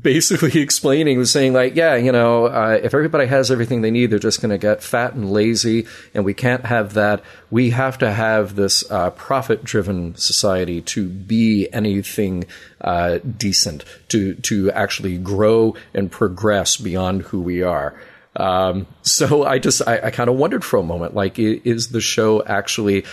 basically 0.00 0.60
explaining 0.62 1.22
saying 1.26 1.52
like 1.52 1.76
yeah 1.76 1.94
you 1.96 2.10
know 2.10 2.46
uh, 2.46 2.78
if 2.82 2.94
everybody 2.94 3.26
has 3.26 3.50
everything 3.50 3.82
they 3.82 3.90
need 3.90 4.06
they're 4.06 4.18
just 4.18 4.40
going 4.40 4.50
to 4.50 4.58
get 4.58 4.82
fat 4.82 5.12
and 5.12 5.30
lazy 5.30 5.86
and 6.14 6.24
we 6.24 6.32
can't 6.32 6.64
have 6.64 6.94
that. 6.94 7.22
We 7.50 7.70
have 7.70 7.98
to 7.98 8.10
have 8.10 8.56
this 8.56 8.90
uh, 8.90 9.10
profit 9.10 9.64
driven 9.64 10.14
society 10.16 10.80
to 10.82 11.06
be 11.08 11.68
anything 11.72 12.44
uh, 12.80 13.18
decent 13.18 13.84
to 14.08 14.34
to 14.34 14.70
actually 14.72 15.18
grow 15.18 15.74
and 15.92 16.10
progress 16.10 16.76
beyond 16.76 17.22
who 17.22 17.40
we 17.40 17.62
are 17.62 17.94
um, 18.36 18.86
so 19.02 19.44
i 19.44 19.58
just 19.58 19.86
i, 19.86 19.98
I 20.04 20.10
kind 20.10 20.30
of 20.30 20.36
wondered 20.36 20.64
for 20.64 20.78
a 20.78 20.82
moment 20.82 21.14
like 21.14 21.38
is 21.38 21.88
the 21.88 22.00
show 22.00 22.44
actually 22.44 23.04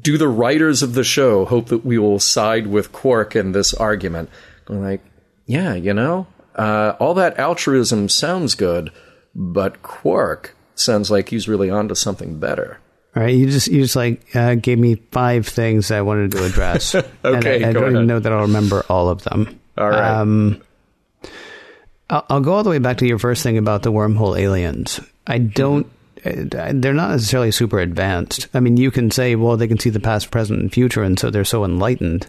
do 0.00 0.18
the 0.18 0.28
writers 0.28 0.82
of 0.82 0.94
the 0.94 1.04
show 1.04 1.44
hope 1.44 1.66
that 1.66 1.84
we 1.84 1.98
will 1.98 2.18
side 2.18 2.66
with 2.66 2.92
Quark 2.92 3.34
in 3.36 3.52
this 3.52 3.74
argument? 3.74 4.30
Like, 4.68 5.00
yeah, 5.46 5.74
you 5.74 5.94
know, 5.94 6.26
uh, 6.54 6.94
all 6.98 7.14
that 7.14 7.38
altruism 7.38 8.08
sounds 8.08 8.54
good, 8.54 8.90
but 9.34 9.82
Quark 9.82 10.54
sounds 10.74 11.10
like 11.10 11.28
he's 11.28 11.48
really 11.48 11.70
onto 11.70 11.94
something 11.94 12.38
better. 12.38 12.78
All 13.16 13.22
right, 13.22 13.34
you 13.34 13.48
just 13.48 13.68
you 13.68 13.82
just 13.82 13.96
like 13.96 14.34
uh, 14.34 14.56
gave 14.56 14.78
me 14.78 14.96
five 15.12 15.46
things 15.46 15.90
I 15.90 16.00
wanted 16.00 16.32
to 16.32 16.44
address. 16.44 16.94
and 16.94 17.06
Okay, 17.24 17.64
I, 17.64 17.68
I 17.68 17.72
go 17.72 17.80
don't 17.80 17.92
even 17.92 18.06
know 18.06 18.18
that 18.18 18.32
I'll 18.32 18.42
remember 18.42 18.84
all 18.88 19.08
of 19.08 19.22
them. 19.22 19.60
All 19.78 19.88
right. 19.88 20.18
Um, 20.18 20.62
I'll, 22.10 22.40
go 22.40 22.52
all 22.54 22.62
the 22.62 22.70
way 22.70 22.78
back 22.78 22.98
to 22.98 23.06
your 23.06 23.18
first 23.18 23.42
thing 23.42 23.56
about 23.58 23.82
the 23.82 23.92
wormhole 23.92 24.38
aliens. 24.38 25.00
I 25.26 25.38
don't. 25.38 25.86
uh, 26.24 26.32
They're 26.74 26.92
not 26.92 27.10
necessarily 27.10 27.50
super 27.50 27.78
advanced. 27.80 28.48
I 28.54 28.60
mean, 28.60 28.76
you 28.76 28.90
can 28.90 29.10
say, 29.10 29.36
well, 29.36 29.56
they 29.56 29.68
can 29.68 29.78
see 29.78 29.90
the 29.90 30.00
past, 30.00 30.30
present, 30.30 30.60
and 30.60 30.72
future, 30.72 31.02
and 31.02 31.18
so 31.18 31.30
they're 31.30 31.44
so 31.44 31.64
enlightened. 31.64 32.28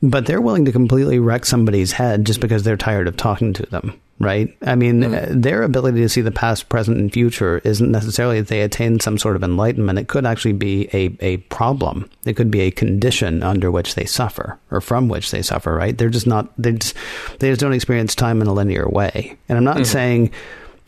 But 0.00 0.26
they're 0.26 0.40
willing 0.40 0.64
to 0.66 0.72
completely 0.72 1.18
wreck 1.18 1.44
somebody's 1.44 1.90
head 1.92 2.24
just 2.24 2.40
because 2.40 2.62
they're 2.62 2.76
tired 2.76 3.08
of 3.08 3.16
talking 3.16 3.52
to 3.54 3.66
them, 3.66 4.00
right? 4.20 4.56
I 4.62 4.76
mean, 4.76 5.02
uh, 5.02 5.26
their 5.30 5.62
ability 5.62 6.02
to 6.02 6.08
see 6.08 6.20
the 6.20 6.30
past, 6.30 6.68
present, 6.68 6.98
and 6.98 7.12
future 7.12 7.58
isn't 7.64 7.90
necessarily 7.90 8.40
that 8.40 8.46
they 8.46 8.60
attain 8.60 9.00
some 9.00 9.18
sort 9.18 9.34
of 9.34 9.42
enlightenment. 9.42 9.98
It 9.98 10.06
could 10.06 10.24
actually 10.24 10.52
be 10.52 10.88
a, 10.92 11.16
a 11.18 11.38
problem. 11.48 12.08
It 12.24 12.34
could 12.34 12.50
be 12.50 12.60
a 12.60 12.70
condition 12.70 13.42
under 13.42 13.72
which 13.72 13.96
they 13.96 14.04
suffer 14.04 14.56
or 14.70 14.80
from 14.80 15.08
which 15.08 15.32
they 15.32 15.42
suffer, 15.42 15.74
right? 15.74 15.98
They're 15.98 16.10
just 16.10 16.28
not, 16.28 16.52
they 16.56 16.72
just, 16.72 16.94
they 17.40 17.50
just 17.50 17.60
don't 17.60 17.72
experience 17.72 18.14
time 18.14 18.40
in 18.40 18.46
a 18.46 18.52
linear 18.52 18.88
way. 18.88 19.36
And 19.48 19.58
I'm 19.58 19.64
not 19.64 19.84
saying 19.84 20.30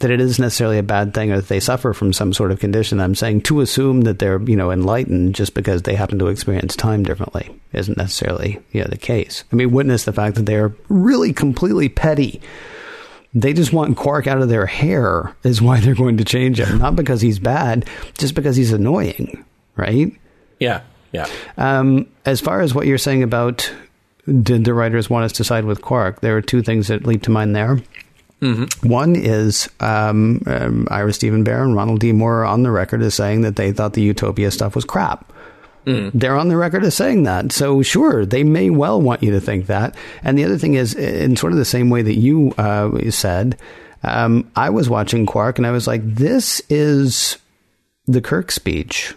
that 0.01 0.11
it 0.11 0.21
is 0.21 0.39
necessarily 0.39 0.79
a 0.79 0.83
bad 0.83 1.15
thing 1.15 1.31
or 1.31 1.37
that 1.37 1.49
they 1.49 1.61
suffer 1.61 1.93
from 1.93 2.13
some 2.13 2.33
sort 2.33 2.51
of 2.51 2.59
condition. 2.59 3.01
I'm 3.01 3.15
saying 3.15 3.43
to 3.43 3.61
assume 3.61 4.03
that 4.03 4.19
they're, 4.19 4.41
you 4.43 4.57
know, 4.57 4.71
enlightened 4.71 5.35
just 5.35 5.55
because 5.55 5.83
they 5.83 5.95
happen 5.95 6.19
to 6.19 6.29
experience 6.29 6.75
time 6.75 7.03
differently 7.03 7.55
isn't 7.73 7.99
necessarily, 7.99 8.59
you 8.73 8.81
know, 8.81 8.89
the 8.89 8.99
case. 8.99 9.45
I 9.53 9.57
mean, 9.57 9.71
witness 9.71 10.05
the 10.05 10.13
fact 10.13 10.37
that 10.37 10.47
they're 10.47 10.75
really 10.89 11.33
completely 11.33 11.89
petty. 11.89 12.41
They 13.35 13.53
just 13.53 13.73
want 13.73 13.97
Quark 13.97 14.27
out 14.27 14.43
of 14.43 14.49
their 14.49 14.67
hair 14.67 15.37
is 15.45 15.63
why 15.63 15.81
they're 15.81 15.95
going 15.95 16.17
to 16.17 16.25
change 16.25 16.59
him. 16.59 16.79
Not 16.79 16.97
because 16.97 17.21
he's 17.21 17.39
bad, 17.39 17.89
just 18.19 18.35
because 18.35 18.57
he's 18.57 18.73
annoying, 18.73 19.45
right? 19.77 20.13
Yeah, 20.59 20.81
yeah. 21.13 21.29
Um, 21.59 22.09
as 22.25 22.41
far 22.41 22.63
as 22.63 22.75
what 22.75 22.87
you're 22.87 22.99
saying 22.99 23.23
about 23.23 23.73
did 24.27 24.65
the 24.65 24.75
writers 24.75 25.11
want 25.11 25.25
us 25.25 25.33
to 25.33 25.45
side 25.45 25.65
with 25.65 25.83
Quark, 25.83 26.21
there 26.23 26.37
are 26.37 26.43
two 26.43 26.63
things 26.63 26.89
that 26.89 27.07
leap 27.07 27.23
to 27.25 27.31
mind 27.31 27.55
there. 27.55 27.79
One 28.87 29.17
is 29.17 29.69
um, 29.81 30.43
um, 30.47 30.89
Ira 30.91 31.13
Steven 31.13 31.45
Behr 31.45 31.63
and 31.63 31.77
Ronald 31.77 32.01
D. 32.01 32.13
Moore 32.13 32.41
are 32.41 32.47
on 32.47 32.63
the 32.63 32.71
record 32.71 33.03
as 33.03 33.15
saying 33.15 33.43
that 33.43 33.57
they 33.57 33.73
thought 33.73 33.93
the 33.93 34.03
Utopia 34.03 34.51
stuff 34.51 34.75
was 34.75 34.85
crap. 34.85 35.31
They're 36.15 36.37
on 36.37 36.49
the 36.49 36.57
record 36.57 36.85
as 36.85 36.95
saying 36.95 37.23
that. 37.25 37.53
So, 37.53 37.83
sure, 37.83 38.27
they 38.27 38.45
may 38.45 38.71
well 38.71 39.01
want 39.01 39.23
you 39.23 39.31
to 39.33 39.41
think 39.41 39.67
that. 39.67 39.95
And 40.23 40.39
the 40.39 40.45
other 40.45 40.59
thing 40.59 40.75
is, 40.75 40.95
in 40.95 41.37
sort 41.37 41.53
of 41.53 41.59
the 41.59 41.65
same 41.65 41.91
way 41.91 42.03
that 42.03 42.17
you 42.17 42.53
uh, 42.59 43.11
said, 43.11 43.59
um, 44.03 44.51
I 44.57 44.71
was 44.71 44.89
watching 44.89 45.27
Quark 45.27 45.59
and 45.59 45.67
I 45.67 45.71
was 45.71 45.87
like, 45.87 46.03
this 46.05 46.63
is 46.69 47.39
the 48.07 48.21
Kirk 48.21 48.51
speech, 48.51 49.15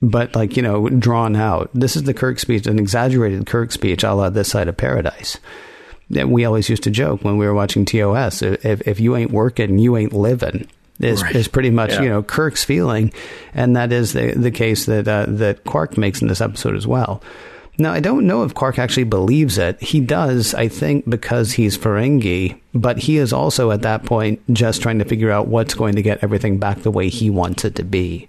but 0.00 0.34
like, 0.34 0.56
you 0.56 0.62
know, 0.62 0.88
drawn 0.88 1.36
out. 1.36 1.70
This 1.74 1.96
is 1.96 2.04
the 2.04 2.14
Kirk 2.14 2.38
speech, 2.38 2.66
an 2.66 2.78
exaggerated 2.78 3.46
Kirk 3.46 3.72
speech 3.72 4.02
a 4.04 4.12
la 4.12 4.30
This 4.30 4.50
Side 4.50 4.68
of 4.68 4.76
Paradise. 4.76 5.38
We 6.10 6.44
always 6.44 6.68
used 6.68 6.82
to 6.84 6.90
joke 6.90 7.24
when 7.24 7.38
we 7.38 7.46
were 7.46 7.54
watching 7.54 7.84
TOS 7.84 8.42
if, 8.42 8.86
if 8.86 9.00
you 9.00 9.16
ain't 9.16 9.30
working, 9.30 9.78
you 9.78 9.96
ain't 9.96 10.12
living. 10.12 10.68
Is, 10.98 11.22
right. 11.22 11.34
is 11.34 11.48
pretty 11.48 11.70
much 11.70 11.92
yeah. 11.92 12.02
you 12.02 12.08
know 12.10 12.22
Kirk's 12.22 12.62
feeling, 12.62 13.10
and 13.54 13.74
that 13.74 13.90
is 13.90 14.12
the 14.12 14.32
the 14.32 14.50
case 14.50 14.84
that 14.84 15.08
uh, 15.08 15.24
that 15.28 15.64
Quark 15.64 15.96
makes 15.96 16.20
in 16.20 16.28
this 16.28 16.42
episode 16.42 16.76
as 16.76 16.86
well. 16.86 17.22
Now, 17.78 17.94
I 17.94 18.00
don't 18.00 18.26
know 18.26 18.42
if 18.42 18.52
Quark 18.52 18.78
actually 18.78 19.04
believes 19.04 19.56
it. 19.56 19.80
He 19.80 20.00
does, 20.00 20.52
I 20.52 20.68
think, 20.68 21.08
because 21.08 21.52
he's 21.52 21.78
Ferengi, 21.78 22.60
but 22.74 22.98
he 22.98 23.16
is 23.16 23.32
also 23.32 23.70
at 23.70 23.80
that 23.80 24.04
point 24.04 24.42
just 24.52 24.82
trying 24.82 24.98
to 24.98 25.06
figure 25.06 25.30
out 25.30 25.48
what's 25.48 25.72
going 25.72 25.94
to 25.94 26.02
get 26.02 26.22
everything 26.22 26.58
back 26.58 26.82
the 26.82 26.90
way 26.90 27.08
he 27.08 27.30
wants 27.30 27.64
it 27.64 27.76
to 27.76 27.82
be. 27.82 28.28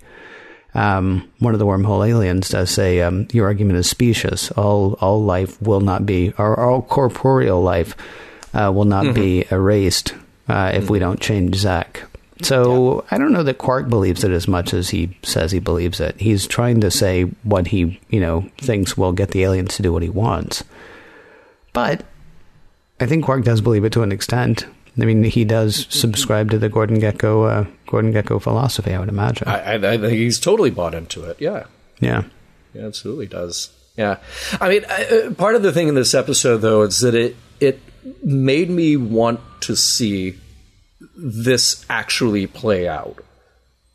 Um, 0.73 1.29
one 1.39 1.53
of 1.53 1.59
the 1.59 1.65
wormhole 1.65 2.07
aliens 2.07 2.49
does 2.49 2.69
say, 2.69 3.01
um, 3.01 3.27
"Your 3.33 3.47
argument 3.47 3.79
is 3.79 3.89
specious. 3.89 4.51
All 4.51 4.93
all 5.01 5.21
life 5.23 5.61
will 5.61 5.81
not 5.81 6.05
be, 6.05 6.33
or 6.37 6.57
all 6.59 6.81
corporeal 6.81 7.61
life 7.61 7.95
uh, 8.53 8.71
will 8.73 8.85
not 8.85 9.05
mm-hmm. 9.05 9.13
be 9.13 9.45
erased 9.51 10.13
uh, 10.47 10.71
if 10.73 10.83
mm-hmm. 10.83 10.93
we 10.93 10.99
don't 10.99 11.19
change 11.19 11.55
Zek. 11.55 12.03
So 12.41 12.95
yeah. 12.95 13.07
I 13.11 13.17
don't 13.17 13.33
know 13.33 13.43
that 13.43 13.57
Quark 13.57 13.89
believes 13.89 14.23
it 14.23 14.31
as 14.31 14.47
much 14.47 14.73
as 14.73 14.89
he 14.89 15.17
says 15.23 15.51
he 15.51 15.59
believes 15.59 15.99
it. 15.99 16.19
He's 16.19 16.47
trying 16.47 16.81
to 16.81 16.91
say 16.91 17.23
what 17.43 17.67
he, 17.67 17.99
you 18.09 18.19
know, 18.19 18.49
thinks 18.57 18.97
will 18.97 19.11
get 19.11 19.31
the 19.31 19.43
aliens 19.43 19.75
to 19.75 19.83
do 19.83 19.93
what 19.93 20.03
he 20.03 20.09
wants. 20.09 20.63
But 21.73 22.03
I 22.99 23.05
think 23.05 23.25
Quark 23.25 23.43
does 23.43 23.61
believe 23.61 23.85
it 23.85 23.93
to 23.93 24.03
an 24.03 24.11
extent. 24.11 24.65
I 24.99 25.05
mean, 25.05 25.23
he 25.23 25.45
does 25.45 25.87
subscribe 25.89 26.51
to 26.51 26.59
the 26.59 26.69
Gordon 26.69 26.99
Gekko 26.99 27.49
uh, 27.49 27.69
Gordon 27.87 28.13
Gekko 28.13 28.41
philosophy. 28.41 28.93
I 28.93 28.99
would 28.99 29.09
imagine. 29.09 29.47
I, 29.47 29.75
I, 29.75 29.97
think 29.97 30.13
he's 30.13 30.39
totally 30.39 30.69
bought 30.69 30.93
into 30.93 31.23
it. 31.23 31.37
Yeah. 31.39 31.65
Yeah. 31.99 32.23
Yeah, 32.73 32.85
absolutely 32.85 33.27
does. 33.27 33.69
Yeah. 33.97 34.17
I 34.59 34.69
mean, 34.69 34.85
uh, 34.85 35.33
part 35.37 35.55
of 35.55 35.63
the 35.63 35.71
thing 35.71 35.87
in 35.87 35.95
this 35.95 36.13
episode, 36.13 36.57
though, 36.57 36.81
is 36.81 36.99
that 36.99 37.15
it 37.15 37.35
it 37.59 37.79
made 38.23 38.69
me 38.69 38.97
want 38.97 39.39
to 39.61 39.75
see 39.75 40.35
this 41.15 41.85
actually 41.89 42.47
play 42.47 42.87
out. 42.87 43.23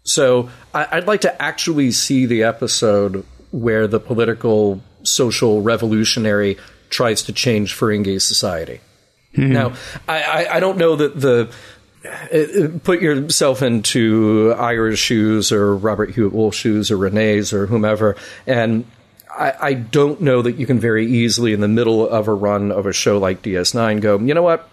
So 0.05 0.51
I, 0.73 0.97
would 0.97 1.09
like 1.09 1.23
to 1.23 1.43
actually 1.43 1.91
see 1.91 2.27
the 2.27 2.45
episode 2.45 3.27
where 3.51 3.89
the 3.89 3.99
political, 3.99 4.81
social 5.03 5.63
revolutionary 5.63 6.59
tries 6.91 7.23
to 7.25 7.33
change 7.33 7.75
Ferengi 7.75 8.21
society. 8.21 8.81
Mm-hmm. 9.37 9.53
Now, 9.53 9.75
I, 10.09 10.47
I, 10.47 10.61
don't 10.61 10.79
know 10.79 10.97
that 10.97 11.21
the 11.21 11.53
uh, 12.05 12.79
put 12.83 13.03
yourself 13.03 13.63
into 13.63 14.55
Ira's 14.59 14.99
shoes 14.99 15.53
or 15.53 15.77
Robert 15.77 16.11
Hewitt 16.11 16.33
Wolfe's 16.33 16.57
shoes 16.57 16.91
or 16.91 16.97
Rene's 16.97 17.53
or 17.53 17.67
whomever, 17.67 18.17
and 18.47 18.85
I, 19.31 19.53
I, 19.61 19.73
don't 19.75 20.23
know 20.23 20.41
that 20.43 20.57
you 20.57 20.67
can 20.67 20.81
very 20.81 21.07
easily, 21.07 21.53
in 21.53 21.61
the 21.61 21.69
middle 21.69 22.09
of 22.09 22.29
a 22.29 22.35
run 22.35 22.73
of 22.73 22.87
a 22.87 22.93
show 22.93 23.19
like 23.19 23.43
DS9, 23.43 24.01
go, 24.01 24.19
you 24.19 24.35
know 24.35 24.43
what? 24.43 24.69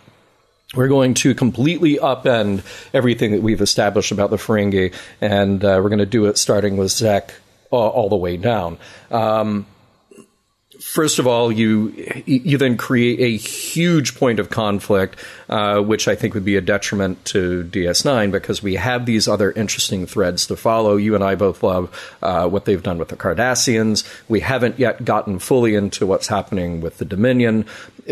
we're 0.73 0.87
going 0.87 1.13
to 1.13 1.35
completely 1.35 1.97
upend 1.97 2.63
everything 2.93 3.31
that 3.31 3.41
we've 3.41 3.61
established 3.61 4.11
about 4.11 4.29
the 4.29 4.37
Ferengi, 4.37 4.93
and 5.21 5.63
uh, 5.63 5.79
we're 5.81 5.89
going 5.89 5.99
to 5.99 6.05
do 6.05 6.25
it 6.25 6.37
starting 6.37 6.77
with 6.77 6.91
Zek 6.91 7.33
all 7.69 8.09
the 8.09 8.15
way 8.15 8.37
down. 8.37 8.77
Um, 9.09 9.65
first 10.83 11.17
of 11.17 11.25
all, 11.25 11.51
you 11.51 11.93
you 12.25 12.57
then 12.57 12.77
create 12.77 13.19
a 13.19 13.37
huge 13.37 14.15
point 14.15 14.39
of 14.39 14.49
conflict, 14.49 15.17
uh, 15.49 15.81
which 15.81 16.07
I 16.07 16.15
think 16.15 16.33
would 16.33 16.45
be 16.45 16.55
a 16.55 16.61
detriment 16.61 17.23
to 17.25 17.63
DS9 17.63 18.31
because 18.31 18.61
we 18.61 18.75
have 18.75 19.05
these 19.05 19.27
other 19.27 19.51
interesting 19.51 20.05
threads 20.05 20.45
to 20.47 20.55
follow. 20.55 20.97
You 20.97 21.15
and 21.15 21.23
I 21.23 21.35
both 21.35 21.63
love 21.63 22.15
uh, 22.21 22.47
what 22.47 22.65
they've 22.65 22.83
done 22.83 22.97
with 22.97 23.07
the 23.07 23.15
Cardassians. 23.15 24.07
We 24.27 24.41
haven't 24.41 24.77
yet 24.77 25.05
gotten 25.05 25.39
fully 25.39 25.73
into 25.73 26.05
what's 26.05 26.27
happening 26.27 26.81
with 26.81 26.97
the 26.97 27.05
Dominion, 27.05 27.65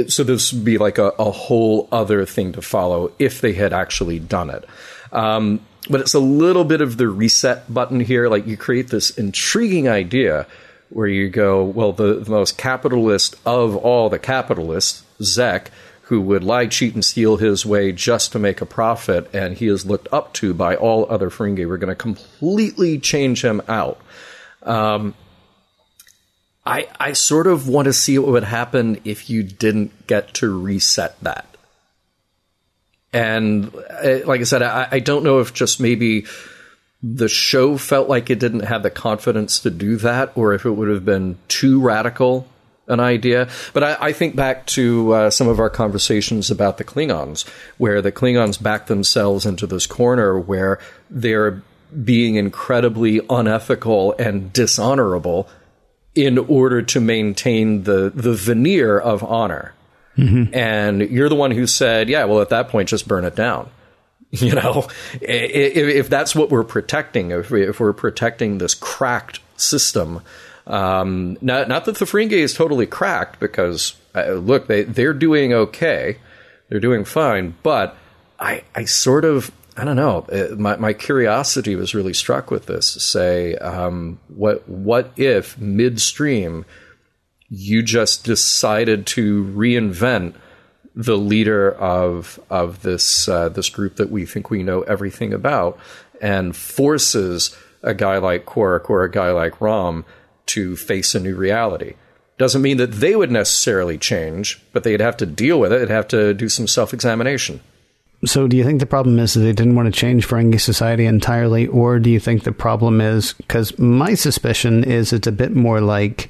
so 0.07 0.23
this 0.23 0.53
would 0.53 0.65
be 0.65 0.77
like 0.77 0.97
a, 0.97 1.09
a 1.19 1.29
whole 1.29 1.87
other 1.91 2.25
thing 2.25 2.53
to 2.53 2.61
follow 2.61 3.11
if 3.19 3.41
they 3.41 3.53
had 3.53 3.73
actually 3.73 4.19
done 4.19 4.49
it. 4.49 4.65
Um, 5.11 5.59
but 5.89 5.99
it's 5.99 6.13
a 6.13 6.19
little 6.19 6.63
bit 6.63 6.81
of 6.81 6.97
the 6.97 7.09
reset 7.09 7.71
button 7.71 7.99
here. 7.99 8.29
Like 8.29 8.47
you 8.47 8.55
create 8.55 8.89
this 8.89 9.09
intriguing 9.11 9.89
idea 9.89 10.47
where 10.91 11.07
you 11.07 11.29
go, 11.29 11.63
well, 11.63 11.93
the, 11.93 12.15
the 12.15 12.29
most 12.29 12.57
capitalist 12.57 13.35
of 13.45 13.75
all 13.75 14.09
the 14.09 14.19
capitalists, 14.19 15.03
Zek, 15.21 15.71
who 16.03 16.19
would 16.19 16.43
lie, 16.43 16.67
cheat, 16.67 16.93
and 16.93 17.05
steal 17.05 17.37
his 17.37 17.65
way 17.65 17.93
just 17.93 18.33
to 18.33 18.39
make 18.39 18.59
a 18.59 18.65
profit, 18.65 19.33
and 19.33 19.57
he 19.57 19.67
is 19.67 19.85
looked 19.85 20.09
up 20.11 20.33
to 20.33 20.53
by 20.53 20.75
all 20.75 21.09
other 21.09 21.29
Ferengi. 21.29 21.65
We're 21.65 21.77
going 21.77 21.87
to 21.87 21.95
completely 21.95 22.99
change 22.99 23.43
him 23.45 23.61
out. 23.69 23.99
Um, 24.63 25.15
I 26.65 26.87
I 26.99 27.13
sort 27.13 27.47
of 27.47 27.67
want 27.67 27.85
to 27.85 27.93
see 27.93 28.19
what 28.19 28.31
would 28.31 28.43
happen 28.43 28.99
if 29.05 29.29
you 29.29 29.41
didn't 29.41 30.07
get 30.07 30.33
to 30.35 30.49
reset 30.49 31.19
that. 31.21 31.47
And 33.13 33.73
uh, 33.75 34.19
like 34.25 34.41
I 34.41 34.43
said, 34.43 34.61
I, 34.61 34.87
I 34.91 34.99
don't 34.99 35.23
know 35.23 35.39
if 35.39 35.53
just 35.53 35.79
maybe 35.79 36.25
the 37.03 37.27
show 37.27 37.77
felt 37.77 38.07
like 38.07 38.29
it 38.29 38.39
didn't 38.39 38.61
have 38.61 38.83
the 38.83 38.91
confidence 38.91 39.59
to 39.59 39.69
do 39.69 39.95
that, 39.97 40.31
or 40.35 40.53
if 40.53 40.65
it 40.65 40.71
would 40.71 40.89
have 40.89 41.05
been 41.05 41.37
too 41.47 41.81
radical 41.81 42.47
an 42.87 42.99
idea. 42.99 43.47
But 43.73 43.83
I, 43.83 43.97
I 43.99 44.13
think 44.13 44.35
back 44.35 44.65
to 44.67 45.13
uh, 45.13 45.29
some 45.29 45.47
of 45.47 45.59
our 45.59 45.69
conversations 45.69 46.51
about 46.51 46.77
the 46.77 46.83
Klingons, 46.83 47.47
where 47.77 48.01
the 48.01 48.11
Klingons 48.11 48.61
back 48.61 48.87
themselves 48.87 49.45
into 49.45 49.65
this 49.65 49.87
corner 49.87 50.39
where 50.39 50.79
they're 51.09 51.63
being 52.03 52.35
incredibly 52.35 53.21
unethical 53.29 54.13
and 54.17 54.51
dishonorable 54.53 55.49
in 56.15 56.37
order 56.37 56.81
to 56.81 56.99
maintain 56.99 57.83
the 57.83 58.11
the 58.13 58.33
veneer 58.33 58.99
of 58.99 59.23
honor. 59.23 59.73
Mm-hmm. 60.17 60.53
And 60.53 61.01
you're 61.01 61.29
the 61.29 61.35
one 61.35 61.51
who 61.51 61.65
said, 61.65 62.09
"Yeah, 62.09 62.25
well, 62.25 62.41
at 62.41 62.49
that 62.49 62.69
point, 62.69 62.89
just 62.89 63.07
burn 63.07 63.23
it 63.23 63.35
down." 63.35 63.69
You 64.39 64.55
know, 64.55 64.87
if, 65.19 65.75
if 65.75 66.09
that's 66.09 66.33
what 66.33 66.49
we're 66.49 66.63
protecting, 66.63 67.31
if, 67.31 67.51
we, 67.51 67.63
if 67.63 67.81
we're 67.81 67.91
protecting 67.91 68.59
this 68.59 68.73
cracked 68.73 69.41
system, 69.57 70.21
um, 70.67 71.37
not 71.41 71.67
not 71.67 71.83
that 71.83 71.97
the 71.97 72.05
Ferengi 72.05 72.31
is 72.31 72.53
totally 72.53 72.85
cracked, 72.85 73.41
because 73.41 73.95
uh, 74.15 74.31
look, 74.33 74.67
they 74.67 74.83
they're 74.83 75.13
doing 75.13 75.51
okay, 75.51 76.17
they're 76.69 76.79
doing 76.79 77.03
fine, 77.03 77.55
but 77.61 77.97
I 78.39 78.63
I 78.73 78.85
sort 78.85 79.25
of 79.25 79.51
I 79.75 79.83
don't 79.83 79.95
know. 79.95 80.25
Uh, 80.31 80.55
my, 80.55 80.75
my 80.77 80.93
curiosity 80.93 81.75
was 81.75 81.95
really 81.95 82.13
struck 82.13 82.51
with 82.51 82.67
this. 82.67 82.87
Say, 82.87 83.55
um, 83.55 84.19
what 84.29 84.67
what 84.69 85.11
if 85.17 85.57
midstream 85.57 86.65
you 87.49 87.83
just 87.83 88.23
decided 88.23 89.05
to 89.05 89.43
reinvent 89.43 90.35
the 90.95 91.17
leader 91.17 91.71
of 91.71 92.39
of 92.49 92.81
this 92.81 93.27
uh, 93.27 93.49
this 93.49 93.69
group 93.69 93.95
that 93.95 94.11
we 94.11 94.25
think 94.25 94.49
we 94.49 94.63
know 94.63 94.81
everything 94.81 95.33
about, 95.33 95.77
and 96.21 96.55
forces 96.55 97.55
a 97.83 97.93
guy 97.93 98.17
like 98.17 98.45
Quark 98.45 98.89
or 98.89 99.03
a 99.03 99.11
guy 99.11 99.31
like 99.31 99.59
Rom 99.61 100.05
to 100.47 100.75
face 100.75 101.15
a 101.15 101.19
new 101.19 101.35
reality. 101.35 101.95
Doesn't 102.37 102.61
mean 102.61 102.77
that 102.77 102.93
they 102.93 103.15
would 103.15 103.31
necessarily 103.31 103.97
change, 103.97 104.61
but 104.73 104.83
they'd 104.83 104.99
have 104.99 105.17
to 105.17 105.25
deal 105.25 105.59
with 105.59 105.71
it. 105.71 105.79
They'd 105.79 105.93
have 105.93 106.07
to 106.09 106.33
do 106.33 106.49
some 106.49 106.67
self 106.67 106.93
examination. 106.93 107.61
So, 108.23 108.47
do 108.47 108.55
you 108.55 108.63
think 108.63 108.79
the 108.79 108.85
problem 108.85 109.17
is 109.17 109.33
that 109.33 109.39
they 109.39 109.51
didn't 109.51 109.75
want 109.75 109.91
to 109.91 109.99
change 109.99 110.27
Ferengi 110.27 110.59
society 110.59 111.05
entirely, 111.05 111.67
or 111.67 111.97
do 111.97 112.09
you 112.09 112.19
think 112.19 112.43
the 112.43 112.51
problem 112.51 113.01
is 113.01 113.33
because 113.33 113.77
my 113.79 114.13
suspicion 114.13 114.83
is 114.83 115.11
it's 115.11 115.27
a 115.27 115.31
bit 115.31 115.55
more 115.55 115.81
like 115.81 116.29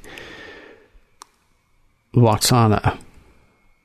Lwaxana, 2.14 2.98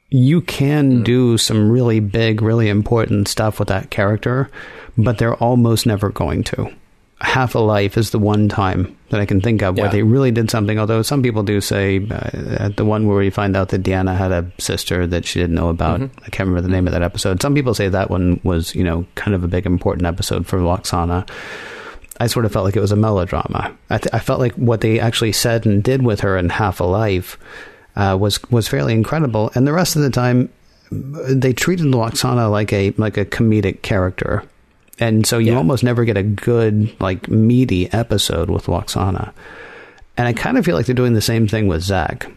you 0.10 0.42
can 0.42 1.00
mm. 1.00 1.04
do 1.04 1.38
some 1.38 1.72
really 1.72 2.00
big, 2.00 2.42
really 2.42 2.70
important 2.70 3.28
stuff 3.28 3.60
with 3.60 3.68
that 3.68 3.90
character, 3.90 4.50
but 4.98 5.18
they're 5.18 5.36
almost 5.36 5.86
never 5.86 6.10
going 6.10 6.44
to. 6.46 6.74
Half 7.20 7.56
a 7.56 7.60
Life 7.60 7.98
is 7.98 8.12
the 8.12 8.20
one 8.20 8.48
time 8.48 8.96
that 9.10 9.20
I 9.20 9.26
can 9.26 9.42
think 9.42 9.64
of 9.64 9.76
yeah. 9.76 9.84
where 9.84 9.92
they 9.92 10.04
really 10.04 10.30
did 10.30 10.52
something. 10.52 10.78
Although 10.78 11.02
some 11.02 11.24
people 11.24 11.42
do 11.42 11.60
say 11.60 12.08
uh, 12.12 12.70
the 12.70 12.86
one 12.86 13.08
where 13.08 13.24
you 13.24 13.32
find 13.32 13.58
out 13.58 13.70
that 13.70 13.82
Deanna 13.82 14.16
had 14.16 14.32
a 14.32 14.52
sister 14.60 15.08
that 15.08 15.26
she 15.26 15.40
didn't 15.40 15.56
know 15.56 15.70
about. 15.70 16.00
Mm-hmm. 16.00 16.20
I 16.24 16.30
can't 16.30 16.48
remember 16.48 16.62
the 16.62 16.74
name 16.74 16.86
of 16.86 16.94
that 16.94 17.02
episode. 17.02 17.42
Some 17.42 17.56
people 17.56 17.74
say 17.74 17.90
that 17.90 18.12
one 18.12 18.40
was, 18.44 18.76
you 18.76 18.84
know, 18.84 19.06
kind 19.16 19.34
of 19.34 19.44
a 19.44 19.48
big 19.48 19.66
important 19.66 20.06
episode 20.06 20.46
for 20.46 20.60
Lwaxana. 20.60 21.28
I 22.20 22.28
sort 22.28 22.46
of 22.46 22.52
felt 22.52 22.66
like 22.66 22.76
it 22.76 22.82
was 22.82 22.92
a 22.92 22.96
melodrama. 22.96 23.76
I, 23.90 23.98
th- 23.98 24.14
I 24.14 24.20
felt 24.20 24.40
like 24.40 24.54
what 24.54 24.82
they 24.82 25.00
actually 25.00 25.32
said 25.32 25.66
and 25.66 25.84
did 25.84 26.04
with 26.04 26.20
her 26.20 26.38
in 26.38 26.50
Half 26.50 26.80
a 26.80 26.84
Life 26.84 27.38
uh, 27.98 28.16
was 28.18 28.40
was 28.52 28.68
fairly 28.68 28.94
incredible. 28.94 29.52
And 29.56 29.68
the 29.68 29.74
rest 29.74 29.96
of 29.96 30.04
the 30.04 30.10
time, 30.10 30.50
they 30.92 31.52
treated 31.52 31.88
Lwaxana 31.88 32.50
like 32.50 32.72
a 32.72 32.92
like 32.92 33.18
a 33.18 33.26
comedic 33.26 33.82
character, 33.82 34.44
and 35.00 35.26
so 35.26 35.40
you 35.40 35.52
yeah. 35.52 35.58
almost 35.58 35.84
never 35.84 36.06
get 36.06 36.16
a 36.16 36.24
good 36.24 36.96
like 37.02 37.28
meaty 37.28 37.92
episode 37.92 38.50
with 38.50 38.68
Lwaxana. 38.68 39.34
And 40.16 40.28
I 40.28 40.34
kind 40.34 40.58
of 40.58 40.66
feel 40.66 40.76
like 40.76 40.86
they're 40.86 40.96
doing 40.96 41.14
the 41.14 41.22
same 41.22 41.48
thing 41.48 41.68
with 41.68 41.84
Zek. 41.84 42.28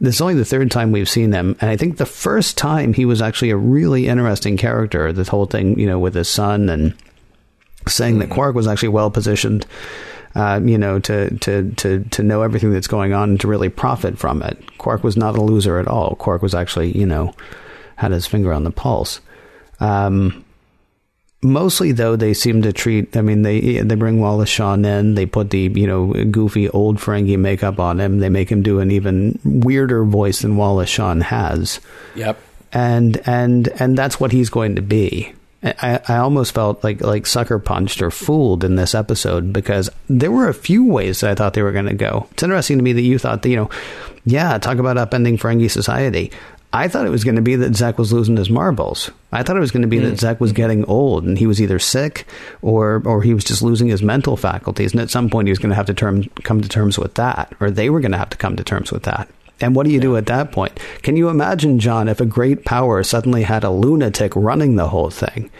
This 0.00 0.16
is 0.16 0.20
only 0.20 0.34
the 0.34 0.44
third 0.44 0.70
time 0.70 0.92
we've 0.92 1.08
seen 1.08 1.30
them, 1.30 1.56
and 1.60 1.70
I 1.70 1.76
think 1.76 1.96
the 1.96 2.06
first 2.06 2.58
time 2.58 2.92
he 2.92 3.04
was 3.04 3.22
actually 3.22 3.50
a 3.50 3.56
really 3.56 4.08
interesting 4.08 4.56
character. 4.56 5.12
This 5.12 5.28
whole 5.28 5.46
thing, 5.46 5.78
you 5.78 5.86
know, 5.86 6.00
with 6.00 6.14
his 6.14 6.28
son 6.28 6.68
and 6.68 6.94
saying 7.86 8.18
that 8.18 8.30
Quark 8.30 8.56
was 8.56 8.66
actually 8.66 8.88
well 8.88 9.10
positioned 9.10 9.66
uh, 10.34 10.60
you 10.64 10.76
know, 10.78 10.98
to, 10.98 11.36
to, 11.38 11.70
to, 11.72 12.04
to 12.10 12.22
know 12.22 12.42
everything 12.42 12.72
that's 12.72 12.86
going 12.88 13.12
on 13.12 13.30
and 13.30 13.40
to 13.40 13.48
really 13.48 13.68
profit 13.68 14.18
from 14.18 14.42
it. 14.42 14.58
Quark 14.78 15.04
was 15.04 15.16
not 15.16 15.36
a 15.36 15.42
loser 15.42 15.78
at 15.78 15.86
all. 15.88 16.16
Quark 16.16 16.42
was 16.42 16.54
actually, 16.54 16.96
you 16.96 17.06
know, 17.06 17.34
had 17.96 18.10
his 18.12 18.26
finger 18.26 18.52
on 18.52 18.64
the 18.64 18.70
pulse. 18.70 19.20
Um, 19.80 20.44
mostly 21.42 21.92
though 21.92 22.16
they 22.16 22.32
seem 22.32 22.62
to 22.62 22.72
treat 22.72 23.14
i 23.18 23.20
mean 23.20 23.42
they 23.42 23.78
they 23.80 23.94
bring 23.96 24.18
wallace 24.18 24.48
shawn 24.48 24.82
in 24.82 25.14
they 25.14 25.26
put 25.26 25.50
the 25.50 25.70
you 25.74 25.86
know 25.86 26.06
goofy 26.30 26.70
old 26.70 26.96
ferengi 26.96 27.38
makeup 27.38 27.78
on 27.78 28.00
him 28.00 28.18
they 28.20 28.30
make 28.30 28.50
him 28.50 28.62
do 28.62 28.80
an 28.80 28.90
even 28.90 29.38
weirder 29.44 30.04
voice 30.04 30.40
than 30.40 30.56
wallace 30.56 30.88
shawn 30.88 31.20
has 31.20 31.80
Yep. 32.14 32.40
and 32.72 33.20
and 33.26 33.68
and 33.78 33.98
that's 33.98 34.18
what 34.18 34.32
he's 34.32 34.48
going 34.48 34.74
to 34.76 34.80
be 34.80 35.34
I, 35.64 36.00
I 36.08 36.16
almost 36.18 36.52
felt 36.52 36.84
like 36.84 37.00
like 37.00 37.26
sucker 37.26 37.58
punched 37.58 38.02
or 38.02 38.10
fooled 38.10 38.64
in 38.64 38.76
this 38.76 38.94
episode 38.94 39.52
because 39.52 39.90
there 40.08 40.30
were 40.30 40.48
a 40.48 40.54
few 40.54 40.84
ways 40.84 41.20
that 41.20 41.30
I 41.30 41.34
thought 41.34 41.54
they 41.54 41.62
were 41.62 41.72
going 41.72 41.86
to 41.86 41.94
go. 41.94 42.26
It's 42.32 42.42
interesting 42.42 42.78
to 42.78 42.84
me 42.84 42.92
that 42.92 43.02
you 43.02 43.18
thought 43.18 43.42
that 43.42 43.48
you 43.48 43.56
know, 43.56 43.70
yeah, 44.26 44.58
talk 44.58 44.78
about 44.78 44.96
upending 44.96 45.38
Ferengi 45.38 45.70
society. 45.70 46.30
I 46.74 46.88
thought 46.88 47.06
it 47.06 47.10
was 47.10 47.22
going 47.22 47.36
to 47.36 47.42
be 47.42 47.54
that 47.54 47.76
Zek 47.76 47.98
was 47.98 48.12
losing 48.12 48.36
his 48.36 48.50
marbles. 48.50 49.10
I 49.30 49.44
thought 49.44 49.56
it 49.56 49.60
was 49.60 49.70
going 49.70 49.82
to 49.82 49.88
be 49.88 50.00
that 50.00 50.10
hmm. 50.10 50.16
Zek 50.16 50.40
was 50.40 50.52
getting 50.52 50.84
old 50.86 51.24
and 51.24 51.38
he 51.38 51.46
was 51.46 51.62
either 51.62 51.78
sick 51.78 52.26
or 52.62 53.00
or 53.06 53.22
he 53.22 53.32
was 53.32 53.44
just 53.44 53.62
losing 53.62 53.88
his 53.88 54.02
mental 54.02 54.36
faculties. 54.36 54.92
And 54.92 55.00
at 55.00 55.10
some 55.10 55.30
point, 55.30 55.46
he 55.46 55.52
was 55.52 55.60
going 55.60 55.70
to 55.70 55.76
have 55.76 55.86
to 55.86 55.94
term, 55.94 56.24
come 56.42 56.60
to 56.60 56.68
terms 56.68 56.98
with 56.98 57.14
that, 57.14 57.54
or 57.60 57.70
they 57.70 57.90
were 57.90 58.00
going 58.00 58.12
to 58.12 58.18
have 58.18 58.30
to 58.30 58.36
come 58.36 58.56
to 58.56 58.64
terms 58.64 58.92
with 58.92 59.04
that. 59.04 59.28
And 59.60 59.74
what 59.74 59.86
do 59.86 59.92
you 59.92 60.00
do 60.00 60.16
at 60.16 60.26
that 60.26 60.52
point? 60.52 60.78
Can 61.02 61.16
you 61.16 61.28
imagine, 61.28 61.78
John, 61.78 62.08
if 62.08 62.20
a 62.20 62.26
great 62.26 62.64
power 62.64 63.02
suddenly 63.02 63.42
had 63.44 63.62
a 63.64 63.70
lunatic 63.70 64.32
running 64.34 64.76
the 64.76 64.88
whole 64.88 65.10
thing? 65.10 65.50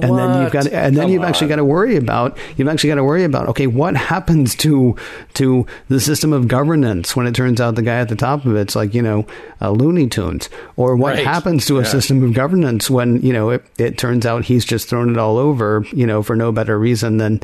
And 0.00 0.16
then 0.16 0.40
you've 0.40 0.52
got, 0.52 0.64
What? 0.64 0.72
and 0.72 0.96
then 0.96 1.04
Come 1.04 1.10
you've 1.12 1.22
actually 1.22 1.48
got 1.48 1.56
to 1.56 1.66
worry 1.66 1.96
about, 1.96 2.38
you've 2.56 2.66
actually 2.68 2.88
got 2.88 2.94
to 2.94 3.04
worry 3.04 3.24
about, 3.24 3.48
okay, 3.48 3.66
what 3.66 3.94
happens 3.94 4.54
to 4.56 4.96
to 5.34 5.66
the 5.90 6.00
system 6.00 6.32
of 6.32 6.48
governance 6.48 7.14
when 7.14 7.26
it 7.26 7.34
turns 7.34 7.60
out 7.60 7.74
the 7.74 7.82
guy 7.82 7.96
at 7.98 8.08
the 8.08 8.16
top 8.16 8.46
of 8.46 8.56
it's 8.56 8.74
like 8.74 8.94
you 8.94 9.02
know 9.02 9.26
uh, 9.60 9.68
Looney 9.70 10.06
Tunes, 10.08 10.48
or 10.76 10.96
what 10.96 11.16
Right. 11.16 11.26
happens 11.26 11.66
to 11.66 11.78
a 11.78 11.84
system 11.84 12.24
of 12.24 12.32
governance 12.32 12.88
when 12.88 13.20
you 13.20 13.34
know 13.34 13.50
it, 13.50 13.66
it 13.76 13.98
turns 13.98 14.24
out 14.24 14.46
he's 14.46 14.64
just 14.64 14.88
thrown 14.88 15.10
it 15.10 15.18
all 15.18 15.36
over, 15.36 15.84
you 15.92 16.06
know, 16.06 16.22
for 16.22 16.36
no 16.36 16.52
better 16.52 16.78
reason 16.78 17.18
than 17.18 17.42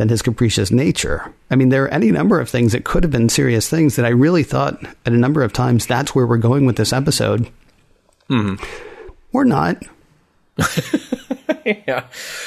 than 0.00 0.08
his 0.08 0.22
capricious 0.22 0.70
nature. 0.70 1.30
I 1.50 1.56
mean, 1.56 1.68
there 1.68 1.84
are 1.84 1.88
any 1.88 2.10
number 2.10 2.40
of 2.40 2.48
things 2.48 2.72
that 2.72 2.86
could 2.86 3.04
have 3.04 3.12
been 3.12 3.28
serious 3.28 3.68
things 3.68 3.96
that 3.96 4.06
I 4.06 4.08
really 4.08 4.42
thought 4.42 4.82
at 4.82 5.12
a 5.12 5.16
number 5.16 5.42
of 5.42 5.52
times 5.52 5.84
that's 5.86 6.14
where 6.14 6.26
we're 6.26 6.38
going 6.38 6.64
with 6.64 6.76
this 6.76 6.94
episode. 6.94 7.50
Mm-hmm. 8.30 8.64
We're 9.30 9.44
not. 9.44 9.82
yeah. 11.66 12.06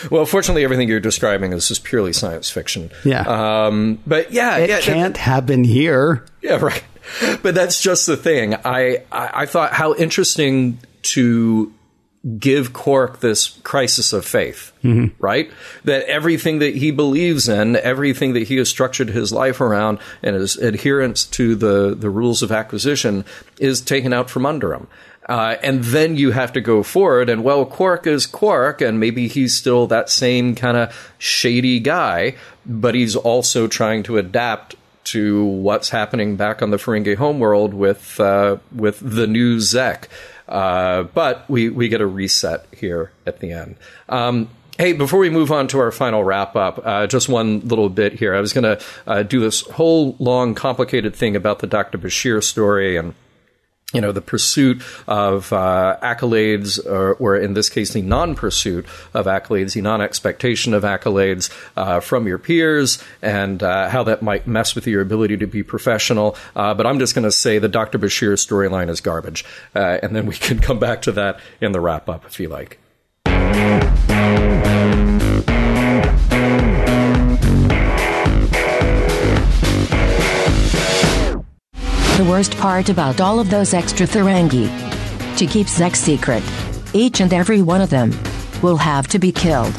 Well, 0.10 0.26
fortunately, 0.26 0.64
everything 0.64 0.90
you're 0.90 1.00
describing 1.00 1.54
is 1.54 1.68
just 1.68 1.84
purely 1.84 2.12
science 2.12 2.50
fiction. 2.50 2.90
Yeah. 3.06 3.22
Um, 3.22 4.00
but 4.08 4.32
yeah, 4.32 4.58
It 4.58 4.70
yeah, 4.70 4.82
can't 4.82 5.16
happen 5.16 5.64
here. 5.64 6.26
Yeah, 6.42 6.56
right. 6.56 6.84
But 7.44 7.54
that's 7.54 7.82
just 7.84 8.08
the 8.08 8.16
thing. 8.18 8.56
I, 8.56 9.04
I, 9.12 9.30
I 9.34 9.46
thought 9.46 9.74
how 9.74 9.94
interesting 9.94 10.80
to 11.04 11.72
give 12.40 12.72
Quark 12.72 13.20
this 13.20 13.60
crisis 13.64 14.14
of 14.14 14.26
faith, 14.26 14.72
right? 15.20 15.52
That 15.84 16.06
everything 16.06 16.60
that 16.60 16.76
he 16.76 16.92
believes 16.92 17.50
in, 17.50 17.76
everything 17.76 18.32
that 18.34 18.48
he 18.48 18.56
has 18.58 18.70
structured 18.70 19.10
his 19.10 19.34
life 19.34 19.60
around, 19.60 20.00
and 20.22 20.36
his 20.36 20.56
adherence 20.56 21.26
to 21.26 21.56
the, 21.56 21.94
the 21.94 22.10
rules 22.10 22.42
of 22.42 22.52
acquisition 22.52 23.26
is 23.60 23.82
taken 23.82 24.14
out 24.14 24.30
from 24.30 24.46
under 24.46 24.74
him. 24.74 24.88
Uh, 25.28 25.58
and 25.64 25.84
then 25.86 26.16
you 26.16 26.32
have 26.32 26.54
to 26.54 26.62
go 26.62 26.84
forward, 26.84 27.30
and 27.30 27.44
well, 27.44 27.66
Quark 27.66 28.08
is 28.08 28.26
Quark, 28.26 28.82
and 28.82 29.00
maybe 29.00 29.28
he's 29.28 29.56
still 29.56 29.88
that 29.88 30.10
same 30.10 30.56
kind 30.56 30.78
of 30.78 31.14
shady 31.18 31.80
guy, 31.80 32.36
but 32.66 32.96
he's 32.96 33.16
also 33.16 33.68
trying 33.68 34.04
to 34.04 34.18
adapt 34.18 34.76
to 35.06 35.44
what's 35.44 35.90
happening 35.90 36.36
back 36.36 36.62
on 36.62 36.72
the 36.72 36.78
Ferengi 36.78 37.16
homeworld 37.16 37.74
with 37.74 38.20
uh, 38.20 38.58
with 38.74 39.00
the 39.02 39.28
new 39.28 39.60
Zek. 39.60 40.10
Uh, 40.54 41.04
but 41.04 41.50
we 41.50 41.70
we 41.70 41.90
get 41.90 42.00
a 42.00 42.06
reset 42.06 42.66
here 42.72 43.12
at 43.26 43.40
the 43.40 43.52
end. 43.52 43.76
Um, 44.08 44.50
Hey, 44.80 44.94
before 44.94 45.20
we 45.20 45.30
move 45.30 45.52
on 45.52 45.68
to 45.68 45.80
our 45.80 45.92
final 45.92 46.24
wrap 46.24 46.56
up, 46.56 46.82
uh, 46.84 47.06
just 47.06 47.30
one 47.30 47.60
little 47.60 47.90
bit 47.90 48.14
here. 48.14 48.34
I 48.34 48.40
was 48.40 48.54
going 48.54 48.64
to 48.64 48.84
uh, 49.06 49.22
do 49.22 49.40
this 49.40 49.62
whole 49.62 50.16
long, 50.18 50.56
complicated 50.56 51.16
thing 51.16 51.36
about 51.36 51.60
the 51.60 51.68
Dr. 51.68 52.00
Bashir 52.00 52.44
story 52.44 52.98
and 52.98 53.14
you 53.94 54.02
know, 54.02 54.12
the 54.12 54.22
pursuit 54.22 54.82
of 55.08 55.54
uh, 55.54 55.98
accolades, 56.02 56.84
or, 56.86 57.14
or 57.16 57.38
in 57.38 57.54
this 57.54 57.70
case, 57.70 57.94
the 57.94 58.02
non 58.02 58.36
pursuit 58.36 58.86
of 59.14 59.28
accolades, 59.28 59.74
the 59.74 59.82
non 59.82 60.02
expectation 60.02 60.74
of 60.74 60.84
accolades 60.84 61.52
uh, 61.78 62.00
from 62.00 62.28
your 62.28 62.38
peers, 62.38 63.02
and 63.22 63.62
uh, 63.64 63.90
how 63.90 64.04
that 64.04 64.22
might 64.22 64.48
mess 64.48 64.76
with 64.76 64.88
your 64.88 65.02
ability 65.02 65.38
to 65.38 65.48
be 65.48 65.64
professional. 65.64 66.36
Uh, 66.56 66.74
but 66.74 66.86
I'm 66.86 67.00
just 67.00 67.16
going 67.16 67.24
to 67.24 67.32
say 67.32 67.60
the 67.60 67.70
Dr. 67.70 68.00
Bashir 68.00 68.34
storyline 68.34 68.90
is 68.90 69.00
garbage. 69.00 69.46
Uh, 69.76 70.00
and 70.02 70.16
then 70.16 70.26
we 70.26 70.36
can 70.36 70.60
come 70.60 70.80
back 70.80 71.04
to 71.04 71.12
that 71.14 71.40
in 71.62 71.72
the 71.72 71.80
wrap 71.80 72.10
up 72.10 72.26
if 72.26 72.40
you 72.40 72.50
like. 72.50 72.80
The 82.18 82.26
worst 82.30 82.56
part 82.58 82.90
about 82.90 83.22
all 83.22 83.40
of 83.40 83.50
those 83.50 83.74
extra 83.74 84.06
Ferengi, 84.06 84.70
to 85.36 85.48
keep 85.48 85.68
Zek's 85.68 86.00
secret, 86.00 86.44
each 86.94 87.22
and 87.22 87.34
every 87.34 87.64
one 87.64 87.82
of 87.82 87.90
them 87.90 88.12
will 88.62 88.78
have 88.78 89.08
to 89.08 89.18
be 89.18 89.32
killed. 89.32 89.74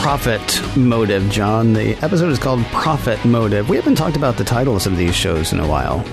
Prophet 0.00 0.62
Motive, 0.76 1.28
John. 1.30 1.72
The 1.72 1.96
episode 1.96 2.30
is 2.30 2.38
called 2.38 2.64
Prophet 2.66 3.24
Motive. 3.24 3.68
We 3.68 3.76
haven't 3.76 3.96
talked 3.96 4.16
about 4.16 4.36
the 4.36 4.44
titles 4.44 4.86
of 4.86 4.96
these 4.96 5.16
shows 5.16 5.52
in 5.52 5.58
a 5.58 5.66
while. 5.66 6.04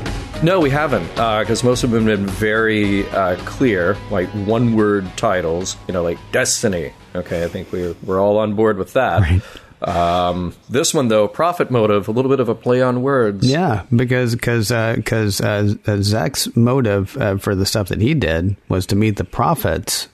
No, 0.43 0.59
we 0.59 0.69
haven't, 0.69 1.07
because 1.09 1.63
most 1.63 1.83
of 1.83 1.89
them 1.89 2.05
have 2.05 2.19
been 2.19 2.27
very 2.27 3.09
uh, 3.09 3.37
clear, 3.37 3.97
like 4.11 4.29
one 4.29 4.75
word 4.75 5.05
titles, 5.17 5.75
you 5.87 5.93
know, 5.93 6.03
like 6.03 6.19
Destiny. 6.31 6.93
Okay, 7.15 7.43
I 7.43 7.47
think 7.47 7.71
we're, 7.71 7.95
we're 8.03 8.21
all 8.21 8.37
on 8.37 8.53
board 8.53 8.77
with 8.77 8.93
that. 8.93 9.41
Um, 9.81 10.55
this 10.69 10.93
one, 10.93 11.07
though, 11.07 11.27
Prophet 11.27 11.71
Motive, 11.71 12.07
a 12.07 12.11
little 12.11 12.29
bit 12.29 12.39
of 12.39 12.49
a 12.49 12.55
play 12.55 12.81
on 12.81 13.01
words. 13.01 13.47
Yeah, 13.47 13.83
because 13.95 14.35
because 14.35 14.69
because 14.69 15.41
uh, 15.41 15.73
uh, 15.85 15.97
Zek's 16.01 16.55
motive 16.55 17.17
uh, 17.17 17.37
for 17.37 17.55
the 17.55 17.65
stuff 17.65 17.89
that 17.89 18.01
he 18.01 18.13
did 18.13 18.55
was 18.69 18.85
to 18.87 18.95
meet 18.95 19.17
the 19.17 19.23
prophets, 19.23 20.07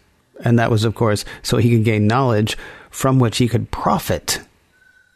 and 0.44 0.58
that 0.58 0.72
was, 0.72 0.84
of 0.84 0.96
course, 0.96 1.26
so 1.44 1.58
he 1.58 1.72
could 1.72 1.86
gain 1.86 2.08
knowledge 2.08 2.58
from 2.90 3.20
which 3.20 3.38
he 3.38 3.48
could 3.48 3.72
profit. 3.72 4.42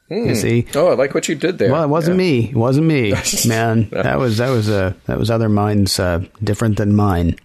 You 0.09 0.35
see, 0.35 0.65
Oh, 0.73 0.87
I 0.87 0.93
like 0.93 1.13
what 1.13 1.27
you 1.27 1.35
did 1.35 1.57
there. 1.57 1.71
well, 1.71 1.83
it 1.83 1.87
wasn't 1.89 2.15
Yeah. 2.15 2.25
me. 2.25 2.49
It 2.49 2.55
wasn't 2.55 2.87
me, 2.87 3.13
man. 3.47 3.89
That 3.91 4.17
was 4.19 4.37
that 4.37 4.49
was 4.49 4.69
uh, 4.69 4.93
that 5.05 5.19
was 5.19 5.29
other 5.29 5.49
minds 5.49 5.99
uh, 5.99 6.23
different 6.43 6.77
than 6.77 6.95
mine. 6.95 7.35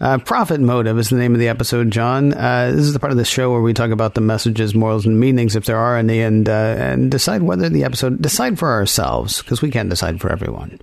Uh, 0.00 0.16
Prophet 0.18 0.60
Motive 0.60 0.98
is 0.98 1.10
the 1.10 1.16
name 1.16 1.34
of 1.34 1.38
the 1.40 1.48
episode, 1.48 1.90
John. 1.90 2.32
Uh, 2.32 2.70
this 2.70 2.80
is 2.86 2.94
the 2.94 2.98
part 2.98 3.12
of 3.12 3.18
the 3.18 3.24
show 3.24 3.50
where 3.52 3.60
we 3.60 3.74
talk 3.74 3.90
about 3.90 4.14
the 4.14 4.20
messages, 4.22 4.74
morals, 4.74 5.04
and 5.04 5.20
meanings, 5.20 5.54
if 5.56 5.66
there 5.66 5.76
are 5.76 5.96
any, 5.98 6.20
and 6.20 6.48
uh, 6.48 6.52
and 6.78 7.10
decide 7.10 7.42
whether 7.42 7.68
the 7.68 7.84
episode 7.84 8.22
decide 8.22 8.58
for 8.58 8.70
ourselves 8.70 9.42
because 9.42 9.60
we 9.60 9.70
can't 9.70 9.90
decide 9.90 10.20
for 10.20 10.32
everyone, 10.32 10.80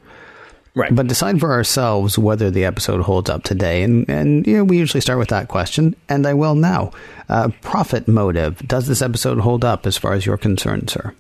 Right. 0.76 0.96
but 0.96 1.08
decide 1.08 1.40
for 1.40 1.52
ourselves 1.52 2.18
whether 2.18 2.52
the 2.52 2.66
episode 2.66 3.02
holds 3.02 3.30
up 3.30 3.44
today. 3.44 3.84
And 3.84 4.10
and 4.10 4.46
you 4.48 4.58
know 4.58 4.64
we 4.64 4.78
usually 4.78 5.02
start 5.02 5.20
with 5.20 5.30
that 5.30 5.48
question, 5.48 5.96
and 6.08 6.26
I 6.26 6.34
will 6.34 6.56
now. 6.56 6.92
Uh, 7.28 7.50
Prophet 7.62 8.08
Motive. 8.08 8.60
Does 8.68 8.88
this 8.88 9.02
episode 9.02 9.40
hold 9.40 9.66
up 9.66 9.86
as 9.86 9.98
far 9.98 10.14
as 10.14 10.26
you're 10.26 10.38
concerned, 10.38 10.90
sir? 10.90 11.14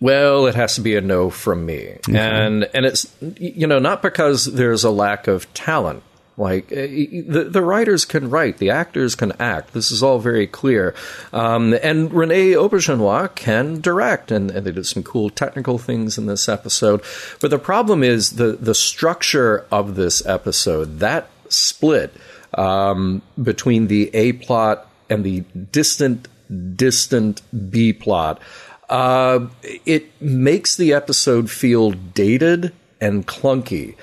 Well, 0.00 0.46
it 0.46 0.54
has 0.54 0.76
to 0.76 0.80
be 0.80 0.96
a 0.96 1.00
no 1.02 1.28
from 1.28 1.66
me, 1.66 1.98
and 2.08 2.64
and 2.72 2.86
it's 2.86 3.06
you 3.20 3.66
know 3.66 3.78
not 3.78 4.00
because 4.00 4.46
there's 4.46 4.82
a 4.82 4.90
lack 4.90 5.26
of 5.26 5.52
talent. 5.52 6.02
Like 6.40 6.72
uh, 6.72 6.76
the 6.76 7.48
the 7.50 7.60
writers 7.60 8.06
can 8.06 8.30
write, 8.30 8.56
the 8.56 8.70
actors 8.70 9.14
can 9.14 9.32
act. 9.38 9.74
This 9.74 9.90
is 9.90 10.02
all 10.02 10.18
very 10.18 10.46
clear, 10.46 10.94
um, 11.34 11.74
and 11.82 12.10
Rene 12.10 12.52
Auberjonois 12.52 13.34
can 13.34 13.82
direct, 13.82 14.30
and, 14.30 14.50
and 14.50 14.66
they 14.66 14.72
did 14.72 14.86
some 14.86 15.02
cool 15.02 15.28
technical 15.28 15.76
things 15.76 16.16
in 16.16 16.24
this 16.24 16.48
episode. 16.48 17.02
But 17.42 17.50
the 17.50 17.58
problem 17.58 18.02
is 18.02 18.36
the 18.36 18.52
the 18.52 18.74
structure 18.74 19.66
of 19.70 19.96
this 19.96 20.24
episode 20.24 21.00
that 21.00 21.28
split 21.50 22.14
um, 22.54 23.20
between 23.40 23.88
the 23.88 24.08
A 24.14 24.32
plot 24.32 24.88
and 25.10 25.22
the 25.24 25.40
distant 25.72 26.26
distant 26.74 27.42
B 27.70 27.92
plot 27.92 28.40
uh, 28.88 29.46
it 29.84 30.10
makes 30.22 30.74
the 30.76 30.94
episode 30.94 31.50
feel 31.50 31.90
dated 31.90 32.72
and 32.98 33.26
clunky. 33.26 33.94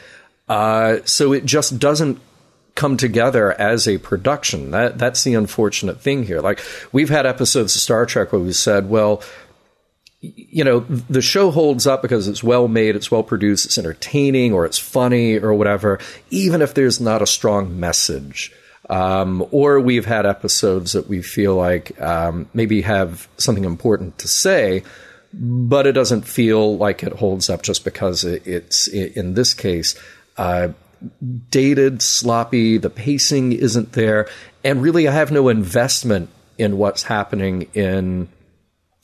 Uh, 0.47 0.99
so 1.03 1.33
it 1.33 1.45
just 1.45 1.77
doesn't 1.77 2.19
come 2.77 2.95
together 2.95 3.51
as 3.59 3.87
a 3.87 3.97
production. 3.97 4.71
That 4.71 4.97
that's 4.97 5.23
the 5.23 5.33
unfortunate 5.33 5.99
thing 5.99 6.23
here. 6.23 6.39
Like 6.39 6.61
we've 6.93 7.09
had 7.09 7.25
episodes 7.25 7.75
of 7.75 7.81
Star 7.81 8.05
Trek 8.05 8.31
where 8.31 8.39
we 8.39 8.53
said, 8.53 8.89
well, 8.89 9.21
you 10.21 10.63
know, 10.63 10.79
the 10.79 11.21
show 11.21 11.51
holds 11.51 11.85
up 11.85 12.01
because 12.01 12.27
it's 12.27 12.43
well 12.43 12.67
made, 12.67 12.95
it's 12.95 13.11
well 13.11 13.23
produced, 13.23 13.65
it's 13.65 13.77
entertaining, 13.77 14.53
or 14.53 14.65
it's 14.65 14.79
funny, 14.79 15.37
or 15.37 15.53
whatever, 15.53 15.99
even 16.29 16.61
if 16.61 16.73
there's 16.73 17.01
not 17.01 17.21
a 17.21 17.27
strong 17.27 17.79
message. 17.79 18.53
Um, 18.89 19.45
or 19.51 19.81
we've 19.81 20.05
had 20.05 20.25
episodes 20.25 20.93
that 20.93 21.09
we 21.09 21.21
feel 21.21 21.55
like 21.55 21.99
um, 22.01 22.47
maybe 22.53 22.81
have 22.83 23.27
something 23.37 23.65
important 23.65 24.17
to 24.19 24.27
say, 24.29 24.83
but 25.33 25.85
it 25.85 25.91
doesn't 25.91 26.21
feel 26.21 26.77
like 26.77 27.03
it 27.03 27.11
holds 27.13 27.49
up 27.49 27.61
just 27.63 27.83
because 27.83 28.23
it's, 28.23 28.87
in 28.87 29.33
this 29.33 29.53
case, 29.53 29.99
uh, 30.37 30.69
dated, 31.49 32.01
sloppy, 32.01 32.77
the 32.77 32.89
pacing 32.89 33.53
isn't 33.53 33.93
there, 33.93 34.27
and 34.63 34.81
really 34.81 35.07
I 35.07 35.11
have 35.11 35.31
no 35.31 35.49
investment 35.49 36.29
in 36.57 36.77
what's 36.77 37.03
happening 37.03 37.67
in 37.73 38.29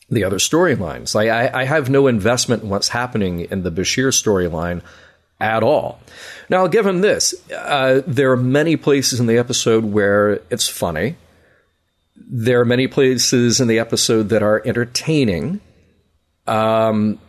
the 0.10 0.24
other 0.24 0.38
storylines. 0.38 1.16
Like 1.16 1.30
I, 1.30 1.62
I 1.62 1.64
have 1.66 1.90
no 1.90 2.08
investment 2.08 2.64
in 2.64 2.70
what's 2.70 2.90
happening 2.90 3.42
in 3.42 3.64
the 3.64 3.72
Bashir 3.72 4.10
storyline 4.10 4.82
at 5.40 5.64
all. 5.64 6.00
Now, 6.50 6.68
given 6.68 7.02
this, 7.02 7.36
uh, 7.52 8.02
there 8.08 8.32
are 8.32 8.38
many 8.38 8.76
places 8.78 9.20
in 9.20 9.26
the 9.26 9.38
episode 9.38 9.84
where 9.84 10.42
it's 10.50 10.68
funny. 10.68 11.16
There 12.16 12.62
are 12.62 12.66
many 12.66 12.88
places 12.88 13.60
in 13.60 13.68
the 13.68 13.80
episode 13.80 14.30
that 14.30 14.44
are 14.44 14.62
entertaining. 14.66 15.62
Um, 16.48 17.20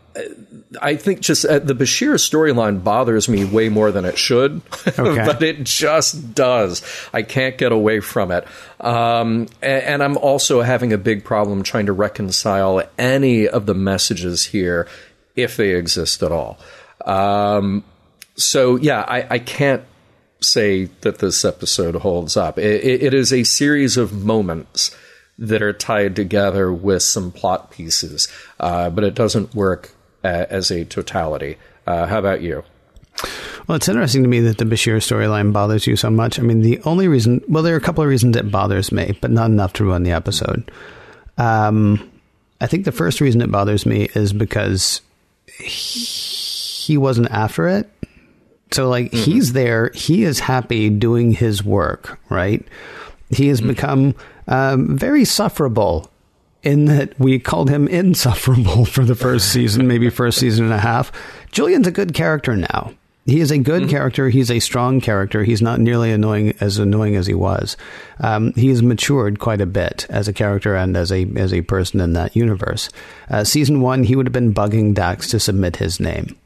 I 0.80 0.96
think 0.96 1.20
just 1.20 1.44
uh, 1.44 1.58
the 1.58 1.74
Bashir 1.74 2.14
storyline 2.14 2.82
bothers 2.82 3.28
me 3.28 3.44
way 3.44 3.68
more 3.68 3.92
than 3.92 4.04
it 4.04 4.18
should, 4.18 4.60
okay. 4.86 5.24
but 5.24 5.42
it 5.42 5.64
just 5.64 6.34
does. 6.34 6.82
I 7.12 7.22
can't 7.22 7.58
get 7.58 7.72
away 7.72 8.00
from 8.00 8.30
it. 8.30 8.46
Um, 8.80 9.48
and, 9.62 9.82
and, 9.82 10.02
I'm 10.02 10.16
also 10.18 10.60
having 10.60 10.92
a 10.92 10.98
big 10.98 11.24
problem 11.24 11.62
trying 11.62 11.86
to 11.86 11.92
reconcile 11.92 12.82
any 12.98 13.48
of 13.48 13.66
the 13.66 13.74
messages 13.74 14.44
here, 14.44 14.86
if 15.36 15.56
they 15.56 15.70
exist 15.70 16.22
at 16.22 16.32
all. 16.32 16.58
Um, 17.04 17.84
so, 18.36 18.76
yeah, 18.76 19.02
I, 19.02 19.26
I, 19.34 19.38
can't 19.38 19.84
say 20.42 20.86
that 21.00 21.18
this 21.18 21.44
episode 21.44 21.94
holds 21.96 22.36
up. 22.36 22.58
it, 22.58 22.84
it, 22.84 23.02
it 23.04 23.14
is 23.14 23.32
a 23.32 23.44
series 23.44 23.96
of 23.96 24.12
moments 24.12 24.94
that 25.38 25.62
are 25.62 25.72
tied 25.72 26.14
together 26.16 26.72
with 26.72 27.02
some 27.02 27.32
plot 27.32 27.70
pieces, 27.70 28.28
uh, 28.60 28.90
but 28.90 29.04
it 29.04 29.14
doesn't 29.14 29.54
work 29.54 29.93
uh, 30.24 30.46
as 30.50 30.70
a 30.70 30.84
totality. 30.84 31.56
Uh, 31.86 32.06
how 32.06 32.18
about 32.18 32.40
you? 32.42 32.64
Well, 33.66 33.76
it's 33.76 33.88
interesting 33.88 34.22
to 34.22 34.28
me 34.28 34.40
that 34.40 34.58
the 34.58 34.64
Bashir 34.64 34.96
storyline 34.96 35.52
bothers 35.52 35.86
you 35.86 35.96
so 35.96 36.10
much. 36.10 36.38
I 36.38 36.42
mean, 36.42 36.60
the 36.60 36.80
only 36.82 37.08
reason, 37.08 37.42
well, 37.48 37.62
there 37.62 37.74
are 37.74 37.78
a 37.78 37.82
couple 37.82 38.02
of 38.02 38.10
reasons 38.10 38.36
it 38.36 38.50
bothers 38.50 38.92
me, 38.92 39.16
but 39.20 39.30
not 39.30 39.50
enough 39.50 39.72
to 39.74 39.84
ruin 39.84 40.02
the 40.02 40.10
episode. 40.10 40.70
Um, 41.38 42.10
I 42.60 42.66
think 42.66 42.84
the 42.84 42.92
first 42.92 43.20
reason 43.20 43.40
it 43.40 43.50
bothers 43.50 43.86
me 43.86 44.08
is 44.14 44.32
because 44.32 45.00
he 45.58 46.98
wasn't 46.98 47.30
after 47.30 47.68
it. 47.68 47.90
So, 48.70 48.88
like, 48.88 49.06
mm-hmm. 49.06 49.30
he's 49.30 49.52
there, 49.52 49.90
he 49.94 50.24
is 50.24 50.40
happy 50.40 50.90
doing 50.90 51.32
his 51.32 51.64
work, 51.64 52.18
right? 52.28 52.66
He 53.30 53.48
has 53.48 53.60
mm-hmm. 53.60 53.68
become 53.68 54.14
um, 54.48 54.98
very 54.98 55.24
sufferable 55.24 56.10
in 56.64 56.86
that 56.86 57.18
we 57.18 57.38
called 57.38 57.70
him 57.70 57.86
insufferable 57.88 58.84
for 58.84 59.04
the 59.04 59.14
first 59.14 59.52
season, 59.52 59.86
maybe 59.86 60.10
first 60.10 60.38
season 60.38 60.64
and 60.64 60.74
a 60.74 60.78
half. 60.78 61.12
Julian's 61.52 61.86
a 61.86 61.92
good 61.92 62.14
character 62.14 62.56
now. 62.56 62.92
He 63.26 63.40
is 63.40 63.50
a 63.50 63.58
good 63.58 63.82
mm-hmm. 63.82 63.90
character. 63.90 64.28
He's 64.28 64.50
a 64.50 64.60
strong 64.60 65.00
character. 65.00 65.44
He's 65.44 65.62
not 65.62 65.80
nearly 65.80 66.12
annoying 66.12 66.54
as 66.60 66.78
annoying 66.78 67.16
as 67.16 67.26
he 67.26 67.32
was. 67.32 67.76
Um, 68.20 68.52
he 68.52 68.68
has 68.68 68.82
matured 68.82 69.38
quite 69.38 69.62
a 69.62 69.66
bit 69.66 70.06
as 70.10 70.28
a 70.28 70.32
character 70.32 70.76
and 70.76 70.94
as 70.94 71.10
a 71.10 71.26
as 71.36 71.54
a 71.54 71.62
person 71.62 72.00
in 72.00 72.12
that 72.12 72.36
universe. 72.36 72.90
Uh, 73.30 73.44
season 73.44 73.80
one, 73.80 74.04
he 74.04 74.14
would 74.14 74.26
have 74.26 74.32
been 74.32 74.52
bugging 74.52 74.92
Dax 74.92 75.28
to 75.30 75.40
submit 75.40 75.76
his 75.76 76.00
name, 76.00 76.36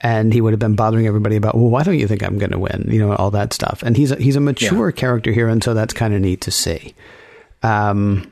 and 0.00 0.32
he 0.32 0.40
would 0.40 0.54
have 0.54 0.60
been 0.60 0.76
bothering 0.76 1.06
everybody 1.06 1.36
about, 1.36 1.54
well, 1.54 1.68
why 1.68 1.82
don't 1.82 1.98
you 1.98 2.08
think 2.08 2.22
I'm 2.22 2.38
going 2.38 2.52
to 2.52 2.58
win? 2.58 2.86
You 2.88 3.00
know, 3.00 3.14
all 3.14 3.30
that 3.32 3.52
stuff. 3.52 3.82
And 3.82 3.98
he's 3.98 4.12
a, 4.12 4.16
he's 4.16 4.36
a 4.36 4.40
mature 4.40 4.88
yeah. 4.88 4.96
character 4.96 5.30
here, 5.30 5.48
and 5.48 5.62
so 5.62 5.74
that's 5.74 5.92
kind 5.92 6.14
of 6.14 6.22
neat 6.22 6.40
to 6.42 6.50
see. 6.50 6.94
Um, 7.62 8.29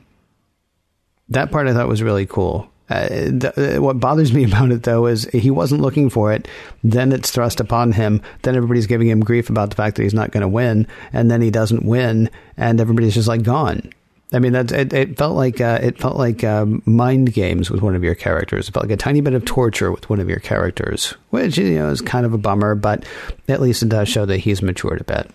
that 1.29 1.51
part 1.51 1.67
I 1.67 1.73
thought 1.73 1.87
was 1.87 2.03
really 2.03 2.25
cool. 2.25 2.69
Uh, 2.89 3.07
the, 3.07 3.77
uh, 3.77 3.81
what 3.81 3.99
bothers 3.99 4.33
me 4.33 4.43
about 4.45 4.71
it 4.71 4.83
though 4.83 5.05
is 5.05 5.25
he 5.25 5.51
wasn't 5.51 5.81
looking 5.81 6.09
for 6.09 6.33
it. 6.33 6.47
Then 6.83 7.11
it's 7.11 7.31
thrust 7.31 7.59
upon 7.59 7.91
him. 7.91 8.21
Then 8.41 8.55
everybody's 8.55 8.87
giving 8.87 9.07
him 9.07 9.19
grief 9.19 9.49
about 9.49 9.69
the 9.69 9.75
fact 9.75 9.95
that 9.95 10.03
he's 10.03 10.13
not 10.13 10.31
going 10.31 10.41
to 10.41 10.47
win, 10.47 10.87
and 11.13 11.29
then 11.29 11.41
he 11.41 11.51
doesn't 11.51 11.85
win, 11.85 12.29
and 12.57 12.81
everybody's 12.81 13.15
just 13.15 13.27
like 13.27 13.43
gone. 13.43 13.91
I 14.31 14.37
mean, 14.37 14.53
that 14.53 14.71
it, 14.71 14.93
it, 14.93 15.17
felt 15.17 15.35
like 15.35 15.59
uh, 15.59 15.79
it 15.81 15.97
felt 15.97 16.15
like 16.15 16.43
um, 16.43 16.83
mind 16.85 17.33
games 17.33 17.71
with 17.71 17.81
one 17.81 17.95
of 17.95 18.03
your 18.03 18.13
characters. 18.13 18.69
It 18.69 18.73
felt 18.73 18.85
like 18.85 18.93
a 18.93 18.97
tiny 18.97 19.21
bit 19.21 19.33
of 19.33 19.43
torture 19.43 19.91
with 19.91 20.07
one 20.07 20.19
of 20.19 20.29
your 20.29 20.39
characters, 20.39 21.15
which 21.31 21.57
you 21.57 21.75
know 21.75 21.89
is 21.89 22.01
kind 22.01 22.27
of 22.27 22.33
a 22.33 22.37
bummer, 22.37 22.75
but 22.75 23.05
at 23.47 23.59
least 23.59 23.81
it 23.81 23.89
does 23.89 24.07
show 24.07 24.27
that 24.27 24.37
he's 24.37 24.61
matured 24.61 25.01
a 25.01 25.03
bit. 25.03 25.31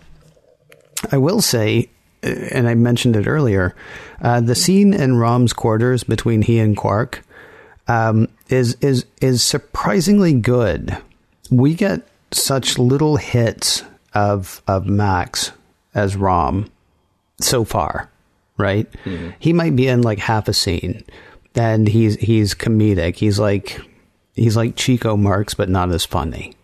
I 1.10 1.18
will 1.18 1.40
say 1.40 1.90
and 2.24 2.68
I 2.68 2.74
mentioned 2.74 3.16
it 3.16 3.26
earlier, 3.26 3.74
uh, 4.20 4.40
the 4.40 4.54
scene 4.54 4.94
in 4.94 5.16
Rom's 5.16 5.52
quarters 5.52 6.04
between 6.04 6.42
he 6.42 6.58
and 6.58 6.76
Quark 6.76 7.22
um, 7.88 8.28
is 8.48 8.76
is 8.80 9.04
is 9.20 9.42
surprisingly 9.42 10.32
good. 10.32 10.96
We 11.50 11.74
get 11.74 12.06
such 12.30 12.78
little 12.78 13.16
hits 13.16 13.84
of 14.14 14.62
of 14.66 14.86
Max 14.86 15.52
as 15.94 16.16
Rom 16.16 16.70
so 17.40 17.64
far, 17.64 18.10
right? 18.56 18.90
Mm-hmm. 19.04 19.30
He 19.38 19.52
might 19.52 19.76
be 19.76 19.88
in 19.88 20.02
like 20.02 20.18
half 20.18 20.48
a 20.48 20.54
scene, 20.54 21.04
and 21.54 21.86
he's 21.88 22.16
he's 22.16 22.54
comedic. 22.54 23.16
He's 23.16 23.38
like 23.38 23.80
he's 24.34 24.56
like 24.56 24.76
Chico 24.76 25.16
Marx, 25.16 25.54
but 25.54 25.68
not 25.68 25.90
as 25.90 26.04
funny, 26.04 26.54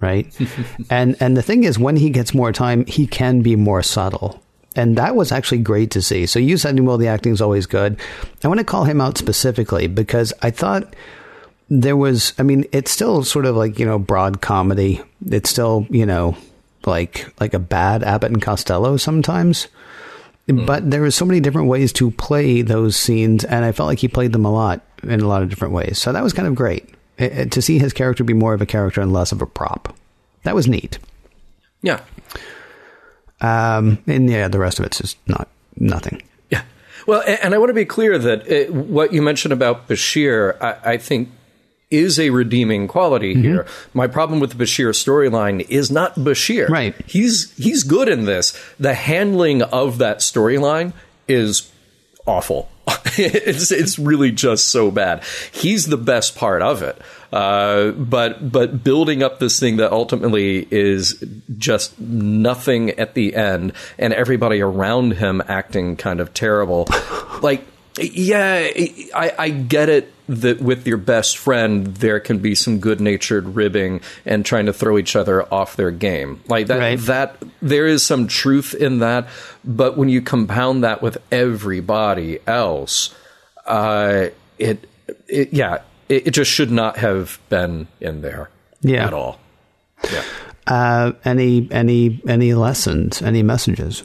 right? 0.00 0.32
and 0.90 1.16
and 1.20 1.36
the 1.36 1.42
thing 1.42 1.64
is, 1.64 1.78
when 1.78 1.96
he 1.96 2.10
gets 2.10 2.34
more 2.34 2.52
time, 2.52 2.86
he 2.86 3.06
can 3.06 3.42
be 3.42 3.56
more 3.56 3.82
subtle 3.82 4.41
and 4.74 4.96
that 4.96 5.16
was 5.16 5.32
actually 5.32 5.58
great 5.58 5.90
to 5.92 6.02
see. 6.02 6.26
So 6.26 6.38
you 6.38 6.56
said, 6.56 6.78
well, 6.80 6.98
the 6.98 7.08
acting 7.08 7.32
is 7.32 7.40
always 7.40 7.66
good. 7.66 7.98
I 8.42 8.48
want 8.48 8.58
to 8.58 8.64
call 8.64 8.84
him 8.84 9.00
out 9.00 9.18
specifically 9.18 9.86
because 9.86 10.32
I 10.42 10.50
thought 10.50 10.94
there 11.68 11.96
was, 11.96 12.32
I 12.38 12.42
mean, 12.42 12.64
it's 12.72 12.90
still 12.90 13.24
sort 13.24 13.46
of 13.46 13.56
like, 13.56 13.78
you 13.78 13.86
know, 13.86 13.98
broad 13.98 14.40
comedy. 14.40 15.00
It's 15.26 15.50
still, 15.50 15.86
you 15.90 16.06
know, 16.06 16.36
like, 16.84 17.26
like 17.40 17.54
a 17.54 17.58
bad 17.58 18.02
Abbott 18.02 18.32
and 18.32 18.42
Costello 18.42 18.96
sometimes. 18.96 19.68
Mm. 20.48 20.66
But 20.66 20.90
there 20.90 21.00
were 21.00 21.10
so 21.10 21.24
many 21.24 21.40
different 21.40 21.68
ways 21.68 21.92
to 21.94 22.10
play 22.10 22.62
those 22.62 22.96
scenes, 22.96 23.44
and 23.44 23.64
I 23.64 23.72
felt 23.72 23.86
like 23.86 24.00
he 24.00 24.08
played 24.08 24.32
them 24.32 24.44
a 24.44 24.52
lot 24.52 24.82
in 25.02 25.20
a 25.20 25.28
lot 25.28 25.42
of 25.42 25.48
different 25.48 25.74
ways. 25.74 25.98
So 25.98 26.12
that 26.12 26.22
was 26.22 26.32
kind 26.32 26.48
of 26.48 26.54
great 26.54 26.88
it, 27.18 27.32
it, 27.32 27.52
to 27.52 27.62
see 27.62 27.78
his 27.78 27.92
character 27.92 28.24
be 28.24 28.34
more 28.34 28.54
of 28.54 28.60
a 28.60 28.66
character 28.66 29.00
and 29.00 29.12
less 29.12 29.32
of 29.32 29.42
a 29.42 29.46
prop. 29.46 29.94
That 30.42 30.54
was 30.54 30.66
neat. 30.66 30.98
Yeah, 31.82 32.00
um, 33.42 33.98
and 34.06 34.30
yeah, 34.30 34.48
the 34.48 34.58
rest 34.58 34.78
of 34.78 34.86
it's 34.86 34.98
just 34.98 35.18
not 35.26 35.48
nothing. 35.76 36.22
Yeah. 36.48 36.62
Well, 37.06 37.22
and 37.26 37.54
I 37.54 37.58
want 37.58 37.70
to 37.70 37.74
be 37.74 37.84
clear 37.84 38.16
that 38.16 38.46
it, 38.46 38.70
uh, 38.70 38.72
what 38.72 39.12
you 39.12 39.20
mentioned 39.20 39.52
about 39.52 39.88
Bashir, 39.88 40.56
I, 40.62 40.92
I 40.92 40.96
think 40.96 41.28
is 41.90 42.18
a 42.18 42.30
redeeming 42.30 42.88
quality 42.88 43.34
mm-hmm. 43.34 43.42
here. 43.42 43.66
My 43.92 44.06
problem 44.06 44.40
with 44.40 44.56
the 44.56 44.64
Bashir 44.64 44.90
storyline 44.90 45.60
is 45.68 45.90
not 45.90 46.14
Bashir. 46.14 46.68
Right. 46.68 46.94
He's 47.06 47.52
he's 47.56 47.82
good 47.82 48.08
in 48.08 48.24
this. 48.24 48.58
The 48.78 48.94
handling 48.94 49.62
of 49.62 49.98
that 49.98 50.18
storyline 50.18 50.92
is 51.28 51.70
awful. 52.26 52.70
it's 53.16 53.70
it's 53.70 53.98
really 53.98 54.30
just 54.30 54.68
so 54.68 54.90
bad. 54.90 55.22
He's 55.52 55.86
the 55.86 55.96
best 55.96 56.36
part 56.36 56.62
of 56.62 56.82
it. 56.82 56.96
Uh, 57.32 57.92
but 57.92 58.52
but 58.52 58.84
building 58.84 59.22
up 59.22 59.38
this 59.38 59.58
thing 59.58 59.78
that 59.78 59.90
ultimately 59.90 60.68
is 60.70 61.24
just 61.56 61.98
nothing 61.98 62.90
at 62.90 63.14
the 63.14 63.34
end, 63.34 63.72
and 63.98 64.12
everybody 64.12 64.60
around 64.60 65.12
him 65.12 65.42
acting 65.48 65.96
kind 65.96 66.20
of 66.20 66.34
terrible. 66.34 66.86
like, 67.42 67.64
yeah, 67.98 68.68
I, 69.14 69.32
I 69.38 69.48
get 69.48 69.88
it 69.88 70.12
that 70.28 70.60
with 70.60 70.86
your 70.86 70.96
best 70.96 71.36
friend 71.36 71.86
there 71.96 72.20
can 72.20 72.38
be 72.38 72.54
some 72.54 72.78
good 72.78 73.00
natured 73.00 73.44
ribbing 73.54 74.00
and 74.24 74.46
trying 74.46 74.66
to 74.66 74.72
throw 74.72 74.96
each 74.96 75.16
other 75.16 75.52
off 75.52 75.76
their 75.76 75.90
game. 75.90 76.40
Like 76.46 76.68
that 76.68 76.78
right. 76.78 76.98
that 77.00 77.42
there 77.60 77.86
is 77.86 78.04
some 78.04 78.28
truth 78.28 78.74
in 78.74 79.00
that, 79.00 79.28
but 79.64 79.96
when 79.96 80.08
you 80.08 80.22
compound 80.22 80.84
that 80.84 81.02
with 81.02 81.18
everybody 81.32 82.38
else, 82.46 83.14
uh, 83.66 84.28
it, 84.58 84.88
it 85.28 85.52
yeah, 85.52 85.82
it, 86.08 86.28
it 86.28 86.30
just 86.32 86.50
should 86.50 86.70
not 86.70 86.98
have 86.98 87.38
been 87.48 87.88
in 88.00 88.22
there 88.22 88.50
yeah. 88.80 89.06
at 89.06 89.14
all. 89.14 89.38
Yeah. 90.10 90.24
Uh, 90.66 91.12
any 91.24 91.68
any 91.70 92.20
any 92.26 92.54
lessons? 92.54 93.20
Any 93.22 93.42
messages? 93.42 94.04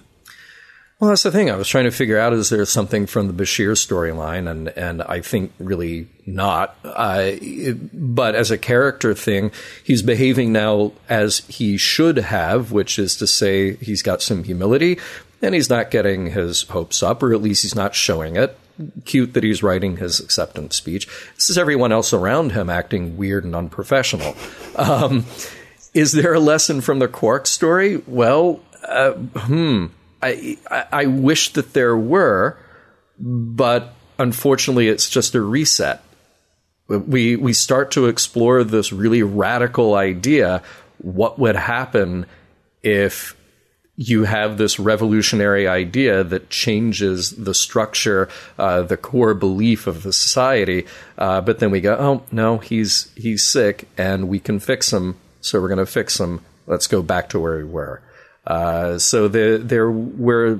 Well, 1.00 1.12
that's 1.12 1.22
the 1.22 1.32
thing. 1.32 1.52
I 1.52 1.56
was 1.56 1.68
trying 1.68 1.84
to 1.84 1.92
figure 1.92 2.18
out: 2.18 2.34
is 2.34 2.50
there 2.50 2.66
something 2.66 3.06
from 3.06 3.28
the 3.28 3.34
Bashir 3.34 3.74
storyline? 3.74 4.50
And 4.50 4.70
and 4.70 5.04
I 5.04 5.22
think 5.22 5.52
really 5.60 6.08
not. 6.26 6.76
Uh, 6.84 7.34
but 7.94 8.34
as 8.34 8.50
a 8.50 8.58
character 8.58 9.14
thing, 9.14 9.52
he's 9.84 10.02
behaving 10.02 10.52
now 10.52 10.94
as 11.08 11.40
he 11.48 11.78
should 11.78 12.18
have, 12.18 12.72
which 12.72 12.98
is 12.98 13.16
to 13.18 13.28
say, 13.28 13.76
he's 13.76 14.02
got 14.02 14.24
some 14.24 14.44
humility, 14.44 14.98
and 15.44 15.54
he's 15.54 15.70
not 15.70 15.92
getting 15.92 16.32
his 16.32 16.64
hopes 16.64 17.04
up, 17.04 17.22
or 17.22 17.34
at 17.34 17.42
least 17.42 17.62
he's 17.62 17.76
not 17.76 17.94
showing 17.94 18.36
it 18.36 18.58
cute 19.06 19.34
that 19.34 19.44
he's 19.44 19.64
writing 19.64 19.98
his 19.98 20.20
acceptance 20.20 20.76
speech. 20.76 21.08
This 21.36 21.50
is 21.50 21.58
everyone 21.58 21.92
else 21.92 22.14
around 22.14 22.52
him 22.52 22.70
acting 22.70 23.18
weird 23.18 23.44
and 23.44 23.56
unprofessional. 23.56 24.36
Um, 24.76 25.26
is 25.94 26.12
there 26.12 26.34
a 26.34 26.40
lesson 26.40 26.82
from 26.82 27.00
the 27.00 27.08
Quark 27.08 27.48
story? 27.48 27.98
Well, 28.08 28.60
uh, 28.84 29.14
hmm, 29.14 29.88
I, 30.22 30.58
I 30.70 30.86
I 30.92 31.06
wish 31.06 31.54
that 31.54 31.74
there 31.74 31.98
were, 31.98 32.58
but 33.20 33.94
unfortunately, 34.20 34.88
it's 34.88 35.10
just 35.10 35.36
a 35.36 35.42
reset. 35.42 36.04
We 36.88 37.36
we 37.36 37.54
start 37.54 37.92
to 37.92 38.08
explore 38.08 38.64
this 38.64 38.94
really 38.94 39.24
radical 39.24 39.96
idea. 39.96 40.64
What 41.00 41.38
would 41.38 41.56
happen 41.56 42.26
if 42.82 43.36
you 44.00 44.26
have 44.26 44.58
this 44.58 44.80
revolutionary 44.80 45.68
idea 45.68 46.24
that 46.24 46.52
changes 46.52 47.32
the 47.32 47.54
structure, 47.56 48.30
uh, 48.60 48.84
the 48.84 48.96
core 48.96 49.34
belief 49.34 49.88
of 49.88 50.04
the 50.04 50.14
society. 50.14 50.86
Uh, 51.18 51.42
but 51.42 51.58
then 51.58 51.72
we 51.72 51.82
go, 51.82 51.98
oh 52.00 52.24
no, 52.32 52.60
he's 52.60 53.12
he's 53.16 53.46
sick, 53.46 53.88
and 53.98 54.30
we 54.30 54.40
can 54.40 54.60
fix 54.60 54.94
him. 54.94 55.18
So 55.42 55.60
we're 55.60 55.68
going 55.68 55.80
to 55.80 55.86
fix 55.88 56.20
him. 56.20 56.46
Let's 56.68 56.88
go 56.88 57.02
back 57.02 57.30
to 57.30 57.40
where 57.40 57.58
we 57.58 57.64
were. 57.64 58.02
Uh, 58.46 59.00
so 59.00 59.28
there 59.28 59.58
there 59.58 59.92
were 59.92 60.60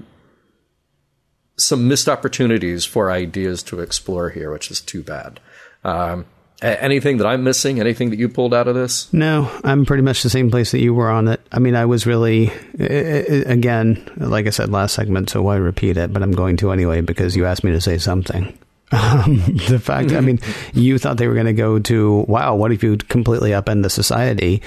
some 1.58 1.88
missed 1.88 2.10
opportunities 2.10 2.86
for 2.86 3.12
ideas 3.12 3.62
to 3.64 3.80
explore 3.82 4.32
here, 4.32 4.52
which 4.52 4.72
is 4.72 4.82
too 4.82 5.04
bad. 5.04 5.40
Um, 5.84 6.26
anything 6.62 7.18
that 7.18 7.28
I'm 7.28 7.44
missing? 7.44 7.80
Anything 7.80 8.10
that 8.10 8.20
you 8.20 8.30
pulled 8.30 8.54
out 8.54 8.68
of 8.68 8.76
this? 8.76 9.12
No, 9.14 9.52
I'm 9.64 9.86
pretty 9.86 10.04
much 10.04 10.24
the 10.24 10.30
same 10.30 10.50
place 10.50 10.72
that 10.72 10.80
you 10.80 10.94
were 10.94 11.10
on 11.10 11.28
it. 11.28 11.42
I 11.52 11.60
mean, 11.60 11.76
I 11.76 11.86
was 11.86 12.06
really, 12.06 12.52
again, 12.80 14.10
like 14.18 14.48
I 14.48 14.52
said 14.52 14.72
last 14.72 14.96
segment, 14.96 15.30
so 15.30 15.42
why 15.42 15.56
repeat 15.58 15.98
it? 15.98 16.14
But 16.14 16.24
I'm 16.24 16.32
going 16.32 16.58
to 16.58 16.72
anyway 16.72 17.02
because 17.02 17.36
you 17.36 17.46
asked 17.46 17.64
me 17.64 17.72
to 17.72 17.82
say 17.82 17.98
something. 17.98 18.58
Um, 18.90 19.44
the 19.68 19.80
fact, 19.80 20.14
I 20.14 20.22
mean, 20.22 20.40
you 20.74 20.98
thought 20.98 21.18
they 21.18 21.28
were 21.28 21.34
going 21.34 21.46
to 21.48 21.52
go 21.52 21.78
to, 21.78 22.20
wow, 22.30 22.56
what 22.56 22.72
if 22.72 22.82
you 22.84 22.96
completely 22.96 23.50
upend 23.50 23.84
the 23.84 23.90
society? 23.90 24.62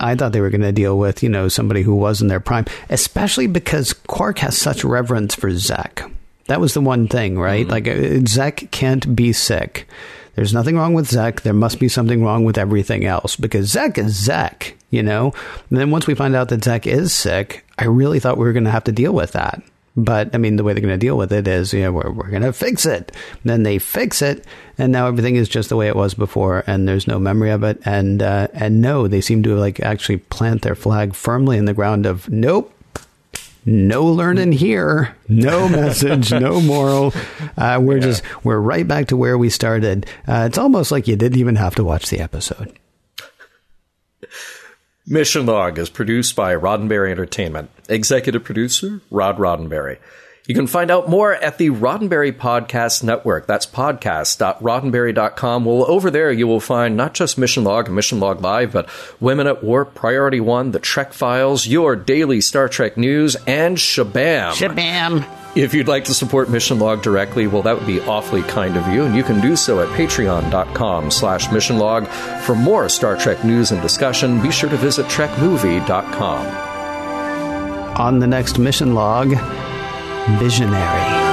I 0.00 0.14
thought 0.14 0.32
they 0.32 0.40
were 0.40 0.48
going 0.48 0.62
to 0.62 0.72
deal 0.72 0.98
with, 0.98 1.22
you 1.22 1.28
know, 1.28 1.48
somebody 1.48 1.82
who 1.82 1.94
was 1.94 2.22
in 2.22 2.28
their 2.28 2.40
prime, 2.40 2.64
especially 2.88 3.48
because 3.48 3.92
Quark 3.92 4.38
has 4.38 4.56
such 4.56 4.82
reverence 4.82 5.34
for 5.34 5.50
Zek. 5.50 6.02
That 6.46 6.58
was 6.58 6.72
the 6.72 6.80
one 6.80 7.06
thing, 7.06 7.38
right? 7.38 7.66
Mm-hmm. 7.66 7.70
Like, 7.70 7.86
uh, 7.86 8.26
Zek 8.26 8.70
can't 8.70 9.14
be 9.14 9.34
sick. 9.34 9.86
There's 10.36 10.54
nothing 10.54 10.76
wrong 10.76 10.94
with 10.94 11.08
Zek. 11.08 11.40
There 11.40 11.52
must 11.52 11.80
be 11.80 11.88
something 11.88 12.22
wrong 12.22 12.44
with 12.44 12.58
everything 12.58 13.06
else 13.06 13.36
because 13.36 13.70
Zek 13.70 13.98
is 13.98 14.14
Zek, 14.14 14.76
you 14.90 15.02
know? 15.02 15.32
And 15.70 15.78
then 15.78 15.90
once 15.90 16.06
we 16.06 16.14
find 16.14 16.36
out 16.36 16.50
that 16.50 16.62
Zek 16.62 16.86
is 16.86 17.12
sick, 17.12 17.64
I 17.78 17.86
really 17.86 18.20
thought 18.20 18.36
we 18.36 18.44
were 18.44 18.52
going 18.52 18.64
to 18.64 18.70
have 18.70 18.84
to 18.84 18.92
deal 18.92 19.12
with 19.12 19.32
that. 19.32 19.62
But 19.96 20.34
I 20.34 20.38
mean, 20.38 20.56
the 20.56 20.62
way 20.62 20.74
they're 20.74 20.82
going 20.82 20.92
to 20.92 20.98
deal 20.98 21.16
with 21.16 21.32
it 21.32 21.48
is, 21.48 21.72
you 21.72 21.80
know, 21.80 21.92
we're, 21.92 22.10
we're 22.10 22.30
going 22.30 22.42
to 22.42 22.52
fix 22.52 22.84
it. 22.84 23.12
And 23.32 23.44
then 23.44 23.62
they 23.62 23.78
fix 23.78 24.20
it, 24.20 24.44
and 24.76 24.92
now 24.92 25.06
everything 25.06 25.36
is 25.36 25.48
just 25.48 25.70
the 25.70 25.76
way 25.76 25.88
it 25.88 25.96
was 25.96 26.12
before, 26.12 26.64
and 26.66 26.86
there's 26.86 27.06
no 27.06 27.18
memory 27.18 27.50
of 27.50 27.62
it. 27.62 27.80
And 27.86 28.22
uh, 28.22 28.48
and 28.52 28.82
no, 28.82 29.08
they 29.08 29.22
seem 29.22 29.42
to 29.44 29.56
like 29.56 29.80
actually 29.80 30.18
plant 30.18 30.60
their 30.60 30.74
flag 30.74 31.14
firmly 31.14 31.56
in 31.56 31.64
the 31.64 31.72
ground 31.72 32.04
of 32.04 32.28
nope, 32.28 32.74
no 33.66 34.04
learning 34.06 34.52
here, 34.52 35.14
no 35.28 35.68
message, 35.68 36.32
no 36.32 36.60
moral. 36.60 37.12
Uh, 37.58 37.78
we're 37.82 37.96
yeah. 37.96 38.02
just 38.02 38.22
we're 38.44 38.58
right 38.58 38.86
back 38.86 39.08
to 39.08 39.16
where 39.16 39.36
we 39.36 39.50
started. 39.50 40.06
Uh, 40.26 40.44
it's 40.46 40.58
almost 40.58 40.92
like 40.92 41.08
you 41.08 41.16
didn't 41.16 41.38
even 41.38 41.56
have 41.56 41.74
to 41.74 41.84
watch 41.84 42.08
the 42.08 42.20
episode. 42.20 42.78
Mission 45.06 45.46
Log 45.46 45.78
is 45.78 45.88
produced 45.88 46.34
by 46.34 46.54
Roddenberry 46.54 47.10
Entertainment. 47.10 47.70
Executive 47.88 48.42
producer 48.42 49.02
Rod 49.10 49.38
Roddenberry. 49.38 49.98
You 50.46 50.54
can 50.54 50.68
find 50.68 50.90
out 50.92 51.08
more 51.08 51.34
at 51.34 51.58
the 51.58 51.70
Roddenberry 51.70 52.32
Podcast 52.32 53.02
Network. 53.02 53.46
That's 53.46 53.66
podcast.roddenberry.com. 53.66 55.64
Well, 55.64 55.90
over 55.90 56.10
there 56.10 56.30
you 56.30 56.46
will 56.46 56.60
find 56.60 56.96
not 56.96 57.14
just 57.14 57.36
Mission 57.36 57.64
Log 57.64 57.86
and 57.86 57.96
Mission 57.96 58.20
Log 58.20 58.40
Live, 58.40 58.72
but 58.72 58.88
Women 59.20 59.48
at 59.48 59.64
Warp, 59.64 59.94
Priority 59.94 60.38
One, 60.40 60.70
The 60.70 60.78
Trek 60.78 61.12
Files, 61.12 61.66
your 61.66 61.96
daily 61.96 62.40
Star 62.40 62.68
Trek 62.68 62.96
news, 62.96 63.36
and 63.46 63.76
Shabam. 63.76 64.52
Shabam. 64.52 65.26
If 65.56 65.72
you'd 65.74 65.88
like 65.88 66.04
to 66.04 66.14
support 66.14 66.50
Mission 66.50 66.78
Log 66.78 67.02
directly, 67.02 67.46
well, 67.46 67.62
that 67.62 67.76
would 67.78 67.86
be 67.86 68.00
awfully 68.02 68.42
kind 68.42 68.76
of 68.76 68.86
you, 68.88 69.04
and 69.04 69.16
you 69.16 69.24
can 69.24 69.40
do 69.40 69.56
so 69.56 69.80
at 69.80 69.88
patreon.com 69.98 71.10
slash 71.10 71.46
missionlog. 71.48 72.06
For 72.42 72.54
more 72.54 72.88
Star 72.90 73.16
Trek 73.16 73.42
news 73.42 73.72
and 73.72 73.80
discussion, 73.80 74.40
be 74.42 74.52
sure 74.52 74.68
to 74.68 74.76
visit 74.76 75.06
trekmovie.com. 75.06 76.46
On 77.98 78.18
the 78.18 78.26
next 78.26 78.58
Mission 78.58 78.94
Log, 78.94 79.32
Visionary. 80.38 81.26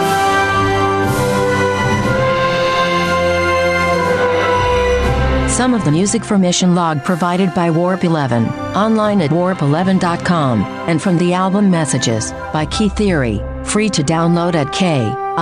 Some 5.54 5.74
of 5.76 5.86
the 5.86 5.92
music 5.92 6.26
for 6.26 6.38
Mission 6.40 6.74
Log 6.74 7.04
provided 7.04 7.54
by 7.54 7.70
Warp 7.70 8.04
11, 8.04 8.48
online 8.76 9.22
at 9.22 9.30
warp11.com, 9.30 10.64
and 10.90 11.00
from 11.00 11.20
the 11.20 11.34
album 11.34 11.70
Messages 11.70 12.32
by 12.52 12.66
Key 12.66 12.90
Theory, 12.90 13.40
free 13.64 13.88
to 13.90 14.02
download 14.04 14.56
at 14.56 14.68
kitheory.com. 14.74 15.36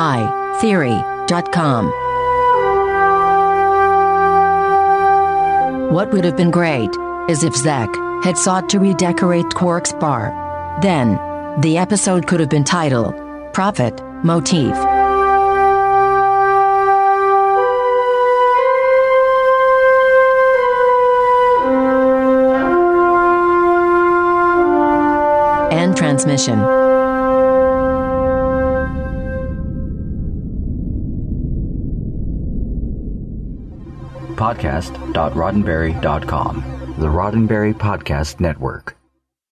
What 5.94 6.12
would 6.12 6.26
have 6.26 6.36
been 6.36 6.52
great 6.52 6.92
is 7.30 7.46
if 7.46 7.56
Zek 7.56 7.90
had 8.24 8.38
sought 8.38 8.70
to 8.72 8.80
redecorate 8.80 9.54
Quark's 9.54 9.94
bar. 9.94 10.34
Then, 10.82 11.18
the 11.62 11.78
episode 11.78 12.28
could 12.28 12.42
have 12.42 12.50
been 12.50 12.66
titled 12.66 13.31
Prophet 13.54 14.02
Motif. 14.24 14.76
And 25.74 25.96
transmission. 25.96 26.60
Podcast.roddenberry.com, 34.36 36.96
the 36.98 37.08
Roddenberry 37.08 37.74
Podcast 37.74 38.40
Network. 38.40 39.01